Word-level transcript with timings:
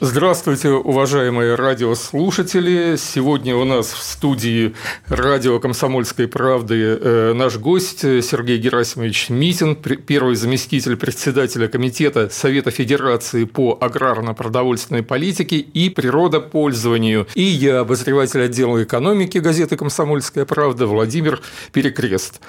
Здравствуйте, 0.00 0.70
уважаемые 0.70 1.56
радиослушатели. 1.56 2.94
Сегодня 2.94 3.56
у 3.56 3.64
нас 3.64 3.88
в 3.88 4.00
студии 4.00 4.76
радио 5.08 5.58
«Комсомольской 5.58 6.28
правды» 6.28 6.96
э, 7.00 7.32
наш 7.34 7.56
гость 7.56 8.02
Сергей 8.02 8.58
Герасимович 8.58 9.28
Митин, 9.28 9.74
первый 9.74 10.36
заместитель 10.36 10.96
председателя 10.96 11.66
Комитета 11.66 12.28
Совета 12.30 12.70
Федерации 12.70 13.42
по 13.42 13.76
аграрно-продовольственной 13.80 15.02
политике 15.02 15.56
и 15.56 15.90
природопользованию. 15.90 17.26
И 17.34 17.42
я, 17.42 17.80
обозреватель 17.80 18.44
отдела 18.44 18.80
экономики 18.80 19.38
газеты 19.38 19.76
«Комсомольская 19.76 20.44
правда» 20.44 20.86
Владимир 20.86 21.40
Перекрест. 21.72 22.40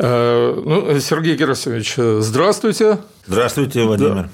Э, 0.00 0.60
ну, 0.60 0.98
Сергей 0.98 1.36
Герасимович, 1.36 1.94
здравствуйте. 2.24 2.98
Здравствуйте, 3.26 3.84
Владимир. 3.84 4.14
Да. 4.14 4.30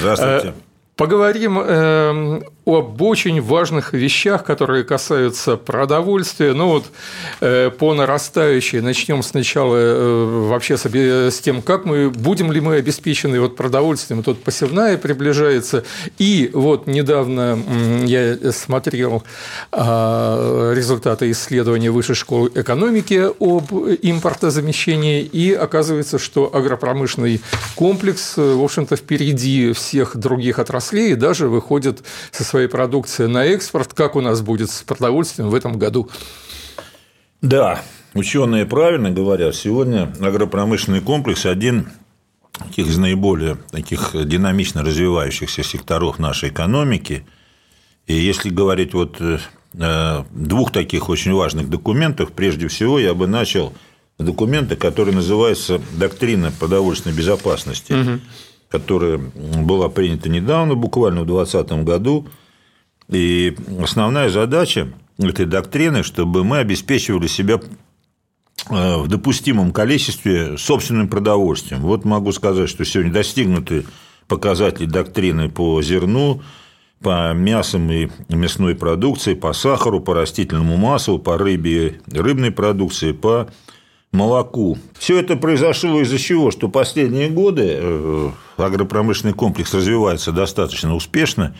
Здравствуйте. 0.00 0.54
Поговорим 0.96 1.58
э, 1.58 2.40
об 2.66 3.00
очень 3.00 3.40
важных 3.40 3.92
вещах, 3.92 4.44
которые 4.44 4.82
касаются 4.82 5.56
продовольствия. 5.56 6.52
Ну 6.52 6.66
вот 6.68 6.86
э, 7.40 7.70
по 7.70 7.94
нарастающей 7.94 8.80
начнем 8.80 9.22
сначала 9.22 9.76
э, 9.76 10.48
вообще 10.48 10.76
с, 10.76 10.84
с 10.84 11.40
тем, 11.40 11.62
как 11.62 11.84
мы 11.84 12.10
будем 12.10 12.50
ли 12.50 12.60
мы 12.60 12.74
обеспечены 12.74 13.40
вот 13.40 13.54
продовольствием. 13.54 14.24
Тут 14.24 14.42
посевная 14.42 14.98
приближается. 14.98 15.84
И 16.18 16.50
вот 16.52 16.88
недавно 16.88 17.56
я 18.04 18.36
смотрел 18.50 19.22
э, 19.70 20.72
результаты 20.74 21.30
исследования 21.30 21.92
Высшей 21.92 22.16
школы 22.16 22.50
экономики 22.52 23.28
об 23.38 23.72
импортозамещении, 23.72 25.22
и 25.22 25.52
оказывается, 25.52 26.18
что 26.18 26.50
агропромышленный 26.52 27.40
комплекс, 27.76 28.34
э, 28.36 28.54
в 28.54 28.64
общем-то, 28.64 28.96
впереди 28.96 29.72
всех 29.72 30.16
других 30.16 30.58
отраслей 30.58 31.12
и 31.12 31.14
даже 31.14 31.48
выходят 31.48 32.00
со 32.32 32.42
своей 32.42 32.55
продукцией 32.64 33.30
на 33.30 33.44
экспорт. 33.44 33.92
Как 33.92 34.16
у 34.16 34.20
нас 34.20 34.40
будет 34.40 34.70
с 34.70 34.82
продовольствием 34.82 35.50
в 35.50 35.54
этом 35.54 35.78
году? 35.78 36.08
Да, 37.42 37.82
ученые 38.14 38.64
правильно 38.64 39.10
говорят. 39.10 39.54
Сегодня 39.54 40.12
агропромышленный 40.20 41.00
комплекс 41.00 41.44
один 41.44 41.88
из 42.74 42.96
наиболее 42.96 43.58
таких 43.70 44.12
динамично 44.14 44.82
развивающихся 44.82 45.62
секторов 45.62 46.18
нашей 46.18 46.48
экономики. 46.48 47.26
И 48.06 48.14
если 48.14 48.48
говорить 48.48 48.94
вот 48.94 49.20
о 49.78 50.24
двух 50.30 50.72
таких 50.72 51.10
очень 51.10 51.34
важных 51.34 51.68
документах, 51.68 52.32
прежде 52.32 52.68
всего 52.68 52.98
я 52.98 53.12
бы 53.12 53.26
начал 53.26 53.74
с 54.18 54.24
документа, 54.24 54.74
который 54.74 55.12
называется 55.12 55.78
«Доктрина 55.98 56.50
продовольственной 56.58 57.14
безопасности». 57.14 57.92
Угу 57.92 58.20
которая 58.68 59.18
была 59.18 59.88
принята 59.88 60.28
недавно, 60.28 60.74
буквально 60.74 61.22
в 61.22 61.26
2020 61.26 61.84
году. 61.84 62.26
И 63.08 63.56
основная 63.80 64.30
задача 64.30 64.88
этой 65.18 65.46
доктрины, 65.46 66.02
чтобы 66.02 66.44
мы 66.44 66.58
обеспечивали 66.58 67.26
себя 67.26 67.60
э, 68.70 68.96
в 68.96 69.08
допустимом 69.08 69.72
количестве 69.72 70.58
собственным 70.58 71.08
продовольствием. 71.08 71.82
Вот 71.82 72.04
могу 72.04 72.32
сказать, 72.32 72.68
что 72.68 72.84
сегодня 72.84 73.12
достигнуты 73.12 73.86
показатели 74.28 74.86
доктрины 74.86 75.48
по 75.48 75.80
зерну, 75.82 76.42
по 77.02 77.32
мясам 77.32 77.90
и 77.90 78.08
мясной 78.28 78.74
продукции, 78.74 79.34
по 79.34 79.52
сахару, 79.52 80.00
по 80.00 80.14
растительному 80.14 80.76
маслу, 80.76 81.18
по 81.18 81.38
рыбе 81.38 82.00
рыбной 82.10 82.50
продукции, 82.50 83.12
по 83.12 83.48
молоку. 84.12 84.78
Все 84.98 85.20
это 85.20 85.36
произошло 85.36 86.00
из-за 86.00 86.18
чего? 86.18 86.50
Что 86.50 86.68
последние 86.68 87.28
годы 87.28 87.76
э, 87.78 88.30
агропромышленный 88.56 89.34
комплекс 89.34 89.74
развивается 89.74 90.32
достаточно 90.32 90.94
успешно, 90.94 91.54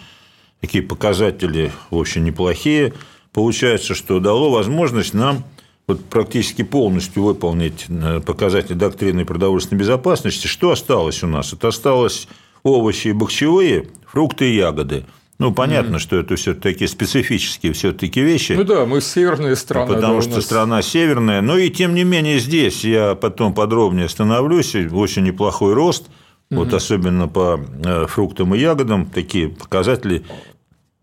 такие 0.66 0.82
показатели 0.82 1.72
очень 1.91 2.25
неплохие. 2.25 2.93
Получается, 3.32 3.94
что 3.94 4.21
дало 4.21 4.50
возможность 4.50 5.15
нам 5.15 5.44
вот 5.87 6.04
практически 6.04 6.62
полностью 6.62 7.22
выполнить 7.22 7.87
э, 7.88 8.21
показатели 8.21 8.75
доктрины 8.75 9.25
продовольственной 9.25 9.78
безопасности. 9.78 10.49
Что 10.49 10.72
осталось 10.72 11.22
у 11.22 11.28
нас? 11.28 11.53
Это 11.53 11.69
осталось 11.69 12.28
овощи 12.65 13.09
и 13.09 13.12
бахчевые, 13.12 13.88
фрукты 14.06 14.50
и 14.50 14.56
ягоды– 14.56 15.04
ну, 15.38 15.53
понятно, 15.53 15.97
mm-hmm. 15.97 16.00
что 16.00 16.16
это 16.16 16.37
все 16.37 16.54
такие 16.54 16.88
специфические 16.88 17.75
все-таки 17.75 18.22
вещи. 18.22 18.53
Ну 18.53 18.65
да, 18.65 18.87
мы 18.87 19.03
северная 19.03 19.54
страна. 19.54 19.87
Потому 19.87 20.16
да, 20.16 20.22
что 20.22 20.37
нас... 20.37 20.44
страна 20.44 20.83
северная. 20.83 21.43
Но 21.43 21.59
и 21.59 21.69
тем 21.69 21.94
не 21.94 22.04
менее 22.04 22.38
здесь 22.38 22.84
я 22.84 23.15
потом 23.15 23.53
подробнее 23.53 24.06
остановлюсь. 24.06 24.75
Очень 24.75 25.25
неплохой 25.25 25.75
рост. 25.75 26.04
Mm-hmm. 26.04 26.56
Вот 26.56 26.72
особенно 26.72 27.28
по 27.28 27.60
э, 27.84 28.06
фруктам 28.06 28.54
и 28.54 28.59
ягодам 28.59 29.04
такие 29.04 29.48
показатели 29.48 30.25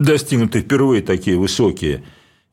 достигнуты 0.03 0.61
впервые 0.61 1.01
такие 1.01 1.37
высокие. 1.37 2.03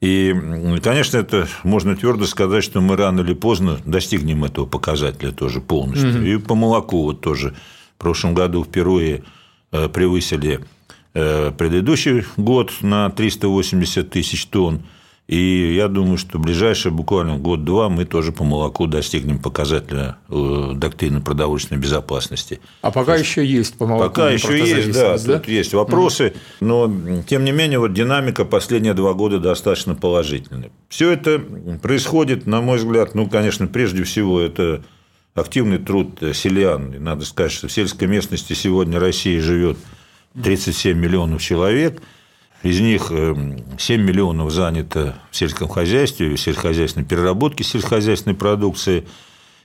И, 0.00 0.34
конечно, 0.82 1.18
это 1.18 1.46
можно 1.62 1.94
твердо 1.94 2.24
сказать, 2.24 2.64
что 2.64 2.80
мы 2.80 2.96
рано 2.96 3.20
или 3.20 3.34
поздно 3.34 3.78
достигнем 3.84 4.44
этого 4.44 4.64
показателя 4.64 5.30
тоже 5.30 5.60
полностью. 5.60 6.10
Mm-hmm. 6.10 6.34
И 6.34 6.38
по 6.38 6.54
молоку 6.54 7.02
вот 7.02 7.20
тоже 7.20 7.54
в 7.96 8.00
прошлом 8.00 8.34
году 8.34 8.64
впервые 8.64 9.24
э, 9.72 9.88
превысили 9.88 10.60
Э, 11.12 11.50
предыдущий 11.56 12.24
год 12.36 12.72
на 12.82 13.10
380 13.10 14.10
тысяч 14.10 14.46
тонн. 14.46 14.82
И 15.30 15.74
я 15.76 15.86
думаю, 15.86 16.18
что 16.18 16.38
в 16.38 16.40
ближайший 16.40 16.90
буквально 16.90 17.38
год-два 17.38 17.88
мы 17.88 18.04
тоже 18.04 18.32
по 18.32 18.42
молоку 18.42 18.88
достигнем 18.88 19.38
показателя 19.38 20.16
э, 20.28 20.72
доктрины 20.74 21.20
продовольственной 21.20 21.80
безопасности. 21.80 22.58
А 22.82 22.90
пока 22.90 23.14
есть, 23.14 23.30
еще 23.30 23.46
есть 23.46 23.78
по 23.78 23.86
молоку? 23.86 24.08
Пока 24.08 24.30
еще 24.30 24.58
есть, 24.58 24.90
да, 24.92 25.16
да, 25.16 25.38
тут 25.38 25.46
есть 25.46 25.72
вопросы, 25.72 26.32
mm 26.34 26.36
но 26.62 27.22
тем 27.28 27.44
не 27.44 27.52
менее 27.52 27.78
вот 27.78 27.92
динамика 27.92 28.44
последние 28.44 28.92
два 28.92 29.14
года 29.14 29.38
достаточно 29.38 29.94
положительная. 29.94 30.72
Все 30.88 31.12
это 31.12 31.40
происходит, 31.80 32.46
на 32.46 32.60
мой 32.60 32.78
взгляд, 32.78 33.14
ну, 33.14 33.28
конечно, 33.28 33.68
прежде 33.68 34.02
всего 34.02 34.40
это 34.40 34.82
активный 35.36 35.78
труд 35.78 36.18
селян. 36.34 36.92
надо 36.98 37.24
сказать, 37.24 37.52
что 37.52 37.68
в 37.68 37.72
сельской 37.72 38.08
местности 38.08 38.54
сегодня 38.54 38.98
Россия 38.98 39.40
живет 39.40 39.78
37 40.42 40.98
миллионов 40.98 41.40
человек, 41.40 42.02
из 42.62 42.80
них 42.80 43.08
7 43.08 43.64
э, 43.78 43.96
миллионов 43.96 44.52
занято 44.52 45.16
в 45.30 45.36
сельском 45.36 45.68
хозяйстве, 45.68 46.34
в 46.34 46.40
сельскохозяйственной 46.40 47.06
переработке 47.06 47.64
сельскохозяйственной 47.64 48.36
продукции. 48.36 49.06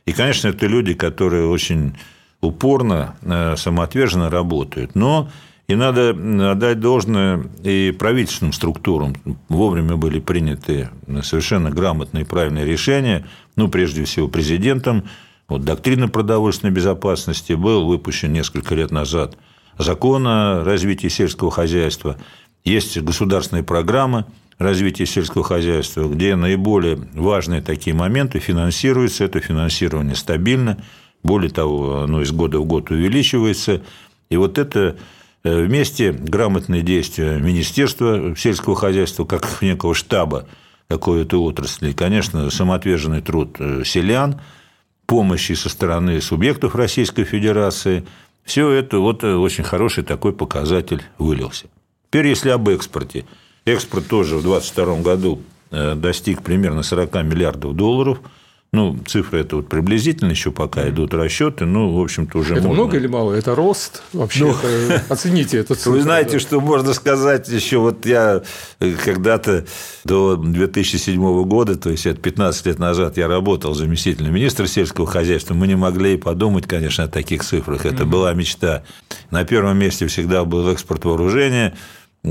И, 0.05 0.13
конечно, 0.13 0.47
это 0.47 0.65
люди, 0.67 0.93
которые 0.93 1.47
очень 1.47 1.97
упорно, 2.41 3.15
э, 3.21 3.55
самоотверженно 3.57 4.29
работают. 4.29 4.95
Но 4.95 5.29
и 5.67 5.75
надо 5.75 6.11
отдать 6.51 6.79
должное 6.79 7.43
и 7.63 7.93
правительственным 7.97 8.53
структурам. 8.53 9.15
Вовремя 9.49 9.97
были 9.97 10.19
приняты 10.19 10.89
совершенно 11.23 11.71
грамотные 11.71 12.23
и 12.23 12.27
правильные 12.27 12.65
решения. 12.65 13.25
Ну, 13.55 13.67
прежде 13.67 14.05
всего, 14.05 14.27
президентом. 14.27 15.05
Вот 15.47 15.63
доктрина 15.63 16.07
продовольственной 16.07 16.73
безопасности 16.73 17.53
был 17.53 17.87
выпущен 17.87 18.31
несколько 18.31 18.73
лет 18.73 18.91
назад– 18.91 19.37
закона 19.77 20.61
о 20.61 20.63
развитии 20.63 21.07
сельского 21.07 21.51
хозяйства, 21.51 22.17
есть 22.65 22.97
государственные 22.99 23.63
программы 23.63 24.25
развития 24.57 25.05
сельского 25.05 25.43
хозяйства, 25.43 26.07
где 26.07 26.35
наиболее 26.35 26.97
важные 27.13 27.61
такие 27.61 27.95
моменты 27.95 28.39
финансируются, 28.39 29.23
это 29.23 29.39
финансирование 29.39 30.15
стабильно, 30.15 30.83
более 31.23 31.49
того, 31.49 32.03
оно 32.03 32.21
из 32.21 32.31
года 32.31 32.59
в 32.59 32.65
год 32.65 32.91
увеличивается, 32.91 33.81
и 34.29 34.37
вот 34.37 34.57
это 34.57 34.97
э, 35.43 35.63
вместе 35.63 36.11
грамотные 36.11 36.81
действия 36.81 37.37
Министерства 37.37 38.35
сельского 38.35 38.75
хозяйства, 38.75 39.25
как 39.25 39.45
некого 39.61 39.93
штаба 39.93 40.47
какой-то 40.87 41.43
отрасли, 41.43 41.93
конечно, 41.93 42.49
самоотверженный 42.49 43.21
труд 43.21 43.55
э, 43.59 43.83
селян, 43.85 44.41
помощи 45.05 45.53
со 45.53 45.69
стороны 45.69 46.19
субъектов 46.19 46.75
Российской 46.75 47.23
Федерации– 47.23 48.05
все 48.45 48.69
это 48.69 48.99
вот 48.99 49.23
э, 49.23 49.35
очень 49.35 49.63
хороший 49.63 50.03
такой 50.03 50.31
показатель 50.31 51.01
вылился. 51.17 51.65
Теперь, 52.15 52.27
если 52.27 52.49
об 52.51 52.69
экспорте. 52.69 53.25
Экспорт 53.65 54.07
тоже 54.07 54.37
в 54.37 54.41
2022 54.41 55.01
году 55.01 55.41
э, 55.71 55.95
достиг 55.95 56.43
примерно 56.43 56.81
40 56.81 57.13
миллиардов 57.25 57.75
долларов. 57.75 58.19
Ну, 58.71 58.97
цифры 59.05 59.41
это 59.41 59.57
вот 59.57 59.67
приблизительно 59.67 60.31
еще 60.31 60.51
пока 60.51 60.87
идут 60.87 61.13
расчеты, 61.13 61.65
ну, 61.65 61.91
в 61.91 62.01
общем-то, 62.01 62.37
уже 62.37 62.53
Это 62.53 62.67
можно... 62.69 62.83
много 62.83 62.97
или 62.97 63.07
мало? 63.07 63.33
Это 63.33 63.53
рост 63.53 64.01
вообще? 64.13 64.45
Ну, 64.45 64.51
это... 64.51 65.03
Оцените 65.13 65.57
это 65.57 65.75
цифру. 65.75 65.91
Вы 65.91 66.03
знаете, 66.03 66.31
да. 66.31 66.39
что 66.39 66.61
можно 66.61 66.93
сказать 66.93 67.49
еще, 67.49 67.79
вот 67.79 68.05
я 68.05 68.43
когда-то 69.03 69.65
до 70.05 70.37
2007 70.37 71.43
года, 71.43 71.75
то 71.75 71.89
есть 71.89 72.05
это 72.05 72.21
15 72.21 72.65
лет 72.65 72.79
назад, 72.79 73.17
я 73.17 73.27
работал 73.27 73.73
заместителем 73.73 74.33
министра 74.33 74.67
сельского 74.67 75.05
хозяйства, 75.05 75.53
мы 75.53 75.67
не 75.67 75.75
могли 75.75 76.13
и 76.13 76.17
подумать, 76.17 76.65
конечно, 76.65 77.03
о 77.03 77.07
таких 77.09 77.43
цифрах, 77.43 77.85
это 77.85 78.03
mm-hmm. 78.03 78.05
была 78.05 78.33
мечта. 78.33 78.83
На 79.31 79.43
первом 79.43 79.77
месте 79.77 80.07
всегда 80.07 80.45
был 80.45 80.69
экспорт 80.69 81.03
вооружения, 81.03 81.75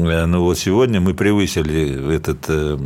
но 0.02 0.26
ну, 0.26 0.42
вот 0.42 0.58
сегодня 0.58 1.00
мы 1.00 1.14
превысили 1.14 2.14
этот 2.14 2.44
э, 2.48 2.78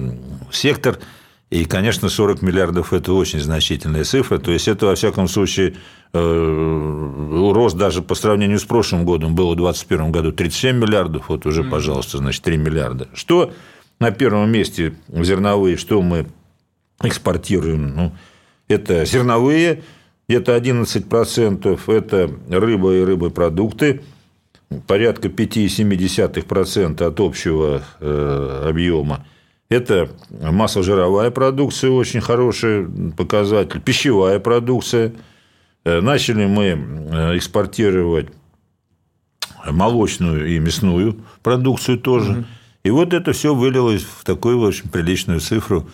сектор– 0.51 0.99
и, 1.51 1.65
конечно, 1.65 2.11
40 2.11 2.43
миллиардов– 2.43 2.93
это 2.93 3.15
очень 3.15 3.41
значительная 3.41 4.05
цифра. 4.05 4.39
То 4.39 4.53
есть, 4.53 4.69
это, 4.69 4.87
во 4.87 4.95
всяком 4.95 5.29
случае, 5.29 5.77
э, 6.13 7.51
рост 7.55 7.77
даже 7.77 8.03
по 8.03 8.15
сравнению 8.15 8.59
с 8.59 8.65
прошлым 8.65 9.07
годом 9.07 9.35
было 9.35 9.53
в 9.53 9.57
2021 9.57 10.13
году 10.13 10.33
37 10.33 10.77
миллиардов, 10.77 11.31
вот 11.31 11.47
уже, 11.47 11.65
пожалуйста, 11.65 12.19
значит, 12.19 12.43
3 12.43 12.59
миллиарда. 12.59 13.09
Что 13.15 13.53
на 13.99 14.11
первом 14.11 14.51
месте 14.51 14.95
зерновые, 15.09 15.79
что 15.79 16.03
мы 16.03 16.27
экспортируем? 17.03 17.95
Ну, 17.97 18.13
это 18.69 19.07
зерновые, 19.07 19.83
это 20.29 20.55
11%, 20.55 21.81
это 21.87 22.31
рыба 22.51 22.95
и 22.95 23.05
рыбопродукты, 23.05 24.03
порядка 24.87 25.29
5,7% 25.29 27.03
от 27.03 27.21
общего 27.21 27.83
э, 28.01 28.65
объема– 28.69 29.27
это 29.69 30.09
массожировая 30.31 31.31
продукция, 31.31 31.91
очень 31.91 32.21
хороший 32.21 32.87
показатель, 33.17 33.81
пищевая 33.81 34.39
продукция. 34.39 35.13
Э, 35.85 36.01
начали 36.01 36.47
мы 36.47 36.65
э, 36.65 37.37
экспортировать 37.37 38.29
молочную 39.67 40.49
и 40.49 40.59
мясную 40.59 41.23
продукцию 41.43 41.99
тоже. 41.99 42.33
Угу. 42.33 42.45
И 42.85 42.91
вот 42.91 43.13
это 43.13 43.33
все 43.33 43.55
вылилось 43.55 44.05
в 44.05 44.25
такую 44.25 44.59
очень 44.61 44.89
приличную 44.89 45.41
цифру 45.41 45.87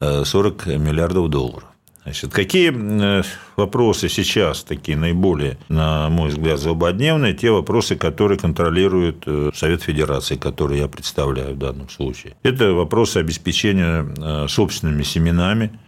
40 0.00 0.68
э, 0.68 0.76
миллиардов 0.76 1.28
долларов. 1.28 1.68
Значит, 2.06 2.32
какие 2.32 2.72
э, 2.72 3.22
вопросы 3.56 4.08
сейчас 4.08 4.62
такие 4.62 4.96
наиболее, 4.96 5.58
на 5.68 6.08
мой 6.08 6.28
взгляд, 6.28 6.60
злободневные? 6.60 7.34
Те 7.34 7.50
вопросы, 7.50 7.96
которые 7.96 8.38
контролирует 8.38 9.24
э, 9.26 9.50
Совет 9.52 9.82
Федерации, 9.82 10.36
который 10.36 10.78
я 10.78 10.86
представляю 10.86 11.54
в 11.56 11.58
данном 11.58 11.88
случае. 11.88 12.36
Это 12.44 12.74
вопросы 12.74 13.16
обеспечения 13.16 14.06
э, 14.18 14.46
собственными 14.48 15.02
семенами, 15.02 15.80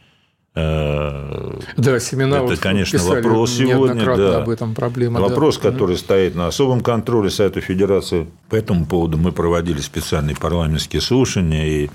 да, 0.57 2.01
семена. 2.01 2.39
Это, 2.39 2.47
вот 2.47 2.59
конечно, 2.59 2.99
вопрос 2.99 3.53
сегодня. 3.53 4.05
Да. 4.17 4.39
об 4.39 4.49
этом 4.49 4.75
проблема. 4.75 5.21
Вопрос, 5.21 5.57
да. 5.59 5.71
который 5.71 5.97
стоит 5.97 6.35
на 6.35 6.49
особом 6.49 6.81
контроле 6.81 7.31
Совета 7.31 7.61
Федерации. 7.61 8.27
По 8.49 8.57
этому 8.57 8.85
поводу 8.85 9.19
мы 9.19 9.31
проводили 9.31 9.79
специальные 9.79 10.35
парламентские 10.35 11.01
слушания 11.01 11.85
и 11.85 11.91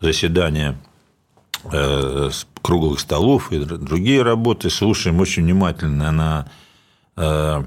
заседания 0.00 0.78
круглых 2.66 2.98
столов 2.98 3.52
и 3.52 3.60
другие 3.60 4.22
работы, 4.22 4.70
слушаем 4.70 5.20
очень 5.20 5.44
внимательно 5.44 6.10
на 6.10 6.48
э, 7.16 7.62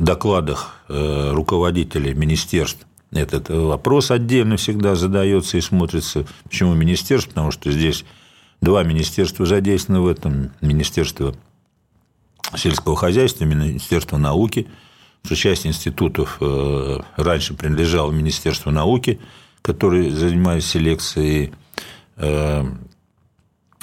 докладах 0.00 0.76
э, 0.88 1.32
руководителей 1.32 2.14
министерств 2.14 2.86
этот 3.12 3.50
вопрос 3.50 4.10
отдельно 4.10 4.56
всегда 4.56 4.94
задается 4.94 5.58
и 5.58 5.60
смотрится. 5.60 6.26
Почему 6.44 6.74
министерство? 6.74 7.30
Потому 7.30 7.50
что 7.50 7.72
здесь 7.72 8.04
два 8.60 8.84
министерства 8.84 9.44
задействованы 9.46 10.02
в 10.02 10.06
этом. 10.06 10.52
Министерство 10.60 11.34
сельского 12.56 12.94
хозяйства, 12.94 13.44
Министерство 13.44 14.16
науки. 14.16 14.68
Что 15.24 15.34
часть 15.34 15.66
институтов 15.66 16.40
раньше 17.16 17.54
принадлежала 17.54 18.12
Министерству 18.12 18.70
науки, 18.70 19.18
которые 19.60 20.12
занимались 20.12 20.66
селекцией 20.66 21.52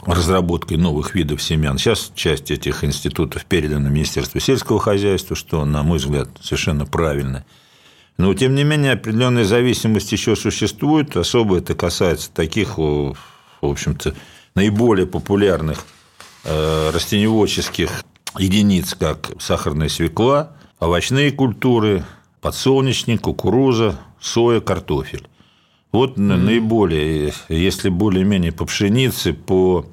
разработкой 0.05 0.77
новых 0.77 1.15
видов 1.15 1.41
семян. 1.41 1.77
Сейчас 1.77 2.11
часть 2.15 2.51
этих 2.51 2.83
институтов 2.83 3.45
передана 3.45 3.89
Министерству 3.89 4.39
сельского 4.39 4.79
хозяйства, 4.79 5.35
что, 5.35 5.65
на 5.65 5.83
мой 5.83 5.97
взгляд, 5.97 6.29
совершенно 6.41 6.85
правильно. 6.85 7.45
Но, 8.17 8.33
тем 8.33 8.55
не 8.55 8.63
менее, 8.63 8.93
определенная 8.93 9.43
зависимость 9.43 10.11
еще 10.11 10.35
существует. 10.35 11.15
Особо 11.17 11.57
это 11.57 11.75
касается 11.75 12.31
таких, 12.31 12.77
в 12.77 13.15
общем-то, 13.61 14.15
наиболее 14.55 15.05
популярных 15.05 15.85
э, 16.43 16.89
растеневодческих 16.91 18.03
единиц, 18.37 18.95
как 18.95 19.31
сахарная 19.39 19.89
свекла, 19.89 20.53
овощные 20.79 21.31
культуры, 21.31 22.05
подсолнечник, 22.41 23.21
кукуруза, 23.21 23.99
соя, 24.19 24.61
картофель. 24.61 25.27
Вот 25.97 26.15
mm-hmm. 26.15 26.35
наиболее, 26.35 27.33
если 27.49 27.89
более-менее 27.89 28.51
по 28.51 28.65
пшенице, 28.65 29.33
по 29.33 29.83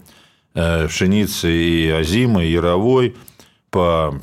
э, 0.55 0.87
пшенице 0.87 1.51
и 1.51 1.89
озимой, 1.89 2.49
и 2.49 2.53
яровой, 2.53 3.17
по 3.71 4.21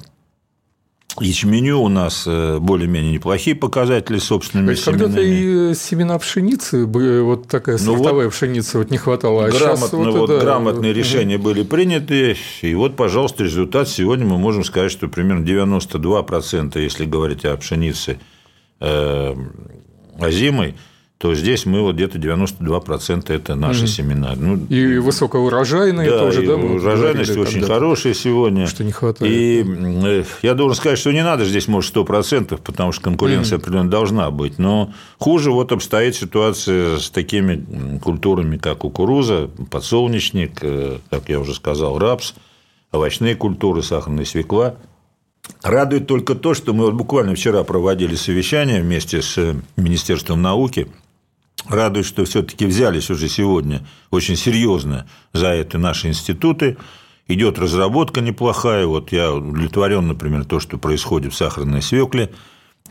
Ячменю 1.19 1.81
у 1.81 1.89
нас 1.89 2.25
э, 2.27 2.59
более-менее 2.59 3.13
неплохие 3.13 3.55
показатели 3.55 4.19
собственными 4.19 4.75
То 4.75 4.91
когда-то 4.91 5.21
и 5.21 5.73
семена 5.73 6.19
пшеницы, 6.19 6.85
вот 6.85 7.47
такая 7.47 7.79
ну 7.79 7.95
сортовая 7.95 8.25
вот 8.25 8.35
пшеница 8.35 8.77
вот 8.77 8.91
не 8.91 8.97
хватало, 8.99 9.45
а 9.45 9.49
грамотно, 9.49 9.97
вот, 9.97 10.15
вот 10.15 10.29
это... 10.29 10.39
грамотные 10.39 10.93
решения 10.93 11.37
угу. 11.37 11.45
были 11.45 11.63
приняты, 11.63 12.37
и 12.61 12.75
вот, 12.75 12.95
пожалуйста, 12.95 13.43
результат 13.43 13.89
сегодня 13.89 14.27
мы 14.27 14.37
можем 14.37 14.63
сказать, 14.63 14.91
что 14.91 15.07
примерно 15.07 15.43
92%, 15.43 16.79
если 16.79 17.05
говорить 17.05 17.43
о 17.43 17.57
пшенице 17.57 18.19
э, 18.79 19.35
озимой, 20.19 20.75
то 21.21 21.35
здесь 21.35 21.67
мы 21.67 21.81
вот 21.81 21.93
где-то 21.93 22.17
92% 22.17 23.31
это 23.31 23.53
наши 23.53 23.83
mm. 23.83 23.87
семена. 23.87 24.33
Ну, 24.35 24.57
и 24.69 24.97
высокоурожайные 24.97 26.09
да, 26.09 26.17
тоже, 26.17 26.43
и 26.43 26.47
да? 26.47 26.55
Урожайность 26.55 27.37
очень 27.37 27.61
хорошая 27.61 28.15
сегодня. 28.15 28.65
Что 28.65 28.83
не 28.83 28.91
хватает. 28.91 29.31
И 29.31 29.63
э, 29.63 30.23
я 30.41 30.55
должен 30.55 30.75
сказать, 30.75 30.97
что 30.97 31.11
не 31.11 31.23
надо 31.23 31.45
здесь, 31.45 31.67
может, 31.67 31.95
100%, 31.95 32.59
потому 32.63 32.91
что 32.91 33.03
конкуренция 33.03 33.59
mm. 33.59 33.61
определенно 33.61 33.89
должна 33.91 34.31
быть. 34.31 34.57
Но 34.57 34.93
хуже 35.19 35.51
вот 35.51 35.71
обстоит 35.71 36.15
ситуация 36.15 36.97
с 36.97 37.11
такими 37.11 37.99
культурами, 37.99 38.57
как 38.57 38.79
кукуруза, 38.79 39.47
подсолнечник, 39.69 40.57
э, 40.63 40.97
как 41.11 41.29
я 41.29 41.39
уже 41.39 41.53
сказал, 41.53 41.99
рапс, 41.99 42.33
овощные 42.91 43.35
культуры, 43.35 43.83
сахарная 43.83 44.25
свекла. 44.25 44.73
Радует 45.61 46.07
только 46.07 46.33
то, 46.33 46.55
что 46.55 46.73
мы 46.73 46.85
вот 46.85 46.95
буквально 46.95 47.35
вчера 47.35 47.63
проводили 47.63 48.15
совещание 48.15 48.81
вместе 48.81 49.21
с 49.21 49.55
Министерством 49.75 50.41
науки– 50.41 50.87
Радует, 51.67 52.05
что 52.05 52.25
все-таки 52.25 52.65
взялись 52.65 53.09
уже 53.09 53.27
сегодня 53.27 53.85
очень 54.09 54.35
серьезно 54.35 55.07
за 55.33 55.47
это 55.47 55.77
наши 55.77 56.07
институты. 56.07 56.77
Идет 57.27 57.59
разработка 57.59 58.19
неплохая. 58.19 58.85
Вот 58.85 59.11
я 59.11 59.31
удовлетворен, 59.31 60.07
например, 60.07 60.45
то, 60.45 60.59
что 60.59 60.77
происходит 60.77 61.33
в 61.33 61.37
сахарной 61.37 61.81
свекле. 61.81 62.31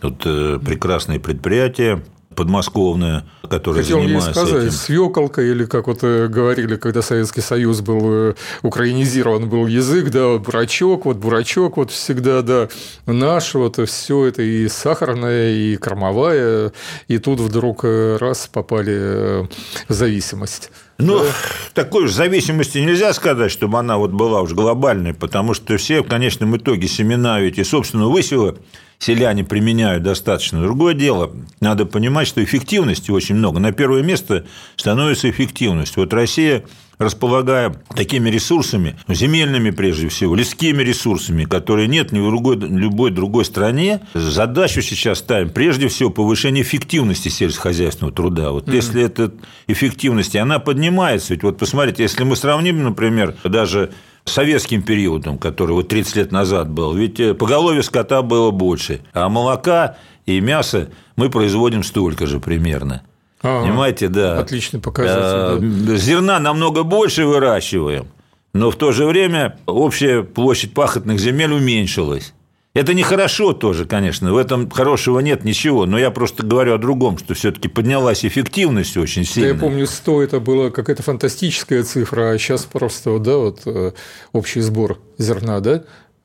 Тут 0.01 0.23
э, 0.25 0.59
прекрасные 0.65 1.21
предприятия, 1.21 2.03
подмосковная, 2.41 3.25
которая 3.43 3.83
Хотел 3.83 4.01
занимается 4.01 4.33
сказать, 4.33 4.65
этим. 4.65 4.73
свеколка, 4.73 5.43
или 5.43 5.67
как 5.67 5.89
вот 5.89 5.99
э, 6.01 6.27
говорили, 6.27 6.77
когда 6.77 7.03
Советский 7.03 7.43
Союз 7.43 7.83
был 7.83 8.31
э, 8.31 8.35
украинизирован, 8.63 9.47
был 9.47 9.67
язык, 9.67 10.09
да, 10.09 10.39
бурачок, 10.39 11.05
вот 11.05 11.19
бурачок, 11.19 11.77
вот 11.77 11.91
всегда, 11.91 12.41
да, 12.41 12.71
наш, 13.05 13.53
вот 13.53 13.79
все 13.87 14.25
это 14.25 14.41
и 14.41 14.69
сахарная, 14.69 15.53
и 15.53 15.77
кормовая, 15.77 16.73
и 17.09 17.19
тут 17.19 17.41
вдруг 17.41 17.81
э, 17.85 18.17
раз 18.19 18.49
попали 18.51 19.47
в 19.87 19.93
зависимость. 19.93 20.71
Ну, 20.97 21.19
да. 21.19 21.25
такой 21.75 22.07
же 22.07 22.15
зависимости 22.15 22.79
нельзя 22.79 23.13
сказать, 23.13 23.53
чтобы 23.53 23.79
она 23.79 23.99
вот 23.99 24.13
была 24.13 24.41
уж 24.41 24.53
глобальной, 24.53 25.13
потому 25.13 25.53
что 25.53 25.77
все 25.77 26.03
в 26.03 26.09
конечном 26.09 26.57
итоге 26.57 26.89
семена 26.89 27.39
ведь 27.39 27.59
и 27.59 27.65
собственно 27.65 28.07
высева 28.09 28.57
селяне 29.01 29.43
применяют 29.43 30.05
достаточно. 30.05 30.63
Другое 30.63 30.95
дело, 30.95 31.33
надо 31.61 31.87
понимать, 31.87 32.29
что 32.29 32.45
эффективности 32.45 33.11
очень 33.11 33.35
много. 33.35 33.59
На 33.59 33.73
первое 33.73 34.03
место 34.03 34.47
становится 34.77 35.29
эффективность. 35.29 35.97
Вот 35.97 36.13
Россия 36.13 36.65
располагая 36.99 37.75
такими 37.97 38.29
ресурсами, 38.29 38.95
земельными 39.09 39.71
прежде 39.71 40.09
всего, 40.09 40.35
лесскими 40.35 40.83
ресурсами, 40.83 41.45
которые 41.45 41.89
нет 41.89 42.13
ни 42.13 42.21
в 42.21 42.27
другой, 42.27 42.57
любой 42.57 43.11
другой 43.11 43.47
стране, 43.47 44.01
задачу 44.13 44.83
сейчас 44.83 45.21
ставим 45.21 45.49
прежде 45.49 45.89
всего 45.89 46.11
повышение 46.11 46.63
эффективности 46.63 47.31
сельскохозяйственного 47.31 48.15
труда. 48.15 48.51
Вот 48.51 48.69
mm-hmm. 48.69 48.77
если 48.77 49.03
эта 49.03 49.33
эффективность, 49.67 50.37
она 50.37 50.59
поднимается, 50.59 51.33
ведь 51.33 51.43
вот 51.43 51.57
посмотрите, 51.57 52.03
если 52.03 52.23
мы 52.23 52.37
сравним, 52.37 52.85
например, 52.85 53.35
даже 53.45 53.93
советским 54.31 54.83
периодом, 54.83 55.39
который 55.39 55.73
вот 55.73 55.89
30 55.89 56.17
лет 56.17 56.33
назад 56.33 56.71
был, 56.71 56.95
ведь 56.95 57.21
э, 57.21 57.35
поголовье 57.35 57.83
скота 57.83 58.23
было 58.23 58.51
больше, 58.51 59.01
а 59.13 59.29
молока 59.29 59.97
и 60.27 60.41
мяса 60.41 60.91
мы 61.17 61.31
производим 61.31 61.83
столько 61.83 62.27
же 62.27 62.41
примерно. 62.41 63.03
Ага, 63.43 63.63
Понимаете, 63.67 64.09
да. 64.09 64.39
Отличный 64.39 64.81
показатель. 64.81 65.61
Да. 65.61 65.97
Зерна 65.97 66.39
намного 66.39 66.83
больше 66.83 67.25
выращиваем, 67.25 68.09
но 68.53 68.71
в 68.71 68.77
то 68.77 68.93
же 68.93 69.07
время 69.07 69.59
общая 69.67 70.23
площадь 70.23 70.75
пахотных 70.75 71.19
земель 71.19 71.53
уменьшилась. 71.53 72.35
Это 72.73 72.95
нехорошо 72.95 73.53
тоже, 73.53 73.85
конечно, 73.85 74.33
в 74.33 74.37
этом 74.37 74.71
хорошего 74.71 75.19
нет 75.19 75.43
ничего, 75.43 75.87
но 75.87 75.99
я 75.99 76.13
просто 76.13 76.47
говорю 76.47 76.75
о 76.75 76.79
другом, 76.79 77.19
что 77.19 77.35
все-таки 77.35 77.67
поднялась 77.67 78.25
эффективность 78.25 78.97
очень 78.97 79.25
сильно. 79.25 79.49
Да 79.49 79.55
я 79.55 79.61
помню, 79.61 79.87
100 79.89 80.23
это 80.23 80.39
была 80.39 80.71
какая-то 80.71 81.03
фантастическая 81.03 81.83
цифра, 81.83 82.31
а 82.31 82.39
сейчас 82.39 82.67
просто, 82.67 83.19
да, 83.19 83.39
вот 83.39 83.63
э, 83.67 83.93
общий 84.33 84.61
сбор 84.61 85.01
зерна, 85.19 85.59
да, 85.59 85.83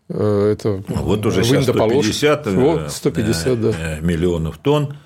э, 0.08 0.52
это 0.52 0.84
ну, 0.88 0.96
вот 0.98 1.26
уже 1.26 1.44
сейчас 1.44 1.64
150, 1.64 2.48
вот, 2.48 2.92
150 2.92 3.62
да. 3.62 4.00
миллионов 4.02 4.60
тонн. 4.60 4.98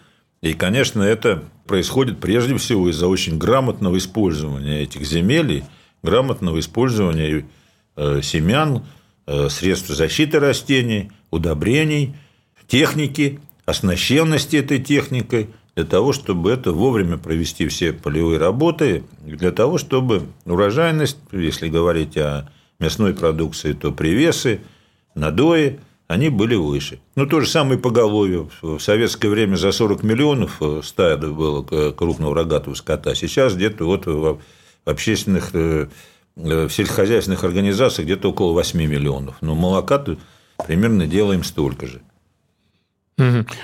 И, 0.41 0.53
конечно, 0.53 1.03
это 1.03 1.43
происходит 1.65 2.19
прежде 2.19 2.57
всего 2.57 2.89
из-за 2.89 3.07
очень 3.07 3.37
грамотного 3.37 3.97
использования 3.97 4.81
этих 4.81 5.05
земель, 5.05 5.63
грамотного 6.03 6.59
использования 6.59 7.45
э, 7.95 8.19
семян, 8.21 8.83
средств 9.47 9.89
защиты 9.89 10.39
растений– 10.39 11.11
удобрений, 11.31 12.15
техники, 12.67 13.39
оснащенности 13.65 14.57
этой 14.57 14.79
техникой, 14.79 15.49
для 15.75 15.85
того, 15.85 16.11
чтобы 16.11 16.51
это 16.51 16.73
вовремя 16.73 17.17
провести 17.17 17.67
все 17.67 17.93
полевые 17.93 18.37
работы, 18.37 19.03
для 19.21 19.51
того, 19.51 19.77
чтобы 19.77 20.23
урожайность, 20.45 21.17
если 21.31 21.69
говорить 21.69 22.17
о 22.17 22.49
мясной 22.79 23.13
продукции, 23.13 23.73
то 23.73 23.91
привесы, 23.91 24.61
надои, 25.15 25.79
они 26.09 26.29
были 26.29 26.55
выше. 26.55 26.99
Ну, 27.15 27.27
то 27.27 27.39
же 27.39 27.47
самое 27.47 27.77
по 27.77 27.89
поголовье. 27.89 28.49
В 28.61 28.79
советское 28.79 29.29
время 29.29 29.55
за 29.57 29.71
40 29.71 30.01
миллионов 30.01 30.57
э, 30.59 30.81
стада 30.83 31.27
было 31.27 31.61
крупного 31.91 32.35
рогатого 32.35 32.73
скота. 32.73 33.13
Сейчас 33.13 33.53
где-то 33.53 33.85
вот 33.85 34.07
в 34.07 34.39
общественных, 34.85 35.51
э, 35.53 35.87
э, 36.35 36.67
в 36.67 36.73
сельскохозяйственных 36.73 37.43
организациях 37.43 38.07
где-то 38.07 38.31
около 38.31 38.53
8 38.53 38.79
миллионов. 38.79 39.35
Но 39.41 39.53
молока 39.53 40.03
примерно 40.65 41.07
делаем 41.07 41.43
столько 41.43 41.87
же. 41.87 42.01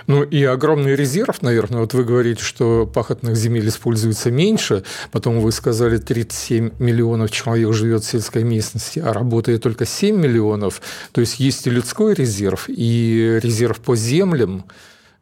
Ну 0.08 0.24
и 0.24 0.44
огромный 0.44 0.96
резерв, 0.96 1.42
наверное. 1.42 1.82
Вот 1.82 1.94
вы 1.94 2.04
говорите, 2.04 2.44
что 2.44 2.86
пахотных 2.86 3.36
земель 3.36 3.68
используется 3.70 4.32
меньше, 4.32 4.84
потом 5.12 5.40
вы 5.40 5.52
сказали, 5.52 5.98
37 5.98 6.72
миллионов 6.80 7.32
человек 7.32 7.74
живет 7.74 8.04
в 8.04 8.08
сельской 8.08 8.44
местности, 8.44 9.00
а 9.00 9.14
работает 9.14 9.64
только 9.64 9.86
7 9.86 10.16
миллионов. 10.16 10.82
То 11.14 11.22
есть 11.22 11.40
есть 11.40 11.68
и 11.68 11.70
людской 11.70 12.14
резерв, 12.14 12.66
и 12.68 13.40
резерв 13.42 13.80
по 13.80 13.96
землям. 13.96 14.66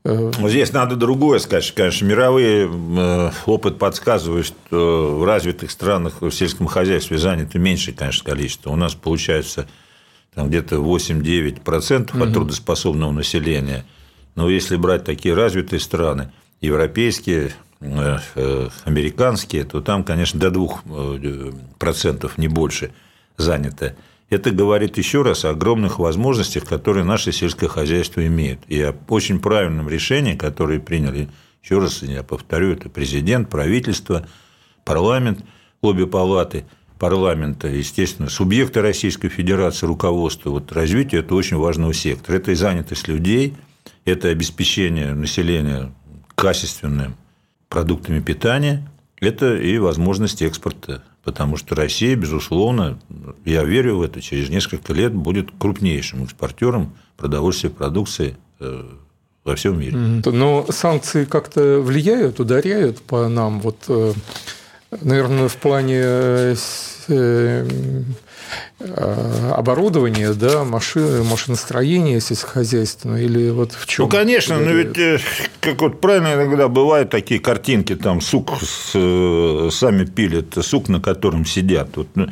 Э, 0.03 0.31
здесь 0.47 0.73
надо 0.73 0.95
другое 0.95 1.39
сказать. 1.39 1.71
Конечно, 1.75 2.05
мировой 2.05 2.67
э, 2.67 3.31
опыт 3.45 3.77
подсказывает, 3.77 4.47
что 4.47 5.15
в 5.19 5.25
развитых 5.25 5.69
странах 5.69 6.21
в 6.21 6.31
сельском 6.31 6.67
хозяйстве 6.67 7.17
занято 7.17 7.59
меньшее, 7.59 7.95
конечно, 7.95 8.25
количество. 8.25 8.71
У 8.71 8.75
нас 8.75 8.95
получается 8.95 9.67
там 10.35 10.49
где-то 10.49 10.77
8-9% 10.77 12.15
угу. 12.15 12.23
от 12.23 12.33
трудоспособного 12.33 13.11
населения. 13.11 13.85
Но 14.35 14.49
если 14.49 14.75
брать 14.75 15.03
такие 15.03 15.35
развитые 15.35 15.79
страны, 15.79 16.31
европейские, 16.61 17.51
э, 17.81 18.17
э, 18.35 18.69
американские, 18.85 19.63
то 19.63 19.81
там, 19.81 20.03
конечно, 20.03 20.39
до 20.39 20.49
2% 20.49 22.31
не 22.37 22.47
больше 22.47 22.91
занято. 23.37 23.95
Это 24.29 24.49
говорит 24.49 24.97
еще 24.97 25.21
раз 25.21 25.45
о 25.45 25.51
огромных 25.51 25.99
возможностях, 25.99 26.65
которые 26.65 27.03
наше 27.03 27.31
сельское 27.31 27.67
хозяйство 27.67 28.25
имеет, 28.25 28.59
и 28.67 28.81
о 28.81 28.95
очень 29.09 29.39
правильном 29.39 29.89
решении, 29.89 30.35
которое 30.35 30.79
приняли, 30.79 31.29
еще 31.63 31.77
раз 31.79 32.01
я 32.01 32.23
повторю, 32.23 32.73
это 32.73 32.89
президент, 32.89 33.49
правительство, 33.49 34.27
парламент, 34.83 35.45
обе 35.81 36.07
палаты– 36.07 36.65
парламента, 37.03 37.67
естественно, 37.67 38.29
субъекты 38.29 38.81
Российской 38.81 39.27
Федерации, 39.27 39.85
руководство, 39.85 40.51
вот 40.51 40.71
развитие– 40.71 41.19
это 41.21 41.35
очень 41.35 41.57
важного 41.57 41.93
сектора. 41.93 42.37
Это 42.37 42.51
и 42.51 42.55
занятость 42.55 43.09
людей, 43.09 43.55
это 44.05 44.29
обеспечение 44.29 45.13
населения 45.13 45.91
качественными 46.35 47.13
продуктами 47.67 48.21
питания, 48.21 48.89
это 49.19 49.57
и 49.57 49.77
возможность 49.79 50.41
экспорта, 50.41 51.03
потому 51.25 51.57
что 51.57 51.75
Россия, 51.75 52.15
безусловно, 52.15 52.97
я 53.43 53.65
верю 53.65 53.97
в 53.97 54.01
это, 54.01 54.21
через 54.21 54.47
несколько 54.47 54.93
лет 54.93 55.13
будет 55.13 55.49
крупнейшим 55.59 56.23
экспортером 56.23 56.95
продовольствия 57.17 57.69
продукции 57.69 58.37
э, 58.61 58.81
во 59.43 59.55
всем 59.57 59.77
мире. 59.77 59.97
Но 59.97 60.65
санкции 60.69 61.25
как-то 61.25 61.81
влияют, 61.81 62.39
ударяют 62.39 63.01
по 63.01 63.27
нам? 63.27 63.59
Вот, 63.59 63.83
э, 63.89 64.13
наверное, 65.01 65.47
в 65.47 65.55
плане 65.57 66.01
э, 66.03 66.55
Э, 67.07 67.67
э, 68.79 69.51
оборудование, 69.51 70.33
да, 70.33 70.63
машины, 70.63 71.23
машиностроение 71.23 72.19
сельскохозяйственное 72.21 73.23
или 73.23 73.49
вот 73.49 73.73
в 73.73 73.85
чем? 73.87 74.05
Ну, 74.05 74.11
конечно, 74.11 74.59
но 74.59 74.71
ведь, 74.71 75.21
как 75.59 75.81
вот 75.81 76.01
правильно 76.01 76.33
иногда 76.33 76.67
бывают 76.67 77.09
такие 77.09 77.39
картинки, 77.39 77.95
там 77.95 78.21
сук 78.21 78.53
с, 78.61 78.91
сами 79.71 80.05
пилят, 80.05 80.57
сук, 80.61 80.89
на 80.89 81.01
котором 81.01 81.45
сидят. 81.45 81.89
Вот, 81.95 82.07
ну, 82.15 82.27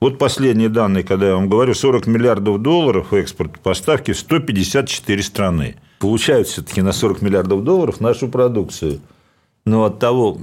вот 0.00 0.18
последние 0.18 0.68
данные, 0.68 1.04
когда 1.04 1.28
я 1.28 1.34
вам 1.34 1.48
говорю, 1.48 1.74
40 1.74 2.06
миллиардов 2.06 2.60
долларов 2.62 3.12
экспорт 3.12 3.58
поставки 3.60 4.12
в 4.12 4.18
154 4.18 5.22
страны. 5.22 5.76
Получают 5.98 6.48
все-таки 6.48 6.82
на 6.82 6.92
40 6.92 7.22
миллиардов 7.22 7.64
долларов 7.64 8.00
нашу 8.00 8.28
продукцию– 8.28 9.00
но 9.66 9.84
от 9.84 9.98
того, 9.98 10.38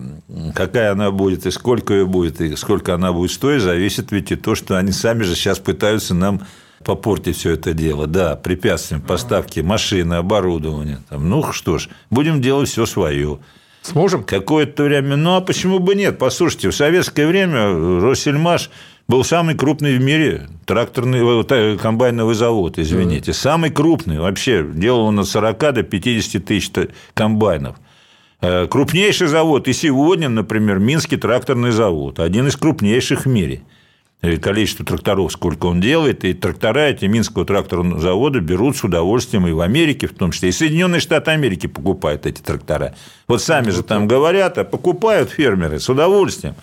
какая 0.54 0.92
она 0.92 1.10
будет 1.10 1.46
и 1.46 1.52
сколько 1.52 1.94
ее 1.94 2.06
будет, 2.06 2.42
и 2.42 2.56
сколько 2.58 2.94
она 2.94 3.14
будет 3.14 3.32
стоить, 3.32 3.62
зависит 3.62 4.12
ведь 4.12 4.32
и 4.32 4.36
то, 4.36 4.54
что 4.54 4.78
они 4.78 4.92
сами 4.92 5.24
же 5.24 5.34
сейчас 5.34 5.60
пытаются 5.60 6.14
нам 6.14 6.42
попортить 6.84 7.38
все 7.38 7.52
это 7.52 7.74
дело. 7.74 8.06
Да, 8.06 8.36
препятствием 8.36 9.02
поставки 9.02 9.62
машины, 9.62 10.16
оборудования. 10.16 11.00
Там, 11.10 11.30
ну 11.30 11.54
что 11.54 11.78
ж, 11.78 11.88
будем 12.10 12.42
делать 12.42 12.70
все 12.70 12.86
свое. 12.86 13.40
Сможем? 13.82 14.26
Какое-то 14.26 14.84
время. 14.84 15.16
Ну, 15.16 15.36
а 15.36 15.42
почему 15.42 15.80
бы 15.80 15.96
нет? 15.96 16.18
Послушайте, 16.18 16.70
в 16.70 16.76
советское 16.76 17.26
время 17.26 18.02
Россельмаш 18.02 18.70
был 19.08 19.24
самый 19.24 19.56
крупный 19.56 19.98
в 19.98 20.02
мире 20.02 20.48
тракторный 20.66 21.20
э, 21.50 21.78
комбайновый 21.78 22.36
завод, 22.36 22.78
извините. 22.78 23.34
Самый 23.34 23.72
крупный 23.72 24.20
вообще. 24.20 24.66
Делал 24.66 25.06
он 25.06 25.20
от 25.20 25.28
40 25.28 25.60
до 25.60 25.84
50 25.84 26.46
тысяч 26.46 26.72
комбайнов. 27.14 27.76
Э, 28.44 28.68
крупнейший 28.68 29.28
завод 29.28 29.70
и 29.70 29.74
сегодня, 29.74 30.28
например, 30.28 30.78
Минский 30.78 31.16
тракторный 31.16 31.72
завод, 31.72 32.20
один 32.20 32.48
из 32.48 32.58
крупнейших 32.58 33.26
в 33.26 33.30
мире. 33.30 33.62
Количество 34.42 34.86
тракторов, 34.86 35.34
сколько 35.34 35.66
он 35.66 35.82
делает, 35.82 36.24
и 36.24 36.34
трактора 36.34 36.90
эти 36.90 37.06
Минского 37.06 37.46
тракторного 37.46 38.00
завода 38.00 38.40
берут 38.40 38.78
с 38.78 38.84
удовольствием 38.84 39.48
и 39.48 39.52
в 39.52 39.60
Америке, 39.60 40.08
в 40.08 40.14
том 40.14 40.32
числе, 40.32 40.50
и 40.50 40.52
Соединенные 40.54 41.02
Штаты 41.02 41.32
Америки 41.32 41.68
покупают 41.68 42.26
эти 42.26 42.42
трактора. 42.42 42.96
Вот 43.28 43.42
сами 43.42 43.70
же 43.70 43.84
там 43.84 44.08
говорят, 44.08 44.58
а 44.58 44.64
покупают 44.64 45.30
фермеры 45.30 45.80
с 45.80 45.90
удовольствием. 45.90 46.56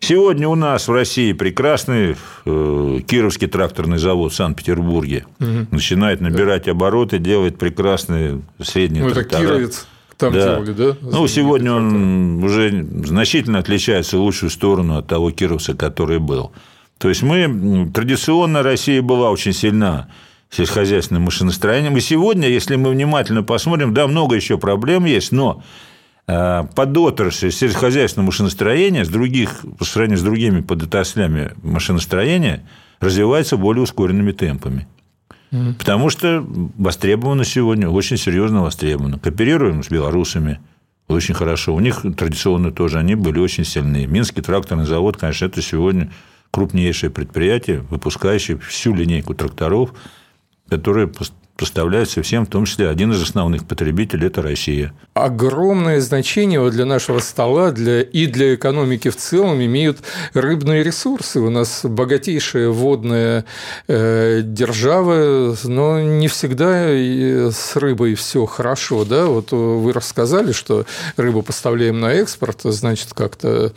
Сегодня 0.00 0.48
у 0.48 0.54
нас 0.54 0.88
в 0.88 0.92
России 0.92 1.34
прекрасный 1.34 2.16
э, 2.46 3.00
Кировский 3.06 3.46
тракторный 3.46 3.98
завод 3.98 4.32
в 4.32 4.36
Санкт-Петербурге. 4.36 5.26
Угу. 5.38 5.66
Начинает 5.72 6.22
набирать 6.22 6.66
обороты, 6.66 7.18
делает 7.18 7.58
прекрасные 7.58 8.40
средние 8.62 9.04
ну, 9.04 9.10
трактора. 9.10 9.42
Это 9.42 9.48
Кировец 9.48 9.86
там 10.20 10.32
да. 10.32 10.56
делали, 10.56 10.72
да? 10.72 10.96
Ну, 11.00 11.26
сегодня 11.26 11.72
он 11.72 12.44
уже 12.44 12.86
значительно 13.04 13.58
отличается 13.58 14.18
в 14.18 14.20
лучшую 14.20 14.50
сторону 14.50 14.98
от 14.98 15.06
того 15.06 15.30
Кировца, 15.30 15.74
который 15.74 16.18
был. 16.18 16.52
То 16.98 17.08
есть 17.08 17.22
мы 17.22 17.90
традиционно 17.92 18.62
Россия 18.62 19.00
была 19.00 19.30
очень 19.30 19.54
сильна 19.54 20.08
сельскохозяйственным 20.50 21.22
машиностроением. 21.22 21.96
И 21.96 22.00
сегодня, 22.00 22.48
если 22.48 22.76
мы 22.76 22.90
внимательно 22.90 23.42
посмотрим, 23.42 23.94
да, 23.94 24.06
много 24.06 24.36
еще 24.36 24.58
проблем 24.58 25.06
есть, 25.06 25.32
но 25.32 25.62
э, 26.26 26.64
подотрасль 26.74 27.50
сельскохозяйственного 27.50 28.26
машиностроения 28.26 29.04
с 29.04 29.08
других, 29.08 29.64
по 29.78 29.84
сравнению 29.84 30.18
с 30.18 30.22
другими 30.22 30.60
подотраслями 30.60 31.52
машиностроения 31.62 32.68
развивается 33.00 33.56
более 33.56 33.82
ускоренными 33.82 34.32
темпами. 34.32 34.86
Потому 35.50 36.10
что 36.10 36.46
востребовано 36.76 37.44
сегодня, 37.44 37.88
очень 37.88 38.16
серьезно 38.16 38.62
востребовано. 38.62 39.18
Кооперируем 39.18 39.82
с 39.82 39.90
белорусами, 39.90 40.60
очень 41.08 41.34
хорошо. 41.34 41.74
У 41.74 41.80
них 41.80 42.02
традиционно 42.16 42.70
тоже 42.70 42.98
они 42.98 43.16
были 43.16 43.40
очень 43.40 43.64
сильны. 43.64 44.06
Минский 44.06 44.42
тракторный 44.42 44.86
завод, 44.86 45.16
конечно, 45.16 45.46
это 45.46 45.60
сегодня 45.60 46.12
крупнейшее 46.52 47.10
предприятие, 47.10 47.80
выпускающее 47.80 48.58
всю 48.58 48.94
линейку 48.94 49.34
тракторов, 49.34 49.92
которые 50.68 51.10
поставляется 51.60 52.22
всем, 52.22 52.46
в 52.46 52.48
том 52.48 52.64
числе 52.64 52.88
один 52.88 53.12
из 53.12 53.22
основных 53.22 53.66
потребителей– 53.66 54.26
это 54.28 54.40
Россия. 54.40 54.94
Огромное 55.12 56.00
значение 56.00 56.70
для 56.70 56.86
нашего 56.86 57.18
стола 57.18 57.70
для, 57.70 58.00
и 58.00 58.24
для 58.24 58.54
экономики 58.54 59.10
в 59.10 59.16
целом 59.16 59.62
имеют 59.62 59.98
рыбные 60.32 60.82
ресурсы. 60.82 61.38
У 61.38 61.50
нас 61.50 61.82
богатейшая 61.84 62.70
водная 62.70 63.44
э, 63.88 64.40
держава, 64.42 65.54
но 65.64 66.00
не 66.00 66.28
всегда 66.28 66.88
с 67.50 67.76
рыбой 67.76 68.14
все 68.14 68.46
хорошо. 68.46 69.04
Да? 69.04 69.26
Вот 69.26 69.52
вы 69.52 69.92
рассказали, 69.92 70.52
что 70.52 70.86
рыбу 71.18 71.42
поставляем 71.42 72.00
на 72.00 72.14
экспорт, 72.14 72.60
значит, 72.62 73.12
как-то 73.12 73.74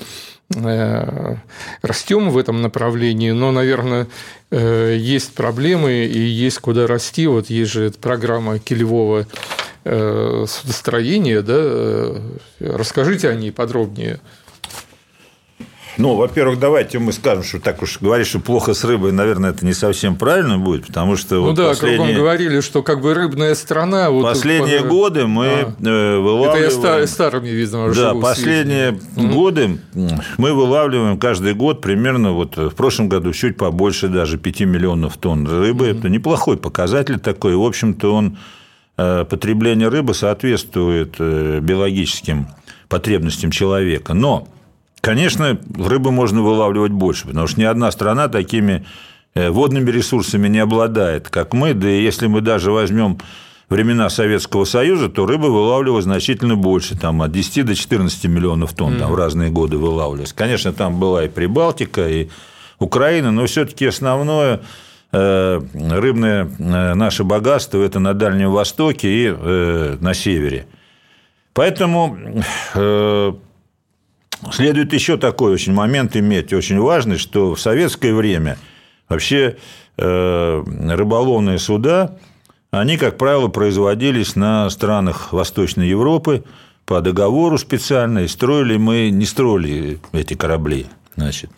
Э, 0.56 1.36
растем 1.82 2.30
в 2.30 2.38
этом 2.38 2.62
направлении, 2.62 3.32
но, 3.32 3.52
наверное, 3.52 4.08
э, 4.52 4.96
есть 5.00 5.34
проблемы 5.34 6.06
и 6.06 6.20
есть 6.20 6.60
куда 6.60 6.86
расти. 6.86 7.28
Вот 7.28 7.50
есть 7.50 7.72
же 7.74 7.92
программа 7.92 8.60
килевого 8.60 9.27
э, 9.84 10.46
судостроения, 10.48 11.42
да? 11.42 12.22
Расскажите 12.60 13.30
о 13.30 13.36
ней 13.36 13.51
подробнее. 13.51 14.20
Ну, 15.98 16.16
во-первых, 16.16 16.60
давайте 16.60 17.00
мы 17.00 17.14
скажем, 17.14 17.44
что 17.44 17.60
так 17.60 17.82
уж 17.82 18.00
говорить, 18.00 18.28
что 18.28 18.40
плохо 18.40 18.74
с 18.74 18.84
рыбой, 18.84 19.12
наверное, 19.12 19.52
это 19.52 19.66
не 19.66 19.74
совсем 19.74 20.16
правильно 20.16 20.58
будет, 20.58 20.88
потому 20.88 21.16
что... 21.16 21.36
Ну 21.36 21.42
вот 21.44 21.56
да, 21.56 21.70
последние... 21.70 21.98
кругом 21.98 22.16
говорили, 22.16 22.62
что 22.62 22.82
как 22.82 23.02
бы 23.02 23.14
рыбная 23.14 23.54
страна... 23.56 24.10
Вот 24.10 24.24
последние 24.24 24.82
по... 24.82 24.88
годы 24.88 25.28
мы 25.28 25.48
а. 25.48 26.20
вылавливаем... 26.20 26.80
Это 26.80 27.00
я 27.00 27.08
старыми, 27.08 27.50
видно, 27.50 27.94
Да, 27.94 28.16
последние 28.16 29.00
годы 29.16 29.80
мы 30.38 30.54
вылавливаем 30.54 31.20
каждый 31.20 31.54
год 31.54 31.82
примерно, 31.82 32.32
вот 32.32 32.58
в 32.58 32.72
прошлом 32.72 33.10
году 33.10 33.32
чуть 33.34 33.58
побольше 33.58 34.08
даже 34.08 34.38
5 34.38 34.62
миллионов 34.62 35.18
тонн 35.18 35.48
рыбы. 35.48 35.88
Это 35.88 36.10
неплохой 36.10 36.58
показатель 36.58 37.20
такой. 37.20 37.56
В 37.56 37.64
общем-то, 37.64 38.14
он 38.14 38.38
э, 38.98 39.26
потребление 39.30 39.90
рыбы 39.90 40.14
соответствует 40.14 41.16
э, 41.20 41.60
биологическим 41.62 42.48
потребностям 42.90 43.52
человека. 43.52 44.14
Но 44.14 44.48
Конечно, 45.03 45.60
рыбы 45.77 46.12
можно 46.12 46.41
вылавливать 46.41 46.93
больше, 46.93 47.27
потому 47.27 47.45
что 47.48 47.60
ни 47.60 47.65
одна 47.65 47.91
страна 47.91 48.29
такими 48.29 48.86
э, 49.36 49.50
водными 49.50 49.91
ресурсами 49.91 50.48
не 50.48 50.60
обладает, 50.60 51.27
как 51.27 51.53
мы. 51.53 51.74
Да 51.74 51.89
и 51.89 52.01
если 52.01 52.27
мы 52.27 52.39
даже 52.39 52.72
возьмем 52.72 53.17
времена 53.67 54.07
Советского 54.07 54.63
Союза, 54.63 55.10
то 55.10 55.25
рыбы 55.25 55.51
вылавливалось 55.51 56.05
значительно 56.05 56.55
больше, 56.55 56.98
там 56.98 57.22
от 57.22 57.33
10 57.33 57.65
до 57.65 57.75
14 57.75 58.24
миллионов 58.27 58.72
тонн 58.72 58.98
там, 58.98 59.12
в 59.12 59.15
разные 59.15 59.50
годы 59.50 59.75
вылавливались. 59.75 60.31
Конечно, 60.31 60.72
там 60.72 61.01
была 61.01 61.25
и 61.25 61.27
Прибалтика, 61.27 62.07
и 62.07 62.29
Украина, 62.79 63.31
но 63.31 63.45
все-таки 63.45 63.86
основное 63.86 64.62
э, 65.12 65.62
рыбное 65.74 66.48
э, 66.57 66.93
наше 66.93 67.25
богатство– 67.25 67.77
это 67.83 68.00
на 68.00 68.13
Дальнем 68.13 68.51
Востоке 68.51 69.10
и 69.10 69.98
на 70.00 70.13
севере. 70.13 70.65
Поэтому 71.53 72.17
Следует 74.52 74.94
еще 74.94 75.18
такой 75.18 75.54
очень 75.54 75.74
момент 75.74 76.16
иметь, 76.16 76.54
очень 76.54 76.80
важный, 76.80 77.18
что 77.18 77.56
в 77.56 77.60
советское 77.60 78.14
время 78.14 78.58
вообще 79.08 79.58
э, 79.98 80.64
рыболовные 80.66 81.60
суда, 81.60 82.18
они, 82.72 82.98
как 82.98 83.18
правило, 83.18 83.48
производились 83.48 84.36
на 84.36 84.70
странах 84.70 85.32
Восточной 85.32 85.88
Европы 85.88 86.44
по 86.86 87.02
договору 87.02 87.58
специально, 87.58 88.20
и 88.20 88.28
строили 88.28 88.78
мы, 88.78 89.10
не 89.10 89.26
строили 89.26 90.00
эти 90.12 90.34
корабли, 90.34 90.88
значит. 91.16 91.50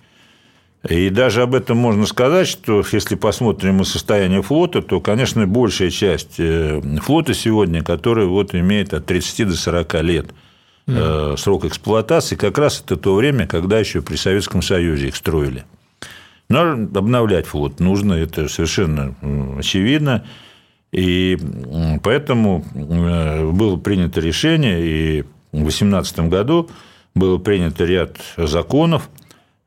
И 0.87 1.09
даже 1.09 1.41
об 1.41 1.55
этом 1.55 1.77
можно 1.77 2.05
сказать, 2.05 2.47
что 2.47 2.83
если 2.91 3.15
посмотрим 3.15 3.77
на 3.77 3.85
состояние 3.85 4.43
флота, 4.43 4.83
то, 4.83 5.01
конечно, 5.01 5.47
большая 5.47 5.89
часть 5.89 6.35
э, 6.37 6.81
флота 7.01 7.33
сегодня, 7.33 7.83
который 7.83 8.27
вот 8.27 8.53
имеет 8.53 8.93
от 8.93 9.05
30 9.07 9.47
до 9.47 9.55
40 9.55 9.93
лет– 10.03 10.27
mm. 10.87 11.37
срок 11.37 11.65
эксплуатации, 11.65 12.35
как 12.35 12.57
раз 12.57 12.81
это 12.83 12.97
то 12.97 13.15
время, 13.15 13.47
когда 13.47 13.79
еще 13.79 14.01
при 14.01 14.15
Советском 14.15 14.61
Союзе 14.61 15.07
их 15.07 15.15
строили. 15.15 15.65
Но 16.49 16.73
обновлять 16.73 17.47
флот 17.47 17.79
нужно, 17.79 18.13
это 18.13 18.47
совершенно 18.47 19.15
очевидно. 19.57 20.25
И 20.91 21.37
поэтому 22.03 22.63
э, 22.73 23.51
было 23.51 23.77
принято 23.77 24.21
решение, 24.21 24.79
и 24.81 25.21
в 25.51 25.57
2018 25.57 26.19
году 26.29 26.69
был 27.15 27.39
принят 27.39 27.81
ряд 27.81 28.17
законов, 28.37 29.09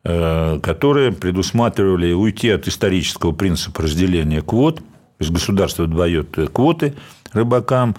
э, 0.04 0.60
которые 0.62 1.12
предусматривали 1.12 2.12
уйти 2.12 2.50
от 2.50 2.68
исторического 2.68 3.32
принципа 3.32 3.82
разделения 3.82 4.40
квот, 4.40 4.76
то 4.76 4.84
есть 5.18 5.32
государство 5.32 5.86
дает 5.86 6.34
квоты 6.52 6.94
рыбакам, 7.32 7.96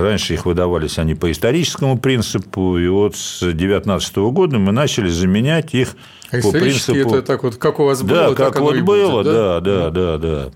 Раньше 0.00 0.34
их 0.34 0.46
выдавались 0.46 0.98
они 0.98 1.14
по 1.14 1.30
историческому 1.30 1.98
принципу, 1.98 2.78
и 2.78 2.88
вот 2.88 3.16
с 3.16 3.40
2019 3.40 4.16
года 4.16 4.58
мы 4.58 4.72
начали 4.72 5.08
заменять 5.08 5.74
их 5.74 5.96
а 6.30 6.40
по 6.40 6.50
принципу... 6.52 6.96
это 6.96 7.22
так 7.22 7.42
вот, 7.42 7.56
как 7.56 7.80
у 7.80 7.84
вас 7.84 8.02
было, 8.02 8.30
да, 8.30 8.34
как 8.34 8.60
вот 8.60 8.80
было, 8.80 9.22
будет, 9.22 9.32
да? 9.32 9.60
да, 9.60 9.90
да, 9.90 9.90
да, 9.90 10.18
да. 10.18 10.50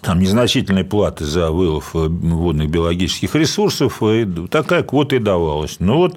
Там 0.00 0.20
незначительные 0.20 0.84
платы 0.84 1.24
за 1.24 1.50
вылов 1.50 1.90
водных 1.92 2.70
биологических 2.70 3.34
ресурсов, 3.34 4.02
и 4.02 4.26
такая 4.48 4.82
квота 4.82 5.16
и 5.16 5.18
давалась. 5.18 5.80
Но 5.80 5.98
вот 5.98 6.16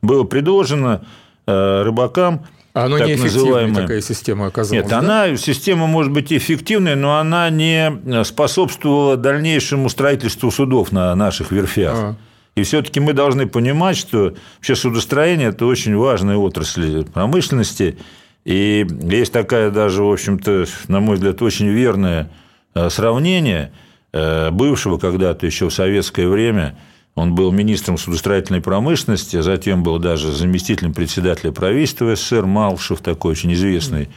было 0.00 0.24
предложено 0.24 1.04
э, 1.46 1.82
рыбакам 1.82 2.46
а 2.76 2.84
оно 2.84 2.98
так 2.98 3.08
неэффективная 3.08 3.74
такая 3.74 4.02
система 4.02 4.48
оказалась? 4.48 4.82
Нет, 4.82 4.90
да? 4.90 4.98
она, 4.98 5.34
система 5.38 5.86
может 5.86 6.12
быть 6.12 6.30
эффективной, 6.30 6.94
но 6.94 7.16
она 7.16 7.48
не 7.48 8.22
способствовала 8.22 9.16
дальнейшему 9.16 9.88
строительству 9.88 10.50
судов 10.50 10.92
на 10.92 11.14
наших 11.14 11.52
верфях. 11.52 11.94
А. 11.96 12.16
И 12.54 12.64
все-таки 12.64 13.00
мы 13.00 13.14
должны 13.14 13.46
понимать, 13.46 13.96
что 13.96 14.34
вообще 14.56 14.76
судостроение– 14.76 15.48
это 15.50 15.64
очень 15.64 15.96
важная 15.96 16.36
отрасль 16.36 17.06
промышленности. 17.06 17.96
И 18.44 18.86
есть 19.04 19.32
такая 19.32 19.70
даже, 19.70 20.02
в 20.02 20.12
общем-то, 20.12 20.66
на 20.88 21.00
мой 21.00 21.16
взгляд, 21.16 21.40
очень 21.40 21.68
верное 21.68 22.30
э, 22.74 22.90
сравнение 22.90 23.72
э, 24.12 24.50
бывшего 24.50 24.98
когда-то 24.98 25.46
еще 25.46 25.70
в 25.70 25.72
советское 25.72 26.28
время– 26.28 26.78
он 27.16 27.34
был 27.34 27.50
министром 27.50 27.96
судостроительной 27.96 28.60
промышленности, 28.60 29.38
а 29.38 29.42
затем 29.42 29.82
был 29.82 29.98
даже 29.98 30.30
заместителем 30.32 30.92
председателя 30.92 31.50
правительства 31.50 32.14
СССР 32.14 32.44
Малшев, 32.44 33.00
такой 33.00 33.32
очень 33.32 33.54
известный 33.54 34.10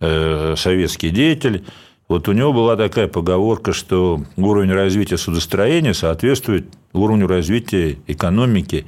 э, 0.00 0.54
советский 0.56 1.10
деятель. 1.10 1.64
Вот 2.08 2.26
у 2.26 2.32
него 2.32 2.54
была 2.54 2.74
такая 2.76 3.06
поговорка, 3.06 3.74
что 3.74 4.22
уровень 4.36 4.72
развития 4.72 5.18
судостроения 5.18 5.92
соответствует 5.92 6.68
уровню 6.94 7.26
развития 7.26 7.98
экономики 8.06 8.86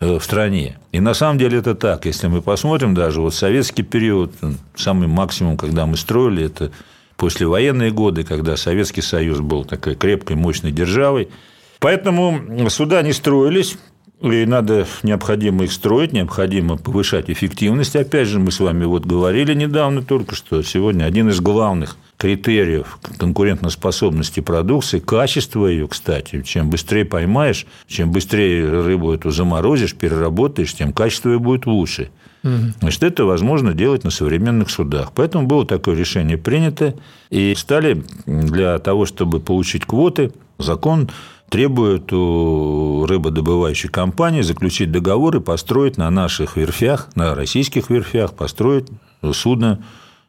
э, 0.00 0.18
в 0.18 0.22
стране. 0.22 0.78
И 0.92 1.00
на 1.00 1.14
самом 1.14 1.38
деле 1.38 1.60
это 1.60 1.74
так. 1.74 2.04
Если 2.04 2.26
мы 2.26 2.42
посмотрим 2.42 2.94
даже 2.94 3.22
вот 3.22 3.34
советский 3.34 3.84
период, 3.84 4.34
самый 4.76 5.08
максимум, 5.08 5.56
когда 5.56 5.86
мы 5.86 5.96
строили, 5.96 6.44
это 6.44 6.72
послевоенные 7.16 7.90
годы, 7.90 8.22
когда 8.22 8.58
Советский 8.58 9.00
Союз 9.00 9.40
был 9.40 9.64
такой 9.64 9.94
крепкой, 9.94 10.36
мощной 10.36 10.72
державой– 10.72 11.30
Поэтому 11.80 12.68
суда 12.70 13.02
не 13.02 13.12
строились, 13.12 13.78
и 14.20 14.46
надо 14.46 14.84
необходимо 15.04 15.64
их 15.64 15.72
строить, 15.72 16.12
необходимо 16.12 16.76
повышать 16.76 17.30
эффективность. 17.30 17.94
Опять 17.94 18.26
же, 18.26 18.40
мы 18.40 18.50
с 18.50 18.58
вами 18.58 18.84
вот 18.84 19.06
говорили 19.06 19.54
недавно 19.54 20.02
только, 20.02 20.34
что 20.34 20.62
сегодня 20.62 21.04
один 21.04 21.28
из 21.28 21.40
главных 21.40 21.96
критериев 22.16 22.98
конкурентоспособности 23.16 24.40
продукции, 24.40 24.98
качество 24.98 25.66
ее, 25.66 25.86
кстати. 25.86 26.42
Чем 26.42 26.68
быстрее 26.68 27.04
поймаешь, 27.04 27.64
чем 27.86 28.10
быстрее 28.10 28.68
рыбу 28.68 29.12
эту 29.12 29.30
заморозишь, 29.30 29.94
переработаешь, 29.94 30.74
тем 30.74 30.92
качество 30.92 31.30
ее 31.30 31.38
будет 31.38 31.66
лучше. 31.66 32.10
Значит, 32.42 33.02
это 33.02 33.24
возможно 33.24 33.72
делать 33.72 34.04
на 34.04 34.10
современных 34.10 34.70
судах. 34.70 35.12
Поэтому 35.14 35.46
было 35.46 35.66
такое 35.66 35.96
решение 35.96 36.38
принято. 36.38 36.94
И 37.30 37.54
стали 37.56 38.02
для 38.26 38.78
того, 38.78 39.06
чтобы 39.06 39.38
получить 39.38 39.84
квоты, 39.84 40.32
закон 40.58 41.10
требует 41.48 42.12
у 42.12 43.06
рыбодобывающей 43.06 43.88
компании 43.88 44.42
заключить 44.42 44.92
договор 44.92 45.36
и 45.36 45.40
построить 45.40 45.96
на 45.96 46.10
наших 46.10 46.56
верфях, 46.56 47.08
на 47.14 47.34
российских 47.34 47.90
верфях, 47.90 48.34
построить 48.34 48.88
судно 49.32 49.82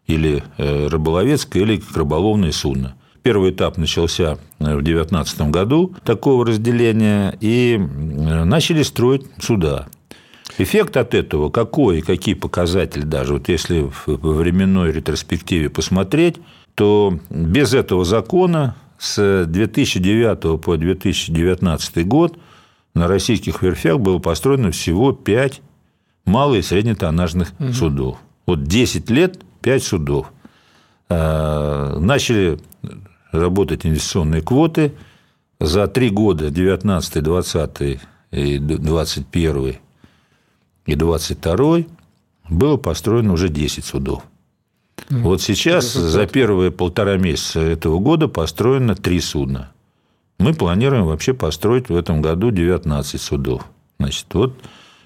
или 0.07 0.43
э, 0.57 0.87
рыболовецкое, 0.87 1.63
или 1.63 1.81
рыболовное 1.93 2.51
судно. 2.51 2.95
Первый 3.21 3.51
этап 3.51 3.77
начался 3.77 4.37
в 4.59 4.81
2019 4.81 5.41
году 5.51 5.93
такого 6.03 6.45
разделения, 6.45 7.37
и 7.41 7.75
э, 7.77 8.43
начали 8.43 8.81
строить 8.83 9.23
суда. 9.39 9.87
Эффект 10.57 10.97
от 10.97 11.13
этого 11.13 11.49
какой 11.49 11.99
и 11.99 12.01
какие 12.01 12.33
показатели 12.33 13.03
даже, 13.03 13.33
вот 13.33 13.49
если 13.49 13.81
в 13.81 14.07
временной 14.07 14.91
ретроспективе 14.91 15.69
посмотреть, 15.69 16.37
то 16.75 17.19
без 17.29 17.73
этого 17.73 18.03
закона 18.05 18.75
с 18.99 19.45
2009 19.45 20.61
по 20.61 20.77
2019 20.77 22.07
год 22.07 22.37
на 22.93 23.07
российских 23.07 23.61
верфях 23.63 23.99
было 23.99 24.19
построено 24.19 24.71
всего 24.71 25.13
5 25.13 25.61
малых 26.25 26.59
и 26.59 26.61
среднетоннажных 26.61 27.53
угу. 27.57 27.73
судов. 27.73 28.17
Вот 28.45 28.63
10 28.63 29.09
лет 29.09 29.39
5 29.61 29.83
судов. 29.83 30.31
А, 31.09 31.97
начали 31.99 32.59
работать 33.31 33.85
инвестиционные 33.85 34.41
квоты, 34.41 34.93
за 35.59 35.87
три 35.87 36.09
года, 36.09 36.49
19, 36.49 37.23
20 37.23 37.99
и 38.31 38.59
21 38.59 39.75
и 40.85 40.95
22 40.95 41.77
было 42.49 42.77
построено 42.77 43.33
уже 43.33 43.49
10 43.49 43.83
судов. 43.83 44.23
Вот 45.09 45.41
сейчас 45.41 45.93
за 45.93 46.27
первые 46.27 46.71
полтора 46.71 47.17
месяца 47.17 47.59
этого 47.59 47.99
года 47.99 48.27
построено 48.27 48.95
три 48.95 49.19
судна. 49.19 49.71
Мы 50.37 50.53
планируем 50.53 51.05
вообще 51.05 51.33
построить 51.33 51.89
в 51.89 51.95
этом 51.95 52.21
году 52.21 52.51
19 52.51 53.21
судов. 53.21 53.65
Значит, 53.99 54.25
вот 54.33 54.53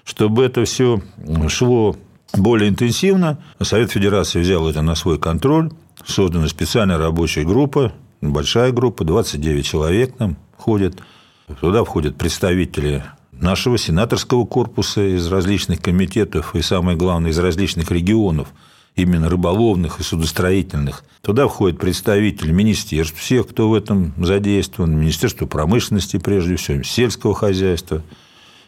чтобы 0.04 0.44
это 0.44 0.64
все 0.64 1.00
шло 1.48 1.96
более 2.34 2.68
интенсивно, 2.68 3.38
Совет 3.60 3.90
Федерации 3.90 4.40
взял 4.40 4.68
это 4.68 4.82
на 4.82 4.94
свой 4.94 5.18
контроль, 5.18 5.70
создана 6.04 6.48
специальная 6.48 6.98
рабочая 6.98 7.44
группа, 7.44 7.92
большая 8.20 8.72
группа, 8.72 9.04
29 9.04 9.64
человек 9.64 10.16
там 10.16 10.36
ходят. 10.56 10.96
Туда 11.60 11.84
входят 11.84 12.16
представители 12.16 13.04
нашего 13.32 13.78
сенаторского 13.78 14.46
корпуса 14.46 15.16
из 15.16 15.26
различных 15.28 15.80
комитетов 15.80 16.54
и, 16.54 16.62
самое 16.62 16.96
главное, 16.96 17.30
из 17.30 17.38
различных 17.38 17.90
регионов, 17.90 18.48
именно 18.96 19.28
рыболовных 19.28 20.00
и 20.00 20.02
судостроительных. 20.02 21.04
Туда 21.20 21.48
входят 21.48 21.78
представители 21.78 22.52
министерств, 22.52 23.18
всех, 23.18 23.48
кто 23.48 23.68
в 23.68 23.74
этом 23.74 24.14
задействован, 24.18 24.96
Министерство 24.96 25.46
промышленности, 25.46 26.18
прежде 26.18 26.56
всего, 26.56 26.82
сельского 26.82 27.34
хозяйства, 27.34 28.02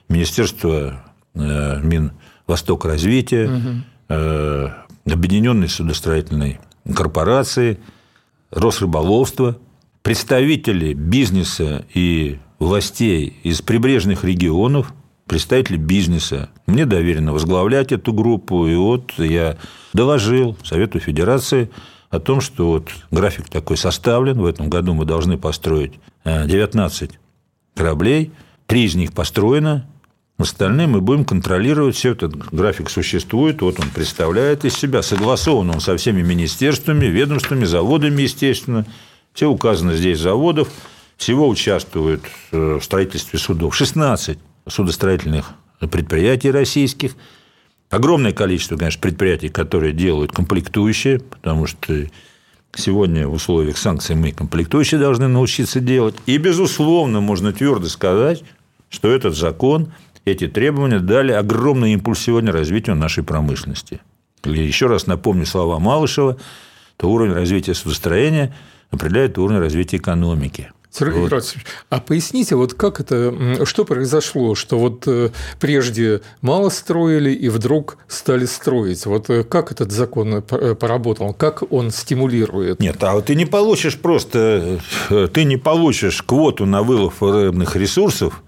Министерство 0.09 1.05
э, 1.35 1.81
Мин 1.83 2.13
Восток 2.47 2.85
развития, 2.85 3.47
угу. 3.47 3.69
э, 4.09 4.69
Объединенной 5.09 5.69
судостроительной 5.69 6.59
корпорации, 6.93 7.79
Росрыболовства, 8.51 9.57
представители 10.03 10.95
бизнеса 10.95 11.85
и 11.95 12.39
властей 12.59 13.37
из 13.43 13.61
прибрежных 13.63 14.25
регионов, 14.25 14.93
представители 15.27 15.77
бизнеса. 15.77 16.51
Мне 16.67 16.87
доверено 16.87 17.33
возглавлять 17.33 17.93
эту 17.93 18.13
группу, 18.13 18.67
и 18.67 18.75
вот 18.75 19.13
я 19.19 19.59
доложил 19.93 20.57
Совету 20.65 20.99
Федерации 20.99 21.71
о 22.11 22.21
том, 22.21 22.41
что 22.41 22.69
вот 22.69 22.91
график 23.11 23.49
такой 23.49 23.77
составлен. 23.77 24.39
В 24.41 24.47
этом 24.47 24.71
году 24.71 24.95
мы 24.95 25.05
должны 25.05 25.37
построить 25.39 25.95
19 26.25 27.11
э, 27.11 27.15
кораблей, 27.75 28.33
три 28.67 28.85
из 28.85 28.95
них 28.95 29.13
построено, 29.13 29.87
Остальные 30.39 30.87
мы 30.87 31.01
будем 31.01 31.25
контролировать, 31.25 31.97
все 31.97 32.13
этот 32.13 32.37
график 32.53 32.91
существует, 32.91 33.63
вот 33.63 33.81
он 33.81 33.89
представляет 33.89 34.67
из 34.67 34.75
себя, 34.75 35.01
согласован 35.01 35.71
он 35.71 35.81
со 35.81 35.97
всеми 35.97 36.21
министерствами, 36.21 37.07
ведомствами, 37.07 37.65
заводами, 37.65 38.21
естественно. 38.21 38.85
Все 39.33 39.49
указано 39.51 39.95
здесь 39.95 40.19
заводов, 40.19 40.69
всего 41.17 41.49
участвуют 41.49 42.25
э, 42.53 42.79
в 42.79 42.85
строительстве 42.85 43.39
судов 43.39 43.75
16 43.75 44.39
судостроительных 44.69 45.53
предприятий 45.91 46.51
российских. 46.51 47.17
Огромное 47.91 48.33
количество, 48.33 48.77
конечно, 48.77 49.01
предприятий, 49.01 49.49
которые 49.49 49.93
делают 49.93 50.33
комплектующие, 50.33 51.21
потому 51.21 51.67
что 51.67 52.07
сегодня 52.75 53.29
в 53.29 53.35
условиях 53.35 53.79
санкций 53.79 54.17
мы 54.17 54.33
комплектующие 54.33 55.01
должны 55.01 55.29
научиться 55.29 55.81
делать. 55.81 56.17
И, 56.27 56.37
безусловно, 56.39 57.21
можно 57.21 57.53
твердо 57.53 57.89
сказать, 57.89 58.43
что 58.91 59.11
этот 59.11 59.37
закон– 59.37 59.93
эти 60.27 60.49
требования 60.49 60.99
дали 60.99 61.33
огромный 61.33 61.93
импульс 61.93 62.19
сегодня 62.19 62.53
развитию 62.53 62.97
нашей 62.97 63.23
промышленности. 63.23 64.01
И 64.45 64.51
еще 64.51 64.87
раз 64.87 65.07
напомню 65.07 65.47
слова 65.47 65.79
Малышева, 65.79 66.37
то 66.97 67.11
уровень 67.11 67.33
развития 67.33 67.75
судостроения 67.75 68.55
определяет 68.91 69.39
уровень 69.39 69.61
развития 69.61 69.99
экономики. 69.99 70.73
Сергей 70.97 71.21
вот. 71.21 71.31
Грацевич, 71.31 71.67
а 71.91 72.01
поясните, 72.01 72.57
вот 72.57 72.75
как 72.75 73.01
это, 73.01 73.65
что 73.67 73.85
произошло, 73.85 74.55
что 74.55 74.79
вот 74.79 75.05
э, 75.07 75.31
прежде 75.61 76.23
мало 76.41 76.69
строили 76.71 77.31
и 77.31 77.49
вдруг 77.49 77.99
стали 78.09 78.47
строить? 78.47 79.05
Вот 79.07 79.29
э, 79.29 79.45
как 79.45 79.73
этот 79.73 79.93
закон 79.93 80.43
э, 80.49 80.75
поработал, 80.75 81.35
как 81.35 81.71
он 81.73 81.91
стимулирует? 81.91 82.81
Нет, 82.81 83.03
а 83.03 83.15
вот 83.15 83.27
ты 83.27 83.35
не 83.35 83.47
получишь 83.47 83.99
просто, 83.99 84.81
ты 85.09 85.45
не 85.45 85.57
получишь 85.57 86.23
квоту 86.23 86.67
на 86.67 86.83
вылов 86.83 87.23
рыбных 87.23 87.77
ресурсов 87.77 88.43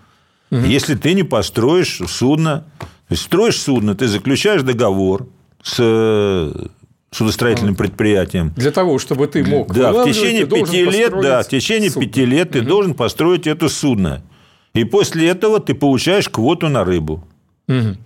Угу. 0.50 0.60
Если 0.62 0.94
ты 0.94 1.14
не 1.14 1.24
построишь 1.24 2.00
судно, 2.06 2.64
то 2.78 2.86
есть 3.10 3.22
строишь 3.24 3.60
судно, 3.60 3.94
ты 3.94 4.08
заключаешь 4.08 4.62
договор 4.62 5.26
с 5.62 6.52
судостроительным 7.10 7.74
предприятием. 7.74 8.52
Для 8.56 8.70
того, 8.70 8.98
чтобы 8.98 9.26
ты 9.26 9.44
мог 9.44 9.72
да, 9.72 9.92
в 9.92 10.04
течение 10.04 10.46
пяти 10.46 10.84
лет, 10.84 11.12
да, 11.20 11.42
в 11.42 11.48
течение 11.48 11.90
судно. 11.90 12.06
пяти 12.06 12.24
лет 12.26 12.50
ты 12.50 12.60
угу. 12.60 12.68
должен 12.68 12.94
построить 12.94 13.46
это 13.46 13.68
судно. 13.68 14.22
И 14.74 14.84
после 14.84 15.28
этого 15.28 15.60
ты 15.60 15.74
получаешь 15.74 16.28
квоту 16.28 16.68
на 16.68 16.84
рыбу. 16.84 17.24
Угу. 17.68 17.96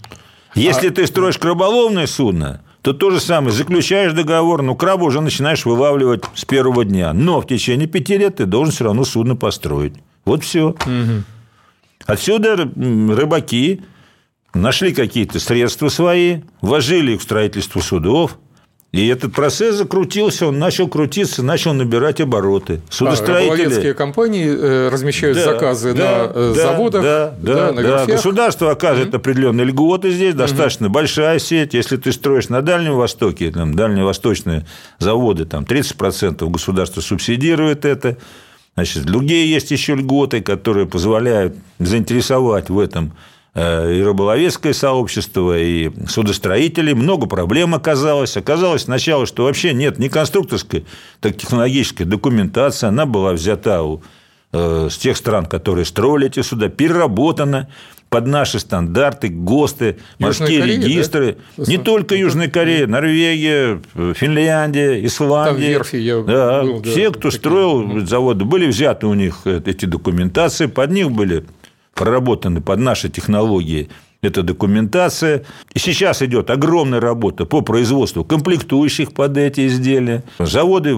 Если 0.55 0.89
а... 0.89 0.91
ты 0.93 1.07
строишь 1.07 1.39
краболовное 1.39 2.07
судно, 2.07 2.63
то 2.83 2.93
то 2.93 3.11
же 3.11 3.21
самое. 3.21 3.53
Заключаешь 3.53 4.13
договор, 4.13 4.63
но 4.63 4.75
краба 4.75 5.05
уже 5.05 5.21
начинаешь 5.21 5.65
вылавливать 5.65 6.25
с 6.35 6.45
первого 6.45 6.85
дня. 6.85 7.13
Но 7.13 7.41
в 7.41 7.47
течение 7.47 7.89
пяти 7.89 8.19
лет 8.19 8.37
ты 8.37 8.47
должен 8.47 8.73
все 8.73 8.85
равно 8.85 9.05
судно 9.05 9.37
построить. 9.37 9.95
Вот 10.25 10.45
все. 10.45 10.71
Угу. 10.71 11.25
Отсюда 12.07 12.57
рыбаки 12.57 13.83
нашли 14.55 14.93
какие-то 14.93 15.39
средства 15.39 15.89
свои, 15.89 16.41
вложили 16.61 17.13
их 17.13 17.21
в 17.21 17.25
строительство 17.25 17.81
судов, 17.81 18.39
и 18.93 19.07
этот 19.07 19.33
процесс 19.33 19.77
закрутился, 19.77 20.47
он 20.47 20.59
начал 20.59 20.87
крутиться, 20.87 21.43
начал 21.43 21.73
набирать 21.73 22.21
обороты. 22.21 22.83
Судостроители... 22.91 23.91
А, 23.91 23.95
компании 23.95 24.47
э, 24.47 24.91
размещают 24.91 25.39
да, 25.39 25.45
заказы 25.45 25.95
да, 25.95 26.05
на 26.05 26.33
э, 26.35 26.53
да, 26.55 26.63
заводах, 26.63 27.03
да, 27.03 27.35
да, 27.39 27.55
да, 27.55 27.73
на 27.73 27.83
да. 27.83 28.07
Государство 28.07 28.71
оказывает 28.71 29.15
mm-hmm. 29.15 29.17
определенные 29.17 29.65
льготы 29.65 30.11
здесь, 30.11 30.35
достаточно 30.35 30.87
mm-hmm. 30.87 30.91
большая 30.91 31.39
сеть. 31.39 31.73
Если 31.73 31.97
ты 31.97 32.13
строишь 32.13 32.51
на 32.51 32.61
Дальнем 32.61 32.97
Востоке, 32.97 33.51
там, 33.51 33.75
дальневосточные 33.75 34.67
заводы, 34.99 35.47
там 35.47 35.65
30% 35.65 36.47
государство 36.51 37.01
субсидирует 37.01 37.87
это, 37.87 38.19
Значит, 38.75 39.05
другие 39.05 39.51
есть 39.51 39.71
еще 39.71 39.95
льготы, 39.95 40.41
которые 40.41 40.87
позволяют 40.87 41.55
заинтересовать 41.79 42.71
в 42.71 42.79
этом 42.79 43.13
и 43.55 44.03
рыболовецкое 44.03 44.73
сообщество, 44.73 45.59
и 45.59 45.91
судостроители. 46.09 46.95
Много 46.95 47.27
проблем 47.27 47.75
оказалось. 47.75 48.37
Оказалось 48.37 48.83
сначала, 48.83 49.27
что 49.27 49.45
вообще 49.45 49.75
нет 49.75 49.99
ни 49.99 50.09
конструкторской, 50.09 50.87
так 51.21 51.37
технологической 51.37 52.07
документации. 52.07 52.87
Она 52.87 53.05
была 53.05 53.33
взята 53.33 53.83
у, 53.83 54.03
э, 54.53 54.89
с 54.91 54.97
тех 54.97 55.19
стран, 55.19 55.45
которые 55.45 55.85
строили 55.85 56.29
эти 56.29 56.41
суда, 56.41 56.71
переработана 56.71 57.69
под 58.09 58.27
наши 58.27 58.59
стандарты, 58.59 59.29
ГОСТы, 59.29 59.99
морские 60.19 60.61
Корея, 60.61 60.79
регистры. 60.79 61.37
Да? 61.57 61.65
Не 61.67 61.79
только 61.79 62.15
Южная 62.15 62.49
Корея, 62.49 62.87
Норвегия, 62.87 63.81
Финляндия, 64.15 65.05
Исландия. 65.05 65.53
Там 65.53 65.61
верфи 65.61 65.97
я 65.97 66.23
да, 66.23 66.63
был, 66.63 66.81
да, 66.81 66.91
все, 66.91 67.11
кто 67.11 67.31
такие. 67.31 67.39
строил 67.39 68.07
заводы, 68.07 68.45
были 68.45 68.67
взяты 68.67 69.07
у 69.07 69.15
них 69.15 69.47
эти 69.47 69.87
документации, 69.87 70.67
под 70.67 70.91
них 70.91 71.11
были 71.11 71.45
проработаны 71.95 72.61
под 72.61 72.79
наши 72.79 73.09
технологии 73.09 73.89
эта 74.23 74.43
документация. 74.43 75.45
И 75.75 75.79
сейчас 75.79 76.23
идет 76.23 76.51
огромная 76.51 77.01
работа 77.01 77.45
по 77.45 77.61
производству 77.61 78.25
комплектующих 78.25 79.13
под 79.13 79.37
эти 79.37 79.67
изделия. 79.67 80.23
Заводы 80.39 80.97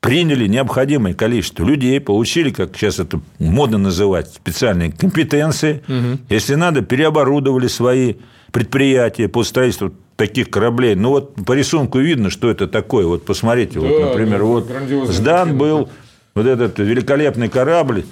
приняли 0.00 0.46
необходимое 0.46 1.14
количество 1.14 1.64
людей, 1.64 2.00
получили, 2.00 2.50
как 2.50 2.76
сейчас 2.76 2.98
это 2.98 3.20
модно 3.38 3.78
называть, 3.78 4.32
специальные 4.32 4.92
компетенции. 4.92 5.82
Угу. 5.88 6.18
Если 6.28 6.54
надо, 6.54 6.82
переоборудовали 6.82 7.66
свои 7.66 8.14
предприятия 8.52 9.28
по 9.28 9.42
строительству 9.42 9.92
таких 10.16 10.50
кораблей. 10.50 10.94
Ну, 10.94 11.10
вот 11.10 11.34
по 11.44 11.52
рисунку 11.52 11.98
видно, 11.98 12.30
что 12.30 12.50
это 12.50 12.66
такое. 12.66 13.06
Вот 13.06 13.24
посмотрите, 13.24 13.80
да, 13.80 13.86
вот, 13.86 14.00
например, 14.00 14.38
да, 14.38 14.44
вот 14.44 14.68
сдан 15.08 15.58
был 15.58 15.88
вот 16.34 16.46
этот 16.46 16.78
великолепный 16.78 17.48
корабль. 17.48 18.04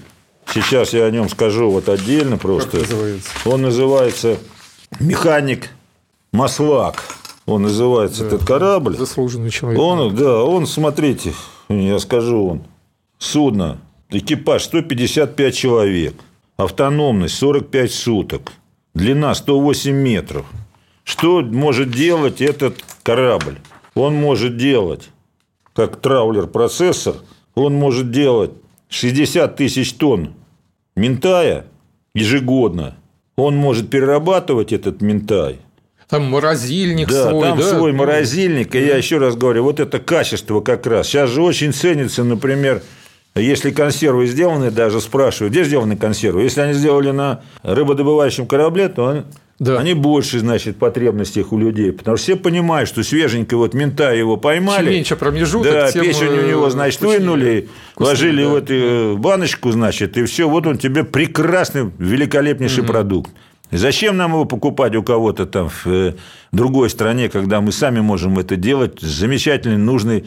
Сейчас 0.53 0.93
я 0.93 1.05
о 1.05 1.11
нем 1.11 1.29
скажу 1.29 1.71
вот 1.71 1.89
отдельно 1.89 2.39
просто. 2.39 2.79
Как 2.79 2.91
называется? 2.91 3.31
Он 3.45 3.63
называется 3.63 4.39
«Механик 5.01 5.71
Маслак». 6.33 7.03
Он 7.47 7.63
называется 7.63 8.21
да, 8.21 8.27
этот 8.29 8.47
корабль. 8.47 8.97
Заслуженный 8.97 9.51
человек. 9.51 9.81
Он, 9.81 10.15
да, 10.15 10.43
он, 10.43 10.67
смотрите, 10.67 11.35
я 11.69 11.99
скажу 11.99 12.47
вам, 12.49 12.65
судно, 13.19 13.79
экипаж 14.11 14.63
155 14.65 15.55
человек, 15.55 16.15
автономность 16.57 17.35
45 17.35 17.93
суток, 17.93 18.53
длина 18.95 19.35
108 19.35 19.93
метров. 19.93 20.47
Что 21.05 21.43
может 21.43 21.91
делать 21.91 22.41
этот 22.41 22.83
корабль? 23.03 23.59
Он 23.95 24.15
может 24.15 24.57
делать, 24.57 25.11
как 25.75 26.01
траулер-процессор, 26.01 27.17
он 27.55 27.75
может 27.75 28.11
делать 28.11 28.53
60 28.89 29.57
тысяч 29.57 29.93
тонн 29.95 30.35
ментая 30.97 31.67
ежегодно. 32.15 32.97
Он 33.37 33.57
может 33.57 33.91
перерабатывать 33.91 34.73
этот 34.73 35.01
ментай 35.01 35.59
там 36.09 36.25
морозильник 36.31 37.09
да, 37.09 37.31
свой. 37.31 37.43
Там 37.43 37.59
да, 37.59 37.65
свой 37.65 37.93
морозильник. 37.93 38.75
И 38.75 38.79
я 38.79 38.97
еще 38.97 39.19
раз 39.19 39.37
говорю, 39.37 39.65
вот 39.65 39.81
это 39.81 39.99
качество 39.99 40.61
как 40.61 40.87
раз. 40.87 41.09
Сейчас 41.09 41.31
же 41.31 41.43
очень 41.43 41.73
ценится, 41.73 42.23
например, 42.25 42.83
Если 43.37 43.71
консервы 43.71 44.27
сделаны, 44.27 44.71
даже 44.71 45.01
спрашивают, 45.01 45.53
где 45.53 45.65
сделаны 45.65 45.97
консервы. 45.97 46.43
Если 46.43 46.61
они 46.61 46.73
сделали 46.73 47.11
на 47.11 47.41
рыбодобывающем 47.65 48.47
корабле, 48.47 48.89
то 48.89 49.25
да. 49.59 49.79
они 49.79 49.95
больше, 49.95 50.39
значит, 50.39 50.77
потребностей 50.77 51.45
у 51.49 51.59
людей. 51.59 51.93
Потому 51.93 52.17
что 52.17 52.25
все 52.25 52.37
понимают, 52.37 52.89
что 52.89 53.03
свеженько 53.03 53.57
вот 53.57 53.75
мента 53.75 54.13
его 54.13 54.37
поймали. 54.37 54.85
Чем 54.85 54.95
меньше 54.95 55.17
промежуток, 55.17 55.73
Да, 55.73 55.91
тем 55.93 56.03
печень 56.05 56.29
у 56.29 56.49
него, 56.49 56.71
значит, 56.71 57.01
вынули, 57.01 57.69
вложили 57.97 58.45
да. 58.45 58.51
в 58.51 58.55
эту 58.55 59.19
баночку, 59.19 59.73
значит, 59.73 60.17
и 60.17 60.25
все, 60.25 60.49
вот 60.49 60.67
он 60.69 60.79
тебе 60.79 61.03
прекрасный, 61.03 61.91
великолепнейший 61.99 62.83
угу. 62.83 62.93
продукт. 62.93 63.31
Зачем 63.71 64.17
нам 64.17 64.33
его 64.33 64.45
покупать 64.45 64.95
у 64.95 65.03
кого-то 65.03 65.47
там 65.47 65.69
в 65.69 65.87
э, 65.87 66.15
другой 66.53 66.91
стране, 66.91 67.29
когда 67.29 67.61
мы 67.61 67.73
сами 67.73 67.99
можем 67.99 68.39
это 68.39 68.55
делать? 68.55 69.01
Замечательный, 69.01 69.79
нужный 69.79 70.27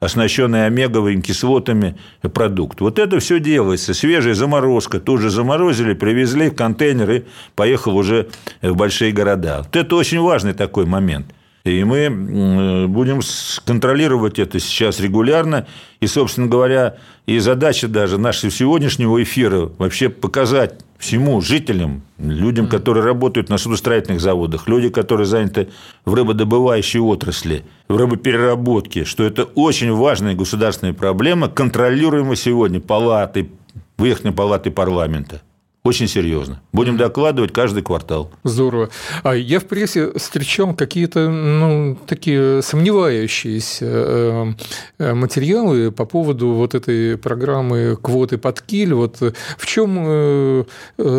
оснащенный 0.00 0.66
омеговыми 0.66 1.20
кислотами 1.20 1.96
продукт. 2.22 2.80
Вот 2.80 2.98
это 2.98 3.18
все 3.18 3.40
делается. 3.40 3.94
Свежая 3.94 4.34
заморозка. 4.34 5.00
Тут 5.00 5.20
же 5.20 5.30
заморозили, 5.30 5.94
привезли 5.94 6.50
в 6.50 6.54
контейнеры, 6.54 7.26
поехал 7.54 7.96
уже 7.96 8.28
в 8.62 8.74
большие 8.74 9.12
города. 9.12 9.62
Вот 9.64 9.74
это 9.76 9.96
очень 9.96 10.20
важный 10.20 10.52
такой 10.52 10.86
момент. 10.86 11.26
И 11.70 11.84
мы 11.84 12.86
будем 12.88 13.20
контролировать 13.64 14.38
это 14.38 14.58
сейчас 14.60 15.00
регулярно. 15.00 15.66
И, 16.00 16.06
собственно 16.06 16.46
говоря, 16.46 16.96
и 17.26 17.38
задача 17.38 17.88
даже 17.88 18.18
нашего 18.18 18.50
сегодняшнего 18.50 19.22
эфира 19.22 19.70
вообще 19.78 20.08
показать 20.08 20.80
всему 20.98 21.40
жителям, 21.40 22.02
людям, 22.18 22.68
которые 22.68 23.04
работают 23.04 23.48
на 23.48 23.58
судостроительных 23.58 24.20
заводах, 24.20 24.68
люди, 24.68 24.88
которые 24.88 25.26
заняты 25.26 25.68
в 26.04 26.14
рыбодобывающей 26.14 27.00
отрасли, 27.00 27.64
в 27.88 27.96
рыбопереработке, 27.96 29.04
что 29.04 29.24
это 29.24 29.44
очень 29.44 29.92
важная 29.92 30.34
государственная 30.34 30.94
проблема, 30.94 31.48
контролируемая 31.48 32.36
сегодня 32.36 32.80
палатой, 32.80 33.50
Верхней 33.98 34.32
палатой 34.32 34.72
парламента. 34.72 35.42
Очень 35.84 36.08
серьезно. 36.08 36.60
Будем 36.72 36.96
докладывать 36.96 37.52
каждый 37.52 37.82
квартал. 37.82 38.30
Здорово. 38.42 38.90
А 39.22 39.34
я 39.34 39.60
в 39.60 39.64
прессе 39.64 40.10
встречал 40.18 40.74
какие-то 40.74 41.30
ну, 41.30 41.96
такие 42.06 42.62
сомневающиеся 42.62 43.86
э, 43.86 44.52
э, 44.98 45.14
материалы 45.14 45.92
по 45.92 46.04
поводу 46.04 46.48
вот 46.48 46.74
этой 46.74 47.16
программы 47.16 47.96
квоты 47.96 48.38
под 48.38 48.60
киль. 48.60 48.92
Вот 48.92 49.18
в 49.20 49.66
чем 49.66 49.98
э, 49.98 50.64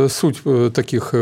суть 0.09 0.43
таких 0.73 1.13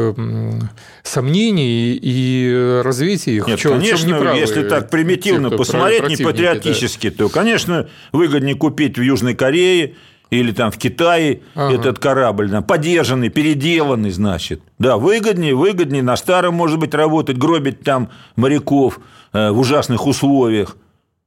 сомнений 1.04 2.00
и 2.02 2.82
развития 2.84 3.36
их? 3.36 3.48
Нет, 3.48 3.60
в 3.60 3.62
чем, 3.62 3.80
конечно, 3.80 4.20
в 4.20 4.24
чем 4.24 4.34
если 4.36 4.68
так 4.68 4.90
примитивно 4.90 5.52
посмотреть, 5.52 6.20
не 6.20 6.26
патриотически, 6.26 7.12
да. 7.12 7.16
то, 7.18 7.30
конечно, 7.30 7.88
выгоднее 8.12 8.56
купить 8.56 8.98
в 8.98 9.02
Южной 9.02 9.36
Корее 9.36 9.94
или 10.30 10.52
там 10.52 10.72
в 10.72 10.78
Китае 10.78 11.42
ага. 11.56 11.76
этот 11.76 12.00
корабль, 12.00 12.50
там, 12.50 12.64
подержанный, 12.64 13.30
переделанный, 13.30 14.12
значит. 14.12 14.62
Да, 14.80 14.98
выгоднее, 14.98 15.56
выгоднее 15.56 16.04
на 16.04 16.18
старом, 16.18 16.56
может 16.56 16.80
быть, 16.80 16.94
работать, 16.94 17.38
гробить 17.38 17.84
там 17.84 18.10
моряков 18.36 19.00
э, 19.34 19.52
в 19.52 19.60
ужасных 19.60 20.06
условиях. 20.06 20.76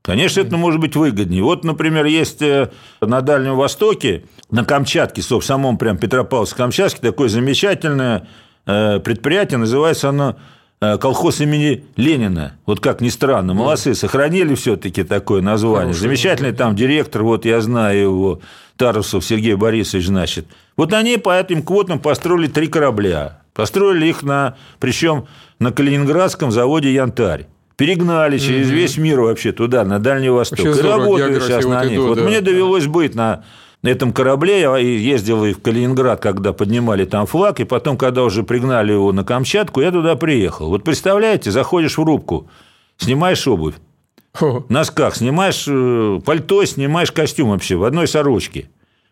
Конечно, 0.02 0.40
это 0.40 0.56
может 0.56 0.80
быть 0.80 0.96
выгоднее. 0.96 1.42
Вот, 1.42 1.64
например, 1.64 2.06
есть 2.06 2.42
э, 2.42 2.70
на 3.00 3.20
Дальнем 3.20 3.56
Востоке, 3.56 4.24
на 4.50 4.64
Камчатке, 4.64 5.22
в 5.22 5.44
самом 5.44 5.78
прям 5.78 5.96
Петропавловск-Камчатске, 5.96 7.00
такое 7.00 7.28
замечательное 7.28 8.26
э, 8.66 8.98
предприятие, 9.00 9.58
называется 9.58 10.08
оно 10.08 10.36
колхоз 10.80 11.40
имени 11.40 11.84
Ленина. 11.96 12.54
Вот 12.64 12.80
как 12.80 13.00
ни 13.00 13.10
странно, 13.10 13.52
молодцы, 13.52 13.94
сохранили 13.94 14.54
все-таки 14.54 15.02
такое 15.02 15.42
название. 15.42 15.92
Хороший, 15.92 16.00
Замечательный 16.00 16.52
там 16.52 16.74
директор, 16.74 17.22
вот 17.22 17.44
я 17.44 17.60
знаю 17.60 18.00
его, 18.00 18.40
Тарусов 18.76 19.24
Сергей 19.24 19.54
Борисович, 19.54 20.06
значит. 20.06 20.46
Вот 20.76 20.94
они 20.94 21.18
по 21.18 21.38
этим 21.38 21.62
квотам 21.62 21.98
построили 21.98 22.46
три 22.46 22.66
корабля. 22.66 23.42
Построили 23.52 24.06
их 24.06 24.22
на, 24.22 24.56
причем 24.78 25.26
на 25.58 25.70
Калининградском 25.70 26.50
заводе 26.50 26.94
«Янтарь». 26.94 27.46
Перегнали 27.76 28.38
через 28.38 28.68
угу. 28.68 28.76
весь 28.76 28.96
мир 28.96 29.20
вообще 29.20 29.52
туда, 29.52 29.84
на 29.84 29.98
Дальний 29.98 30.30
Восток. 30.30 30.60
Вообще 30.60 30.80
и 30.80 30.82
работают 30.82 31.42
сейчас 31.42 31.64
на 31.66 31.84
них. 31.84 31.94
Иду, 31.94 32.06
вот 32.08 32.18
да. 32.18 32.24
мне 32.24 32.40
довелось 32.40 32.86
быть 32.86 33.14
на 33.14 33.44
на 33.82 33.88
этом 33.88 34.12
корабле. 34.12 34.60
Я 34.60 34.76
ездил 34.76 35.44
и 35.44 35.52
в 35.52 35.62
Калининград, 35.62 36.20
когда 36.20 36.52
поднимали 36.52 37.04
там 37.04 37.26
флаг, 37.26 37.60
и 37.60 37.64
потом, 37.64 37.96
когда 37.96 38.22
уже 38.24 38.42
пригнали 38.42 38.92
его 38.92 39.12
на 39.12 39.24
Камчатку, 39.24 39.80
я 39.80 39.90
туда 39.90 40.16
приехал. 40.16 40.68
Вот 40.68 40.84
представляете, 40.84 41.50
заходишь 41.50 41.98
в 41.98 42.02
рубку, 42.02 42.48
снимаешь 42.98 43.46
обувь, 43.46 43.74
О. 44.40 44.64
носках, 44.68 45.16
снимаешь 45.16 45.64
э, 45.68 46.20
пальто, 46.24 46.64
снимаешь 46.64 47.12
костюм 47.12 47.50
вообще 47.50 47.76
в 47.76 47.84
одной 47.84 48.06
сорочке. 48.06 48.68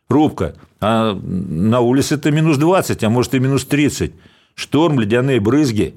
Рубка. 0.08 0.54
А 0.80 1.12
на 1.14 1.80
улице 1.80 2.14
это 2.14 2.30
минус 2.30 2.56
20, 2.56 3.04
а 3.04 3.10
может 3.10 3.34
и 3.34 3.40
минус 3.40 3.64
30. 3.66 4.12
Шторм, 4.54 4.98
ледяные 4.98 5.38
брызги. 5.38 5.94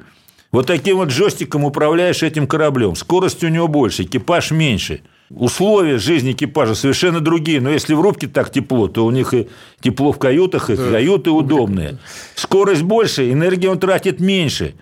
Вот 0.52 0.68
таким 0.68 0.98
вот 0.98 1.10
джойстиком 1.10 1.64
управляешь 1.64 2.22
этим 2.22 2.46
кораблем. 2.46 2.96
Скорость 2.96 3.42
у 3.44 3.48
него 3.48 3.68
больше, 3.68 4.04
экипаж 4.04 4.52
меньше– 4.52 5.02
условия 5.36 5.98
жизни 5.98 6.32
экипажа 6.32 6.76
совершенно 6.76 7.20
другие. 7.20 7.62
Но 7.62 7.70
если 7.70 7.94
в 7.94 8.02
рубке 8.02 8.28
так 8.28 8.52
тепло, 8.52 8.88
то 8.88 9.06
у 9.06 9.12
них 9.12 9.34
и 9.34 9.48
тепло 9.80 10.12
в 10.12 10.20
каютах, 10.20 10.70
и 10.70 10.76
каюты 10.76 11.32
удобные. 11.32 11.98
Скорость 12.36 12.84
больше, 12.84 13.32
энергии 13.32 13.68
он 13.68 13.80
тратит 13.80 14.20
меньше. 14.20 14.76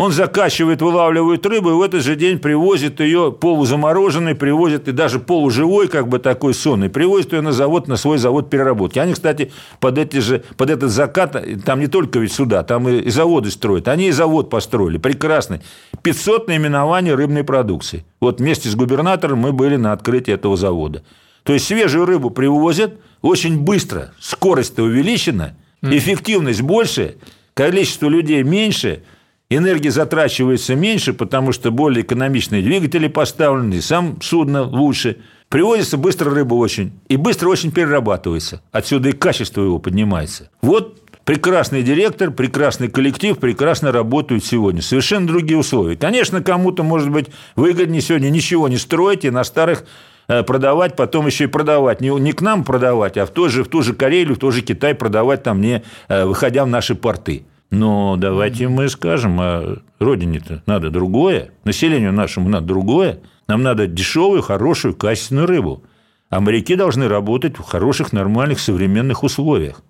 Он 0.00 0.12
закачивает, 0.12 0.80
вылавливает 0.80 1.44
рыбу, 1.44 1.68
и 1.68 1.72
в 1.74 1.82
этот 1.82 2.02
же 2.02 2.16
день 2.16 2.38
привозит 2.38 3.00
ее 3.00 3.30
полузамороженной, 3.38 4.34
привозит 4.34 4.88
и 4.88 4.92
даже 4.92 5.20
полуживой, 5.20 5.88
как 5.88 6.08
бы 6.08 6.18
такой 6.18 6.54
сонный, 6.54 6.88
привозит 6.88 7.34
ее 7.34 7.42
на 7.42 7.52
завод, 7.52 7.86
на 7.86 7.96
свой 7.96 8.16
завод 8.16 8.48
переработки. 8.48 8.98
Они, 8.98 9.12
кстати, 9.12 9.52
под, 9.78 9.98
эти 9.98 10.16
же, 10.16 10.42
под 10.56 10.70
этот 10.70 10.90
закат, 10.90 11.36
там 11.66 11.80
не 11.80 11.86
только 11.86 12.18
ведь 12.18 12.32
сюда, 12.32 12.62
там 12.62 12.88
и, 12.88 13.00
и 13.00 13.10
заводы 13.10 13.50
строят. 13.50 13.88
Они 13.88 14.08
и 14.08 14.10
завод 14.10 14.48
построили, 14.48 14.96
прекрасный. 14.96 15.60
500 16.00 16.48
наименований 16.48 17.12
рыбной 17.12 17.44
продукции. 17.44 18.06
Вот 18.20 18.40
вместе 18.40 18.70
с 18.70 18.74
губернатором 18.74 19.40
мы 19.40 19.52
были 19.52 19.76
на 19.76 19.92
открытии 19.92 20.32
этого 20.32 20.56
завода. 20.56 21.02
То 21.42 21.52
есть 21.52 21.66
свежую 21.66 22.06
рыбу 22.06 22.30
привозят 22.30 22.94
очень 23.20 23.60
быстро, 23.60 24.14
скорость-то 24.18 24.82
увеличена, 24.82 25.58
эффективность 25.82 26.62
больше, 26.62 27.16
количество 27.52 28.08
людей 28.08 28.42
меньше– 28.42 29.02
энергии 29.50 29.88
затрачивается 29.88 30.74
меньше, 30.74 31.12
потому 31.12 31.52
что 31.52 31.70
более 31.70 32.02
экономичные 32.02 32.62
двигатели 32.62 33.08
поставлены, 33.08 33.74
и 33.74 33.80
сам 33.80 34.20
судно 34.22 34.62
лучше. 34.62 35.18
Привозится 35.48 35.96
быстро 35.96 36.30
рыба 36.30 36.54
очень, 36.54 36.92
и 37.08 37.16
быстро 37.16 37.48
очень 37.48 37.72
перерабатывается. 37.72 38.62
Отсюда 38.70 39.08
и 39.08 39.12
качество 39.12 39.62
его 39.62 39.80
поднимается. 39.80 40.48
Вот 40.62 41.00
прекрасный 41.24 41.82
директор, 41.82 42.30
прекрасный 42.30 42.88
коллектив, 42.88 43.36
прекрасно 43.36 43.90
работают 43.90 44.44
сегодня. 44.44 44.80
Совершенно 44.80 45.26
другие 45.26 45.58
условия. 45.58 45.96
Конечно, 45.96 46.40
кому-то, 46.40 46.84
может 46.84 47.10
быть, 47.10 47.26
выгоднее 47.56 48.00
сегодня 48.00 48.30
ничего 48.30 48.68
не 48.68 48.76
строить 48.76 49.24
и 49.24 49.30
на 49.30 49.42
старых 49.42 49.84
э, 50.28 50.44
продавать, 50.44 50.94
потом 50.94 51.26
еще 51.26 51.44
и 51.44 51.48
продавать. 51.48 52.00
Не, 52.00 52.10
не 52.20 52.32
к 52.32 52.42
нам 52.42 52.62
продавать, 52.62 53.16
а 53.16 53.26
в, 53.26 53.30
тот 53.30 53.50
же, 53.50 53.64
в 53.64 53.68
ту 53.68 53.82
же 53.82 53.92
Карелию, 53.92 54.36
в 54.36 54.38
тот 54.38 54.54
же 54.54 54.62
Китай 54.62 54.94
продавать 54.94 55.42
там, 55.42 55.60
не 55.60 55.82
э, 56.08 56.24
выходя 56.26 56.64
в 56.64 56.68
наши 56.68 56.94
порты. 56.94 57.44
Но 57.70 58.16
давайте 58.16 58.68
мы 58.68 58.88
скажем, 58.88 59.40
а 59.40 59.78
родине-то 60.00 60.62
надо 60.66 60.90
другое, 60.90 61.50
населению 61.64 62.12
нашему 62.12 62.48
надо 62.48 62.66
другое. 62.66 63.20
Нам 63.46 63.62
надо 63.62 63.86
дешевую, 63.86 64.42
хорошую, 64.42 64.94
качественную 64.94 65.46
рыбу. 65.46 65.82
А 66.28 66.40
моряки 66.40 66.76
должны 66.76 67.08
работать 67.08 67.58
в 67.58 67.62
хороших, 67.62 68.12
нормальных, 68.12 68.60
современных 68.60 69.22
условиях. 69.22 69.82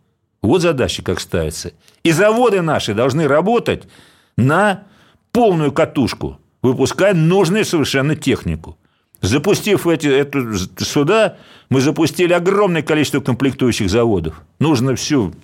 Вот 0.43 0.63
задача 0.63 1.03
как 1.03 1.21
ставится. 1.21 1.73
И 2.03 2.13
заводы 2.13 2.63
наши 2.63 2.95
должны 2.95 3.29
работать 3.29 3.89
на 4.37 4.85
полную 5.33 5.73
катушку, 5.73 6.39
выпуская 6.63 7.15
нужную 7.15 7.65
совершенно 7.65 8.17
технику. 8.17 8.79
Запустив 9.21 9.87
эти, 9.87 10.07
эту, 10.07 10.57
сюда, 10.79 11.37
мы 11.69 11.83
запустили 11.83 12.33
огромное 12.33 12.83
количество 12.83 13.21
комплектующих 13.21 13.91
заводов. 13.91 14.43
Нужно 14.59 14.97
всю 14.97 15.35